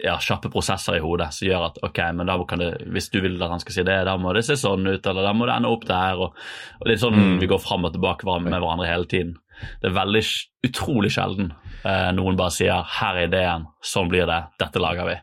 ja, 0.04 0.16
kjappe 0.18 0.50
prosesser 0.50 0.96
i 0.96 1.02
hodet 1.04 1.28
som 1.34 1.46
gjør 1.48 1.66
at 1.66 1.78
ok, 1.84 1.98
men 2.14 2.26
da 2.26 2.38
kan 2.48 2.58
det, 2.58 2.70
hvis 2.92 3.10
du 3.12 3.20
vil 3.20 3.36
at 3.42 3.50
han 3.50 3.60
skal 3.60 3.72
si 3.76 3.82
det, 3.84 3.98
da 4.08 4.16
må 4.16 4.32
det 4.34 4.44
se 4.46 4.56
sånn 4.56 4.86
ut, 4.88 5.06
eller 5.06 5.22
da 5.22 5.32
må 5.36 5.46
det 5.46 5.54
ende 5.58 5.68
opp 5.70 5.84
der. 5.86 6.16
Og, 6.16 6.34
og 6.80 6.84
det 6.88 6.94
er 6.96 7.02
sånn 7.04 7.14
Mm. 7.14 7.38
vi 7.40 7.46
går 7.46 7.60
fram 7.60 7.84
og 7.84 7.92
tilbake 7.92 8.24
med 8.40 8.52
hverandre 8.52 8.86
hele 8.88 9.06
tiden. 9.06 9.36
Det 9.82 9.90
er 9.90 9.94
veldig 10.00 10.22
utrolig 10.66 11.10
sjelden 11.14 11.52
eh, 11.84 12.10
noen 12.12 12.36
bare 12.36 12.50
sier 12.50 12.82
'her 12.82 13.16
er 13.16 13.26
ideen, 13.28 13.66
sånn 13.82 14.08
blir 14.08 14.26
det, 14.26 14.40
dette 14.58 14.80
lager 14.80 15.04
vi'. 15.04 15.20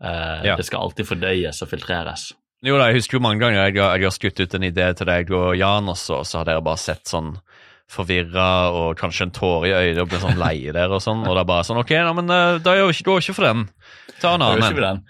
Eh, 0.00 0.44
Ja. 0.46 0.56
Det 0.56 0.64
skal 0.64 0.80
alltid 0.80 1.06
fordøyes 1.06 1.62
og 1.62 1.68
filtreres. 1.68 2.32
Jo 2.62 2.78
da, 2.78 2.86
jeg 2.86 2.94
husker 2.96 3.18
jo 3.18 3.20
mange 3.22 3.40
ganger 3.40 3.66
jeg, 3.66 3.76
har- 3.76 3.96
jeg 3.98 4.04
har 4.04 4.10
skutt 4.10 4.40
ut 4.40 4.54
en 4.54 4.62
idé 4.62 4.94
til 4.96 5.06
deg 5.06 5.30
og 5.30 5.56
Jan, 5.56 5.84
også, 5.86 6.14
og 6.20 6.24
så, 6.26 6.30
så 6.30 6.38
har 6.38 6.44
dere 6.46 6.62
bare 6.62 6.76
sett 6.78 7.04
sånn 7.04 7.36
forvirra 7.90 8.46
og 8.74 8.96
kanskje 8.98 9.28
en 9.28 9.34
tåre 9.36 9.68
i 9.68 9.74
øyet 9.76 10.00
og 10.02 10.08
blir 10.10 10.22
sånn 10.22 10.40
lei 10.40 10.72
der 10.74 10.90
og 10.90 11.02
sånn, 11.04 11.22
og 11.22 11.36
det 11.36 11.44
er 11.44 11.48
bare 11.52 11.66
sånn 11.68 11.78
OK, 11.78 11.92
nei, 11.94 12.14
men 12.18 12.32
eh, 12.34 12.58
da 12.64 12.74
gjør 12.74 12.88
vi 12.90 12.96
ikke, 12.96 13.06
går 13.10 13.22
ikke 13.22 13.36
for 13.38 13.46
den. 13.46 13.66
Ta 14.22 14.32
en 14.34 14.42
annen. 14.42 15.02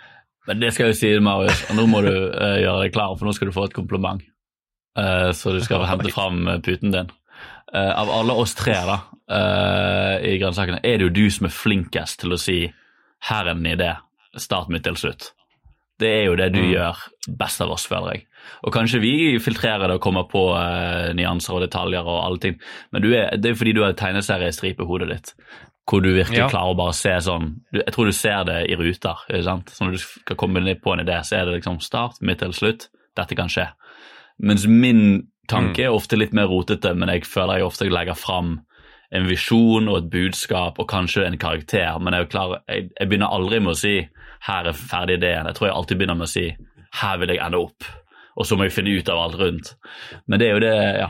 Men 0.46 0.60
det 0.62 0.72
skal 0.76 0.92
jeg 0.92 0.98
si, 1.00 1.08
Marius, 1.18 1.64
og 1.70 1.78
nå 1.78 1.86
må 1.90 2.02
du 2.04 2.12
uh, 2.12 2.58
gjøre 2.62 2.84
deg 2.84 2.92
klar, 2.94 3.16
for 3.18 3.26
nå 3.26 3.32
skal 3.34 3.48
du 3.48 3.54
få 3.56 3.64
et 3.66 3.74
kompliment. 3.74 4.20
Uh, 4.94 5.32
så 5.34 5.56
du 5.56 5.58
skal 5.64 5.82
hente 5.90 6.12
fram 6.14 6.44
puten 6.62 6.92
din. 6.94 7.08
Uh, 7.74 7.90
av 7.98 8.12
alle 8.14 8.36
oss 8.38 8.54
tre 8.54 8.76
da, 8.86 9.00
i 10.22 10.36
grønnsakene, 10.38 10.78
er 10.86 11.00
det 11.00 11.08
jo 11.08 11.14
du 11.16 11.24
som 11.34 11.48
er 11.48 11.54
flinkest 11.56 12.20
til 12.22 12.36
å 12.36 12.38
si 12.38 12.60
'her 13.26 13.48
er 13.48 13.56
en 13.56 13.66
idé', 13.66 13.96
start, 14.38 14.68
midt 14.70 14.84
til 14.84 14.94
slutt. 14.94 15.32
Det 15.98 16.12
er 16.20 16.24
jo 16.28 16.36
det 16.36 16.52
du 16.52 16.60
Mm. 16.60 16.70
gjør 16.76 16.96
best 17.40 17.60
av 17.60 17.70
oss, 17.74 17.86
føler 17.90 18.12
jeg. 18.12 18.26
Og 18.64 18.72
kanskje 18.72 19.00
vi 19.00 19.12
filtrerer 19.42 19.86
det 19.88 19.96
og 19.98 20.02
kommer 20.04 20.26
på 20.30 20.42
eh, 20.56 21.12
nyanser 21.14 21.54
og 21.54 21.64
detaljer 21.66 22.06
og 22.06 22.24
alle 22.24 22.38
ting, 22.42 22.58
men 22.92 23.02
du 23.02 23.12
er, 23.14 23.36
det 23.36 23.50
er 23.50 23.54
fordi 23.58 23.72
du 23.76 23.82
har 23.82 23.92
tegneseriestripe 23.98 24.82
i 24.82 24.86
hodet 24.86 25.08
ditt. 25.08 25.32
Hvor 25.86 26.02
du 26.02 26.08
virkelig 26.14 26.38
Ja. 26.38 26.48
klarer 26.50 26.74
å 26.74 26.76
bare 26.76 26.92
se 26.98 27.10
sånn 27.22 27.60
Jeg 27.72 27.92
tror 27.94 28.06
du 28.06 28.12
ser 28.12 28.44
det 28.44 28.70
i 28.70 28.74
ruter. 28.74 29.16
sant? 29.42 29.68
Så 29.70 29.84
når 29.84 29.92
du 29.92 29.98
skal 29.98 30.36
komme 30.36 30.60
ned 30.60 30.82
på 30.82 30.92
en 30.92 31.06
idé, 31.06 31.20
så 31.22 31.36
er 31.40 31.44
det 31.46 31.62
liksom 31.62 31.80
start, 31.80 32.20
midt 32.20 32.42
eller 32.42 32.54
slutt. 32.54 32.88
Dette 33.16 33.36
kan 33.36 33.48
skje. 33.48 33.68
Mens 34.42 34.66
min 34.66 35.28
tanke 35.48 35.84
er 35.84 35.94
ofte 35.94 36.16
litt 36.18 36.32
mer 36.34 36.48
rotete, 36.50 36.92
men 36.96 37.08
jeg 37.08 37.24
føler 37.24 37.58
jeg 37.60 37.66
ofte 37.68 37.88
legger 37.88 38.14
fram 38.18 38.60
en 39.12 39.26
visjon 39.28 39.86
og 39.88 39.96
et 40.00 40.10
budskap 40.10 40.80
og 40.82 40.88
kanskje 40.90 41.24
en 41.24 41.38
karakter. 41.38 42.00
Men 42.02 42.12
jeg, 42.14 42.28
klar, 42.32 42.60
jeg, 42.68 42.90
jeg 42.98 43.08
begynner 43.08 43.30
aldri 43.30 43.60
med 43.60 43.72
å 43.72 43.78
si 43.78 44.08
'her 44.46 44.66
er 44.66 44.72
ferdig 44.72 45.18
ideen'. 45.20 45.46
Jeg 45.46 45.54
tror 45.54 45.68
jeg 45.68 45.76
alltid 45.76 45.98
begynner 45.98 46.16
med 46.18 46.26
å 46.26 46.34
si 46.34 46.56
'her 46.92 47.18
vil 47.18 47.28
jeg 47.28 47.38
ende 47.46 47.58
opp', 47.62 47.86
og 48.36 48.46
så 48.46 48.56
må 48.58 48.66
vi 48.68 48.74
finne 48.74 48.92
ut 48.98 49.08
av 49.08 49.18
alt 49.24 49.38
rundt. 49.40 49.74
Men 50.28 50.38
det 50.42 50.48
er 50.50 50.52
jo 50.58 50.64
det, 50.66 50.74
ja. 51.00 51.08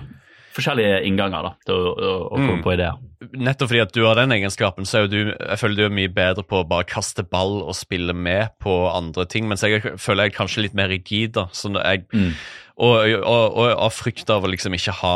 Forskjellige 0.57 1.03
innganger 1.05 1.43
da, 1.45 1.51
til 1.69 1.75
å, 1.77 1.89
å, 1.93 2.13
å 2.31 2.37
komme 2.39 2.55
Mm. 2.57 2.63
på 2.65 2.73
ideer. 2.73 2.95
Nettopp 3.37 3.69
fordi 3.69 3.81
at 3.83 3.93
du 3.93 4.05
har 4.07 4.15
den 4.17 4.33
egenskapen, 4.33 4.87
så 4.89 5.03
er 5.03 5.09
du 5.13 5.19
Jeg 5.35 5.59
føler 5.61 5.77
du 5.77 5.85
er 5.85 5.93
mye 5.99 6.09
bedre 6.13 6.45
på 6.49 6.63
å 6.63 6.69
bare 6.69 6.85
kaste 6.89 7.25
ball 7.29 7.59
og 7.63 7.75
spille 7.77 8.15
med 8.17 8.55
på 8.65 8.73
andre 8.89 9.27
ting, 9.29 9.49
mens 9.51 9.61
jeg 9.67 9.83
føler 10.01 10.25
jeg 10.25 10.33
er 10.33 10.39
kanskje 10.39 10.63
litt 10.65 10.75
mer 10.79 10.89
rigid, 10.89 11.33
da. 11.37 11.47
Så 11.53 11.69
at 11.77 11.85
jeg 11.85 12.07
Mm. 12.13 12.33
Og, 12.77 12.97
og, 13.25 13.55
og 13.57 13.71
av 13.87 13.93
frykt 13.97 14.29
av 14.29 14.45
å 14.45 14.49
liksom 14.53 14.75
ikke 14.77 14.93
ha 14.99 15.13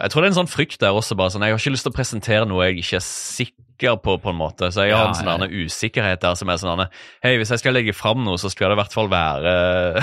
Jeg 0.00 0.12
tror 0.12 0.22
det 0.24 0.30
er 0.30 0.32
en 0.32 0.38
sånn 0.38 0.48
frykt 0.48 0.78
der 0.80 0.96
også, 0.96 1.12
bare 1.18 1.34
sånn 1.34 1.44
Jeg 1.44 1.52
har 1.52 1.60
ikke 1.60 1.74
lyst 1.74 1.84
til 1.84 1.92
å 1.92 1.96
presentere 1.98 2.46
noe 2.48 2.70
jeg 2.70 2.80
ikke 2.80 2.96
er 2.96 3.04
sikker 3.04 3.98
på, 4.00 4.14
på 4.20 4.28
en 4.32 4.36
måte. 4.36 4.68
Så 4.72 4.86
jeg 4.88 4.92
har 4.96 5.06
Ja, 5.06 5.10
en 5.10 5.16
sånn 5.18 5.44
ja. 5.44 5.64
usikkerhet 5.66 6.20
der 6.24 6.38
som 6.40 6.48
er 6.52 6.60
sånn 6.60 6.86
Hei, 7.24 7.34
hvis 7.40 7.52
jeg 7.52 7.60
skal 7.60 7.76
legge 7.76 7.92
fram 7.96 8.24
noe, 8.24 8.40
så 8.40 8.48
skal 8.52 8.72
det 8.72 8.78
i 8.78 8.80
hvert 8.80 8.96
fall 8.96 9.10
være 9.12 9.52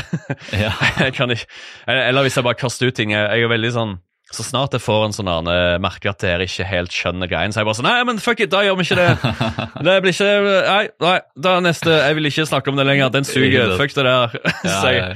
Ja. 0.65 0.73
jeg 1.07 1.15
kan 1.17 1.33
ikke, 1.33 1.49
Eller 1.89 2.27
hvis 2.27 2.37
jeg 2.37 2.45
bare 2.45 2.59
kaster 2.61 2.91
ut 2.91 2.97
ting. 2.97 3.15
Jeg, 3.15 3.25
jeg 3.25 3.49
er 3.49 3.53
veldig 3.57 3.73
sånn 3.77 3.97
så 4.27 4.43
snart 4.43 4.73
jeg 4.75 4.83
får 4.83 5.05
en 5.05 5.13
sånn 5.15 5.29
Arne, 5.31 5.53
merker 5.79 6.11
at 6.11 6.19
dere 6.19 6.43
ikke 6.43 6.65
helt 6.67 6.91
skjønner 6.91 7.29
greien, 7.31 7.53
så 7.55 7.61
er 7.61 7.63
jeg 7.63 7.69
bare 7.69 7.77
sånn 7.77 7.87
Nei, 7.87 8.01
men 8.09 8.17
fuck 8.19 8.41
it, 8.43 8.51
da 8.51 8.59
gjør 8.65 8.75
vi 8.75 8.83
ikke 8.83 8.97
det. 8.99 9.33
Det 9.87 9.93
blir 10.03 10.11
ikke 10.11 10.31
Nei, 10.67 10.81
nei, 10.99 11.13
da 11.39 11.53
er 11.55 11.63
neste 11.63 11.95
Jeg 11.95 12.17
vil 12.17 12.27
ikke 12.27 12.47
snakke 12.49 12.73
om 12.73 12.79
det 12.79 12.85
lenger. 12.89 13.13
Den 13.15 13.27
suger. 13.27 13.77
Fuck 13.79 13.95
det 13.95 14.03
der. 14.03 14.35
Ja, 14.43 14.73
så 14.81 14.91
jeg. 14.91 15.15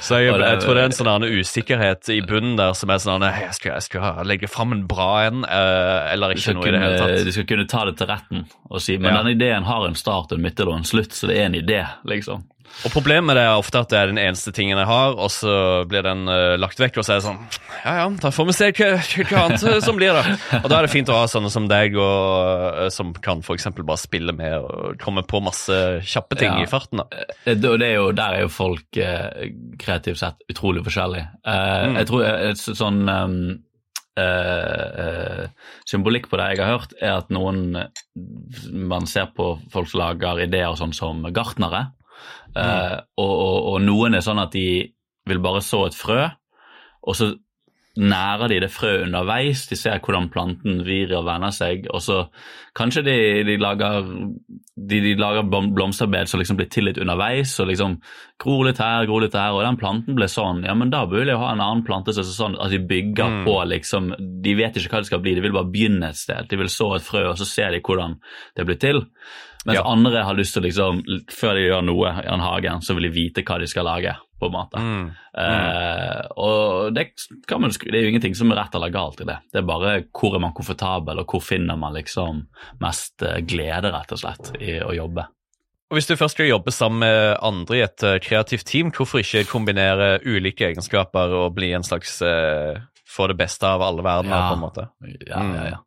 Så 0.00 0.18
jeg, 0.20 0.32
jeg 0.32 0.60
tror 0.62 0.74
det 0.74 0.82
er 0.82 0.88
en 0.88 0.96
sånn 0.96 1.10
annen 1.12 1.34
usikkerhet 1.40 2.08
i 2.14 2.20
bunnen 2.26 2.56
der 2.58 2.72
som 2.78 2.90
er 2.90 3.00
sånn 3.02 3.24
jeg 3.26 3.54
skal, 3.56 3.74
jeg 3.76 3.86
skal 3.88 4.22
legge 4.28 4.48
fram 4.48 4.72
en 4.72 4.86
bra 4.90 5.10
en, 5.28 5.44
eh, 5.44 6.12
eller 6.14 6.34
ikke 6.34 6.54
noe 6.56 6.64
noe 6.64 6.68
i 6.68 6.74
det 6.76 6.80
hele 6.84 7.00
tatt. 7.02 7.26
De 7.28 7.34
skal 7.36 7.48
kunne 7.52 7.66
ta 7.70 7.84
det 7.88 7.96
til 8.00 8.10
retten 8.10 8.46
og 8.70 8.80
si 8.80 8.96
men 8.98 9.12
Ja. 9.12 9.18
denne 9.22 9.36
ideen 9.36 9.64
har 9.68 9.86
en 9.86 9.94
start, 9.98 10.32
en 10.32 10.42
midtel 10.42 10.68
og 10.72 10.78
en 10.80 10.88
slutt, 10.88 11.12
så 11.12 11.28
det 11.28 11.36
er 11.38 11.46
en 11.50 11.54
idé, 11.60 11.82
liksom. 12.08 12.44
Og 12.86 12.92
Problemet 12.94 13.36
er 13.36 13.50
ofte 13.58 13.80
at 13.82 13.90
det 13.92 13.98
er 13.98 14.06
den 14.12 14.18
eneste 14.22 14.52
tingen 14.56 14.78
jeg 14.78 14.86
har, 14.88 15.12
og 15.18 15.28
så 15.34 15.84
blir 15.90 16.02
den 16.06 16.22
uh, 16.30 16.54
lagt 16.60 16.78
vekk, 16.80 16.96
og 17.00 17.04
så 17.04 17.12
er 17.12 17.18
det 17.20 17.26
sånn 17.26 17.40
Ja 17.84 17.94
ja, 17.98 18.06
da 18.22 18.30
får 18.32 18.46
vi 18.48 18.54
se 18.56 18.68
hva, 18.78 18.88
hva 19.28 19.42
annet 19.46 19.84
som 19.84 19.96
blir, 19.98 20.14
da. 20.16 20.36
Og 20.62 20.68
da 20.70 20.78
er 20.78 20.86
det 20.86 20.92
fint 20.94 21.10
å 21.12 21.18
ha 21.18 21.26
sånne 21.28 21.50
som 21.52 21.66
deg, 21.70 21.96
og, 22.00 22.78
uh, 22.78 22.88
som 22.94 23.12
kan 23.20 23.42
f.eks. 23.44 23.68
bare 23.80 23.98
spille 24.00 24.32
med 24.36 24.56
og 24.64 24.96
komme 25.02 25.24
på 25.28 25.42
masse 25.44 25.76
kjappe 26.08 26.38
ting 26.40 26.52
Ja. 26.54 26.62
i 26.64 26.70
farten. 26.70 27.02
da. 27.02 27.08
Eh, 27.44 27.54
det- 27.54 27.78
det 27.80 27.88
er 27.90 27.94
jo, 27.98 28.10
der 28.12 28.38
er 28.38 28.40
jo 28.46 28.52
folk 28.54 29.00
uh, 29.00 29.44
kreativt 29.80 30.18
sett 30.22 30.40
utrolig 30.50 30.84
forskjellige. 30.86 31.26
Mm. 31.44 31.96
Jeg 32.00 32.06
tror 32.12 32.24
et 32.28 32.56
så- 32.60 32.76
sånn 32.78 33.02
um, 33.08 33.58
symbolikk 35.88 36.26
på 36.30 36.36
det 36.40 36.48
jeg 36.54 36.60
har 36.64 36.74
hørt, 36.78 36.92
er 37.00 37.16
at 37.20 37.30
noen 37.32 37.60
Man 38.72 39.06
ser 39.06 39.30
på 39.36 39.54
folk 39.72 39.88
som 39.88 40.00
lager 40.02 40.42
ideer 40.44 40.74
sånn 40.78 40.92
som 40.94 41.22
gartnere, 41.32 41.92
eh, 42.56 42.96
og, 43.18 43.34
og, 43.36 43.60
og 43.74 43.78
noen 43.86 44.14
er 44.14 44.24
sånn 44.26 44.42
at 44.42 44.52
de 44.56 44.66
vil 45.28 45.38
bare 45.44 45.60
så 45.62 45.86
et 45.86 45.94
frø, 45.94 46.24
og 47.06 47.16
så 47.16 47.34
nærer 48.00 48.48
de 48.48 48.60
det 48.62 48.68
frø 48.70 49.02
underveis. 49.02 49.64
De 49.68 49.76
ser 49.76 49.98
hvordan 50.00 50.28
planten 50.32 50.78
vrir 50.86 51.10
og 51.18 51.24
vender 51.26 51.50
seg, 51.52 51.88
og 51.90 52.00
så 52.00 52.20
kanskje 52.78 53.02
de, 53.04 53.16
de 53.44 53.56
lager 53.60 54.06
de, 54.06 55.00
de 55.04 55.14
lager 55.18 55.48
blomsterbed 55.50 56.30
som 56.30 56.40
liksom 56.40 56.56
blir 56.60 56.70
til 56.70 56.86
litt 56.86 57.00
underveis, 57.02 57.56
og 57.60 57.68
liksom 57.68 57.98
gror 58.40 58.64
litt 58.68 58.80
her, 58.80 59.04
gror 59.10 59.26
litt 59.26 59.34
der, 59.34 59.52
og 59.52 59.64
den 59.66 59.76
planten 59.80 60.16
ble 60.16 60.30
sånn. 60.30 60.62
Ja, 60.64 60.76
men 60.78 60.94
da 60.94 61.02
burde 61.10 61.34
jeg 61.34 61.42
ha 61.42 61.50
en 61.52 61.60
annen 61.64 61.84
plante 61.84 62.14
som 62.14 62.22
er 62.24 62.30
sånn 62.30 62.56
at 62.62 62.72
de 62.72 62.78
bygger 62.78 63.30
Mm. 63.30 63.44
på 63.44 63.58
liksom 63.74 64.14
De 64.42 64.54
vet 64.54 64.76
ikke 64.76 64.94
hva 64.94 65.02
det 65.02 65.10
skal 65.10 65.20
bli, 65.20 65.34
de 65.34 65.44
vil 65.44 65.52
bare 65.58 65.70
begynne 65.70 66.08
et 66.08 66.16
sted. 66.16 66.48
De 66.48 66.56
vil 66.56 66.70
så 66.72 66.94
et 66.96 67.04
frø, 67.04 67.26
og 67.30 67.36
så 67.42 67.44
ser 67.44 67.74
de 67.74 67.82
hvordan 67.84 68.16
det 68.56 68.66
blir 68.70 68.78
til. 68.80 69.04
Mens 69.66 69.76
Ja. 69.76 69.82
andre 69.84 70.22
har 70.24 70.34
lyst 70.34 70.54
til 70.54 70.62
liksom, 70.62 71.02
før 71.30 71.54
de 71.54 71.66
gjør 71.68 71.82
noe 71.84 72.08
i 72.22 72.26
en 72.32 72.40
hagen, 72.40 72.80
så 72.80 72.94
vil 72.96 73.02
de 73.10 73.10
vite 73.12 73.42
hva 73.44 73.58
de 73.60 73.66
skal 73.68 73.84
lage, 73.84 74.14
på 74.40 74.46
en 74.48 74.52
måte. 74.54 74.80
Mm. 74.80 75.10
Eh, 75.36 76.20
og 76.40 76.94
det, 76.96 77.10
kan 77.48 77.60
man, 77.60 77.70
det 77.70 77.92
er 77.92 78.06
jo 78.06 78.12
ingenting 78.14 78.34
som 78.38 78.50
er 78.52 78.56
rett 78.62 78.74
eller 78.78 78.92
galt 78.94 79.20
i 79.20 79.26
det. 79.28 79.36
Det 79.52 79.60
er 79.60 79.66
bare 79.68 79.98
hvor 80.16 80.36
er 80.38 80.40
man 80.46 80.54
komfortabel, 80.56 81.20
og 81.20 81.26
hvor 81.34 81.42
finner 81.44 81.76
man 81.76 81.92
liksom 81.98 82.46
mest 82.80 83.22
eh, 83.26 83.40
glede, 83.44 83.92
rett 83.92 84.14
og 84.16 84.22
slett, 84.22 84.52
i 84.60 84.78
å 84.80 84.94
jobbe. 84.96 85.26
Og 85.90 85.98
Hvis 85.98 86.06
du 86.06 86.14
først 86.16 86.36
skal 86.38 86.46
jobbe 86.46 86.70
sammen 86.72 87.02
med 87.02 87.36
andre 87.42 87.76
i 87.76 87.84
et 87.84 88.02
eh, 88.06 88.18
kreativt 88.22 88.64
team, 88.70 88.92
hvorfor 88.94 89.20
ikke 89.24 89.44
kombinere 89.50 90.20
ulike 90.24 90.68
egenskaper 90.70 91.34
og 91.42 91.54
bli 91.58 91.72
en 91.76 91.82
slags 91.86 92.20
eh, 92.22 92.78
Få 93.10 93.24
det 93.26 93.34
beste 93.40 93.66
av 93.66 93.82
alle 93.82 94.04
verdener, 94.06 94.36
Ja. 94.38 94.48
på 94.48 94.54
en 94.54 94.60
måte? 94.62 94.82
Ja, 95.26 95.40
Mm. 95.42 95.54
ja, 95.56 95.64
ja. 95.72 95.78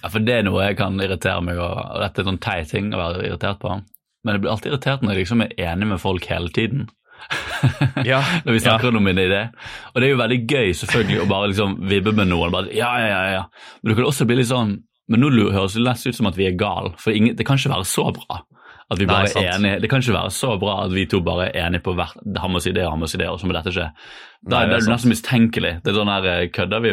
Ja, 0.00 0.08
for 0.08 0.24
det 0.24 0.38
er 0.38 0.46
noe 0.46 0.64
jeg 0.64 0.78
kan 0.80 0.96
irritere 1.02 1.42
meg 1.44 1.60
over. 1.60 2.00
Dette 2.04 2.22
er 2.22 2.24
en 2.24 2.32
sånn 2.32 2.44
teit 2.44 2.70
ting 2.72 2.92
å 2.94 3.00
være 3.00 3.26
irritert 3.28 3.60
på. 3.62 3.74
Men 4.24 4.36
jeg 4.36 4.42
blir 4.44 4.52
alltid 4.52 4.72
irritert 4.72 5.04
når 5.04 5.14
jeg 5.14 5.24
liksom 5.24 5.44
er 5.44 5.54
enig 5.70 5.90
med 5.92 6.02
folk 6.02 6.26
hele 6.30 6.52
tiden. 6.56 6.88
Ja, 8.08 8.22
når 8.46 8.54
vi 8.56 8.60
snakker 8.64 8.96
om 8.96 9.08
en 9.10 9.18
idé. 9.20 9.40
Og 9.92 10.00
det 10.00 10.06
er 10.06 10.14
jo 10.14 10.20
veldig 10.22 10.38
gøy 10.48 10.70
selvfølgelig 10.78 11.18
å 11.20 11.26
bare 11.28 11.50
liksom 11.50 11.74
vibbe 11.90 12.14
med 12.16 12.30
noen. 12.30 12.52
Bare, 12.54 12.72
ja, 12.72 12.88
ja, 12.96 13.10
ja, 13.10 13.34
ja. 13.34 13.42
Men 13.82 13.90
det 13.90 13.96
kan 13.98 14.08
også 14.08 14.26
bli 14.28 14.38
litt 14.40 14.48
sånn 14.48 14.78
Men 15.10 15.20
nå 15.24 15.28
høres 15.50 15.74
det 15.76 15.82
nesten 15.84 16.14
ut 16.14 16.16
som 16.16 16.28
at 16.30 16.36
vi 16.38 16.46
er 16.46 16.56
gal, 16.56 16.92
for 17.02 17.10
det 17.10 17.44
kan 17.44 17.58
ikke 17.58 17.72
være 17.72 17.86
så 17.90 18.04
bra. 18.14 18.44
At 18.90 18.98
vi 18.98 19.06
bare 19.06 19.28
Nei, 19.28 19.42
er 19.46 19.52
enige. 19.54 19.80
Det 19.84 19.88
kan 19.90 20.00
ikke 20.02 20.14
være 20.16 20.30
så 20.34 20.48
bra 20.58 20.72
at 20.84 20.90
vi 20.90 21.04
to 21.06 21.20
bare 21.22 21.44
er 21.54 21.66
enige 21.68 21.82
på 21.86 21.92
hvert 21.94 22.16
Han 22.42 22.50
må 22.50 22.58
si 22.60 22.72
det, 22.74 22.82
han 22.90 22.98
må 22.98 23.06
si 23.06 23.18
det, 23.20 23.28
og 23.30 23.38
så 23.38 23.46
må 23.46 23.54
dette 23.54 23.70
skje. 23.70 23.84
Da 24.42 24.56
Nei, 24.56 24.62
det 24.66 24.74
er 24.74 24.80
det 24.86 24.90
nesten 24.90 25.12
mistenkelig. 25.12 25.70
Det 25.84 25.92
er 25.92 25.98
sånn 26.00 26.10
her, 26.10 26.26
eh, 26.26 26.48
Kødder 26.50 26.82
vi? 26.82 26.90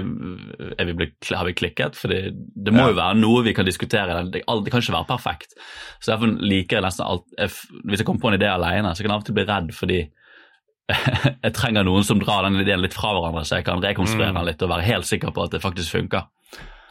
Er 0.77 0.85
vi 0.85 0.93
ble, 0.99 1.07
har 1.33 1.45
vi 1.49 1.53
klikket? 1.57 1.95
Fordi 1.97 2.19
det 2.35 2.73
må 2.75 2.83
Ja. 2.85 2.87
jo 2.91 2.97
være 2.99 3.15
noe 3.17 3.41
vi 3.43 3.53
kan 3.57 3.65
diskutere. 3.65 4.19
Det, 4.29 4.43
det 4.45 4.71
kan 4.71 4.81
ikke 4.83 4.93
være 4.93 5.09
perfekt. 5.09 5.57
Så 5.99 6.11
Derfor 6.13 6.37
liker 6.39 6.77
jeg 6.77 6.83
nesten 6.85 7.05
alt 7.07 7.25
jeg, 7.37 7.49
Hvis 7.89 7.99
jeg 7.99 8.05
kommer 8.05 8.21
på 8.21 8.31
en 8.33 8.39
idé 8.39 8.45
alene, 8.53 8.93
så 8.93 9.01
kan 9.01 9.09
jeg 9.09 9.15
av 9.17 9.21
og 9.21 9.25
til 9.25 9.33
bli 9.39 9.47
redd 9.49 9.73
fordi 9.73 9.99
jeg 11.43 11.53
trenger 11.53 11.83
noen 11.83 12.03
som 12.07 12.19
drar 12.21 12.43
den 12.47 12.61
ideen 12.61 12.79
litt 12.79 12.93
fra 12.95 13.09
hverandre, 13.11 13.41
så 13.43 13.57
jeg 13.57 13.65
kan 13.67 13.81
rekonstruere 13.83 14.31
Mm. 14.31 14.35
den 14.39 14.45
litt 14.45 14.61
og 14.63 14.69
være 14.69 14.85
helt 14.87 15.05
sikker 15.09 15.33
på 15.35 15.43
at 15.43 15.51
det 15.51 15.61
faktisk 15.61 15.91
funker. 15.97 16.27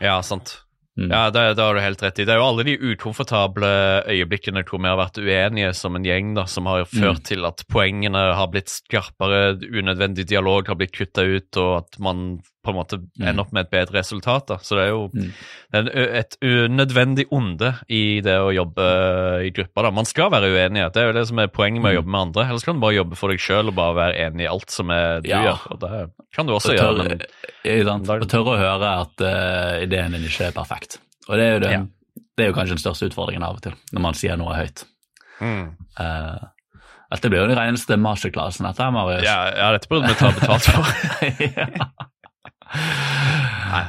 ja 0.03 0.21
sant. 0.21 0.59
Mm. 0.97 1.11
Ja, 1.13 1.31
det, 1.31 1.43
det 1.59 1.63
har 1.63 1.77
du 1.77 1.83
helt 1.85 2.03
rett 2.03 2.19
i. 2.19 2.25
Det 2.25 2.33
er 2.33 2.41
jo 2.41 2.47
alle 2.49 2.65
de 2.65 2.77
ukomfortable 2.93 3.69
øyeblikkene 4.09 4.63
hvor 4.65 4.81
vi 4.81 4.89
har 4.89 4.97
vært 4.97 5.21
uenige 5.21 5.75
som 5.77 5.99
en 5.99 6.07
gjeng, 6.07 6.33
da, 6.39 6.47
som 6.49 6.69
har 6.71 6.87
ført 6.89 7.27
til 7.29 7.45
at 7.49 7.61
poengene 7.73 8.23
har 8.39 8.49
blitt 8.53 8.73
skarpere, 8.73 9.59
unødvendig 9.61 10.25
dialog 10.31 10.71
har 10.73 10.79
blitt 10.81 10.97
kutta 10.97 11.27
ut, 11.29 11.51
og 11.61 11.73
at 11.83 12.01
man 12.01 12.27
på 12.67 12.73
en 12.75 12.79
måte 12.81 12.99
ender 13.23 13.43
opp 13.45 13.53
med 13.55 13.65
et 13.67 13.71
bedre 13.73 14.01
resultat. 14.01 14.47
da. 14.51 14.57
Så 14.59 14.77
det 14.77 14.85
er 14.87 14.91
jo 14.93 15.09
Mm. 15.15 15.33
en 15.73 15.89
et 15.95 16.37
unødvendig 16.43 17.27
onde 17.33 17.71
i 17.89 18.21
det 18.21 18.35
å 18.43 18.53
jobbe 18.55 18.87
i 19.47 19.51
grupper. 19.57 19.83
da. 19.89 19.91
Man 19.91 20.05
skal 20.05 20.31
være 20.31 20.51
uenig, 20.53 20.85
Det 20.93 21.03
er 21.03 21.07
jo 21.13 21.17
det 21.19 21.27
som 21.29 21.39
er 21.39 21.47
poenget 21.49 21.83
med 21.83 21.95
å 21.95 22.03
jobbe 22.03 22.11
med 22.11 22.21
andre. 22.29 22.45
Ellers 22.51 22.65
kan 22.65 22.75
du 22.77 22.81
bare 22.81 22.99
jobbe 22.99 23.17
for 23.17 23.29
deg 23.31 23.39
sjøl 23.39 23.69
og 23.69 23.75
bare 23.79 23.95
være 23.95 24.19
enig 24.27 24.45
i 24.45 24.51
alt 24.53 24.71
som 24.71 24.91
er 24.91 25.21
du 25.23 25.29
Ja. 25.31 25.43
gjør. 25.43 25.71
Og 25.73 25.81
det 25.81 26.11
kan 26.35 26.47
du 26.47 26.53
også 26.53 26.71
Og 26.71 26.77
gjøre. 26.77 26.97
tørre, 26.97 27.09
Men, 28.07 28.23
og 28.23 28.29
tørre 28.29 28.53
å 28.53 28.59
høre 28.59 29.01
at 29.01 29.21
uh, 29.21 29.83
ideen 29.83 30.13
din 30.13 30.23
ikke 30.29 30.49
er 30.49 30.53
perfekt. 30.53 30.99
Og 31.29 31.37
det 31.37 31.45
er 31.47 31.53
jo, 31.55 31.61
det, 31.61 31.71
Ja. 31.71 31.83
det 32.37 32.45
er 32.45 32.53
jo 32.53 32.57
kanskje 32.59 32.77
den 32.77 32.85
største 32.85 33.09
utfordringen 33.11 33.43
av 33.43 33.55
og 33.57 33.63
til, 33.63 33.73
når 33.93 34.01
man 34.01 34.15
sier 34.15 34.37
noe 34.37 34.55
høyt. 34.55 34.85
mm. 35.41 35.73
Eh, 36.01 36.39
dette 37.13 37.29
blir 37.31 37.39
jo 37.41 37.47
den 37.49 37.57
reneste 37.59 37.97
masterclassen, 37.99 38.67
dette 38.67 38.91
Marius. 38.93 39.23
ja, 39.25 39.51
ja, 39.55 39.73
dette 39.73 39.89
burde 39.89 40.09
vi 40.09 40.15
ta 40.15 40.31
betalt 40.33 40.63
for. 40.65 40.83
Ja. 41.57 41.67
Nei. 42.75 43.87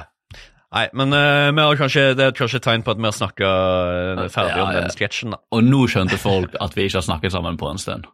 Nei, 0.77 0.83
men 0.99 1.15
uh, 1.15 1.69
kanskje, 1.79 2.09
det 2.19 2.25
er 2.25 2.33
kanskje 2.35 2.59
et 2.59 2.65
tegn 2.67 2.83
på 2.83 2.91
at 2.91 2.99
vi 2.99 3.07
har 3.07 3.15
snakka 3.15 3.51
ferdig 4.33 4.57
Ja, 4.59 4.65
om 4.65 4.73
ja. 4.75 4.81
den 4.83 4.91
sketsjen. 4.93 5.37
Og 5.55 5.63
nå 5.63 5.85
skjønte 5.89 6.19
folk 6.19 6.57
at 6.59 6.75
vi 6.75 6.89
ikke 6.89 6.99
har 6.99 7.07
snakket 7.07 7.33
sammen 7.33 7.57
på 7.57 7.71
en 7.71 7.79
stund. 7.81 8.09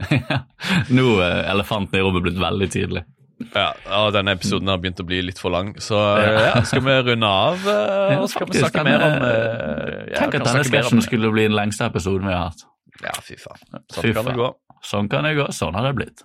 nå 0.98 1.06
er 1.24 1.46
elefanten 1.54 2.00
i 2.00 2.02
rommet 2.04 2.26
blitt 2.26 2.42
veldig 2.42 2.70
tydelig. 2.74 3.06
Ja, 3.54 3.70
og 3.96 4.12
Denne 4.12 4.34
episoden 4.36 4.68
har 4.68 4.80
begynt 4.82 5.00
å 5.00 5.06
bli 5.08 5.22
litt 5.24 5.38
for 5.40 5.52
lang, 5.54 5.72
så 5.80 5.98
eh, 6.20 6.40
ja, 6.50 6.58
skal 6.68 6.82
vi 6.84 6.96
runde 7.06 7.28
av? 7.28 7.62
Uh, 7.64 8.18
og 8.20 8.26
skal 8.28 8.50
vi 8.50 8.60
snakke 8.60 8.84
mer 8.84 9.04
om 9.06 9.14
uh, 9.22 9.28
eh, 9.30 9.94
ja, 10.12 10.18
Tenk 10.18 10.36
at 10.36 10.44
denne 10.44 10.60
om- 10.60 10.68
sketsjen 10.68 11.04
skulle 11.06 11.30
bli 11.32 11.46
den 11.48 11.56
lengste 11.56 11.88
episoden 11.88 12.28
vi 12.28 12.34
har 12.36 12.50
hatt. 12.50 12.66
Ja, 13.00 13.14
fy 13.24 13.38
faen. 13.40 13.62
Fy 13.94 14.10
Sånn 14.12 14.18
kan 14.18 14.28
det 14.28 14.36
gå. 14.36 14.50
Sånn 14.84 15.08
kan 15.12 15.24
det 15.24 15.32
gå. 15.38 15.48
Sånn 15.56 15.78
har 15.78 15.88
det 15.88 15.94
blitt. 15.96 16.24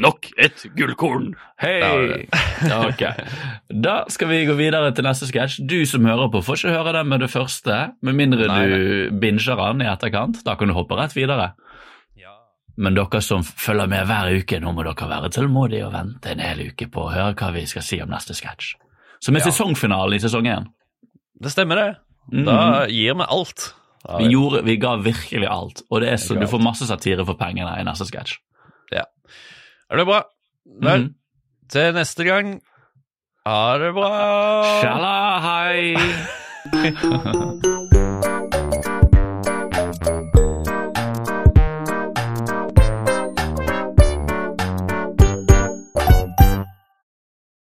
Nok 0.00 0.26
et 0.42 0.64
gullkorn. 0.76 1.34
Hei! 1.62 2.26
Ok. 2.88 3.02
Da 3.70 3.94
skal 4.10 4.28
vi 4.30 4.40
gå 4.48 4.56
videre 4.58 4.90
til 4.96 5.06
neste 5.06 5.28
sketsj. 5.30 5.60
Du 5.70 5.76
som 5.86 6.06
hører 6.08 6.30
på, 6.32 6.40
får 6.42 6.58
ikke 6.64 6.72
høre 6.74 6.94
den 6.96 7.10
med 7.12 7.22
det 7.22 7.30
første, 7.30 7.76
med 8.02 8.16
mindre 8.18 8.48
Nei, 8.50 8.62
du 8.70 9.18
binger 9.22 9.60
den 9.60 9.84
i 9.84 9.90
etterkant. 9.92 10.40
Da 10.46 10.56
kan 10.58 10.70
du 10.70 10.74
hoppe 10.74 10.98
rett 10.98 11.14
videre. 11.14 11.52
Ja. 12.18 12.34
Men 12.76 12.96
dere 12.98 13.20
som 13.22 13.44
følger 13.46 13.86
med 13.90 14.08
hver 14.10 14.32
uke, 14.40 14.58
nå 14.62 14.72
må 14.74 14.82
dere 14.86 15.10
være 15.12 15.30
tålmodige 15.36 15.86
og 15.86 15.94
vente 15.94 16.32
en 16.34 16.42
hel 16.42 16.64
uke 16.72 16.88
på 16.90 17.06
å 17.06 17.12
høre 17.14 17.36
hva 17.38 17.52
vi 17.54 17.62
skal 17.70 17.86
si 17.86 18.00
om 18.02 18.10
neste 18.10 18.34
sketsj. 18.34 18.74
Som 19.22 19.36
er 19.38 19.44
Ja. 19.44 19.50
sesongfinalen 19.52 20.18
i 20.18 20.22
sesong 20.24 20.48
én. 20.50 20.66
Det 21.40 21.52
stemmer, 21.54 21.76
det. 21.76 21.96
Mhm. 22.32 22.44
Da 22.48 22.86
gir 22.90 23.14
vi 23.14 23.26
alt. 23.30 23.74
Vi, 24.18 24.26
gjorde, 24.34 24.64
vi 24.66 24.74
ga 24.76 24.96
virkelig 25.00 25.46
alt, 25.48 25.80
og 25.88 26.02
det 26.02 26.10
er 26.12 26.18
så, 26.20 26.34
du 26.36 26.44
får 26.46 26.60
masse 26.60 26.84
satire 26.84 27.24
for 27.24 27.38
pengene 27.40 27.72
i 27.80 27.84
neste 27.86 28.04
sketsj. 28.04 28.34
Er 29.90 29.96
det 29.96 30.06
bra? 30.06 30.22
Vel, 30.82 31.02
Mhm. 31.02 31.14
til 31.70 31.92
neste 31.94 32.24
gang 32.24 32.60
Ha 33.46 33.78
det 33.78 33.92
bra. 33.94 34.80
Shala, 34.80 35.40
hei! 35.44 35.96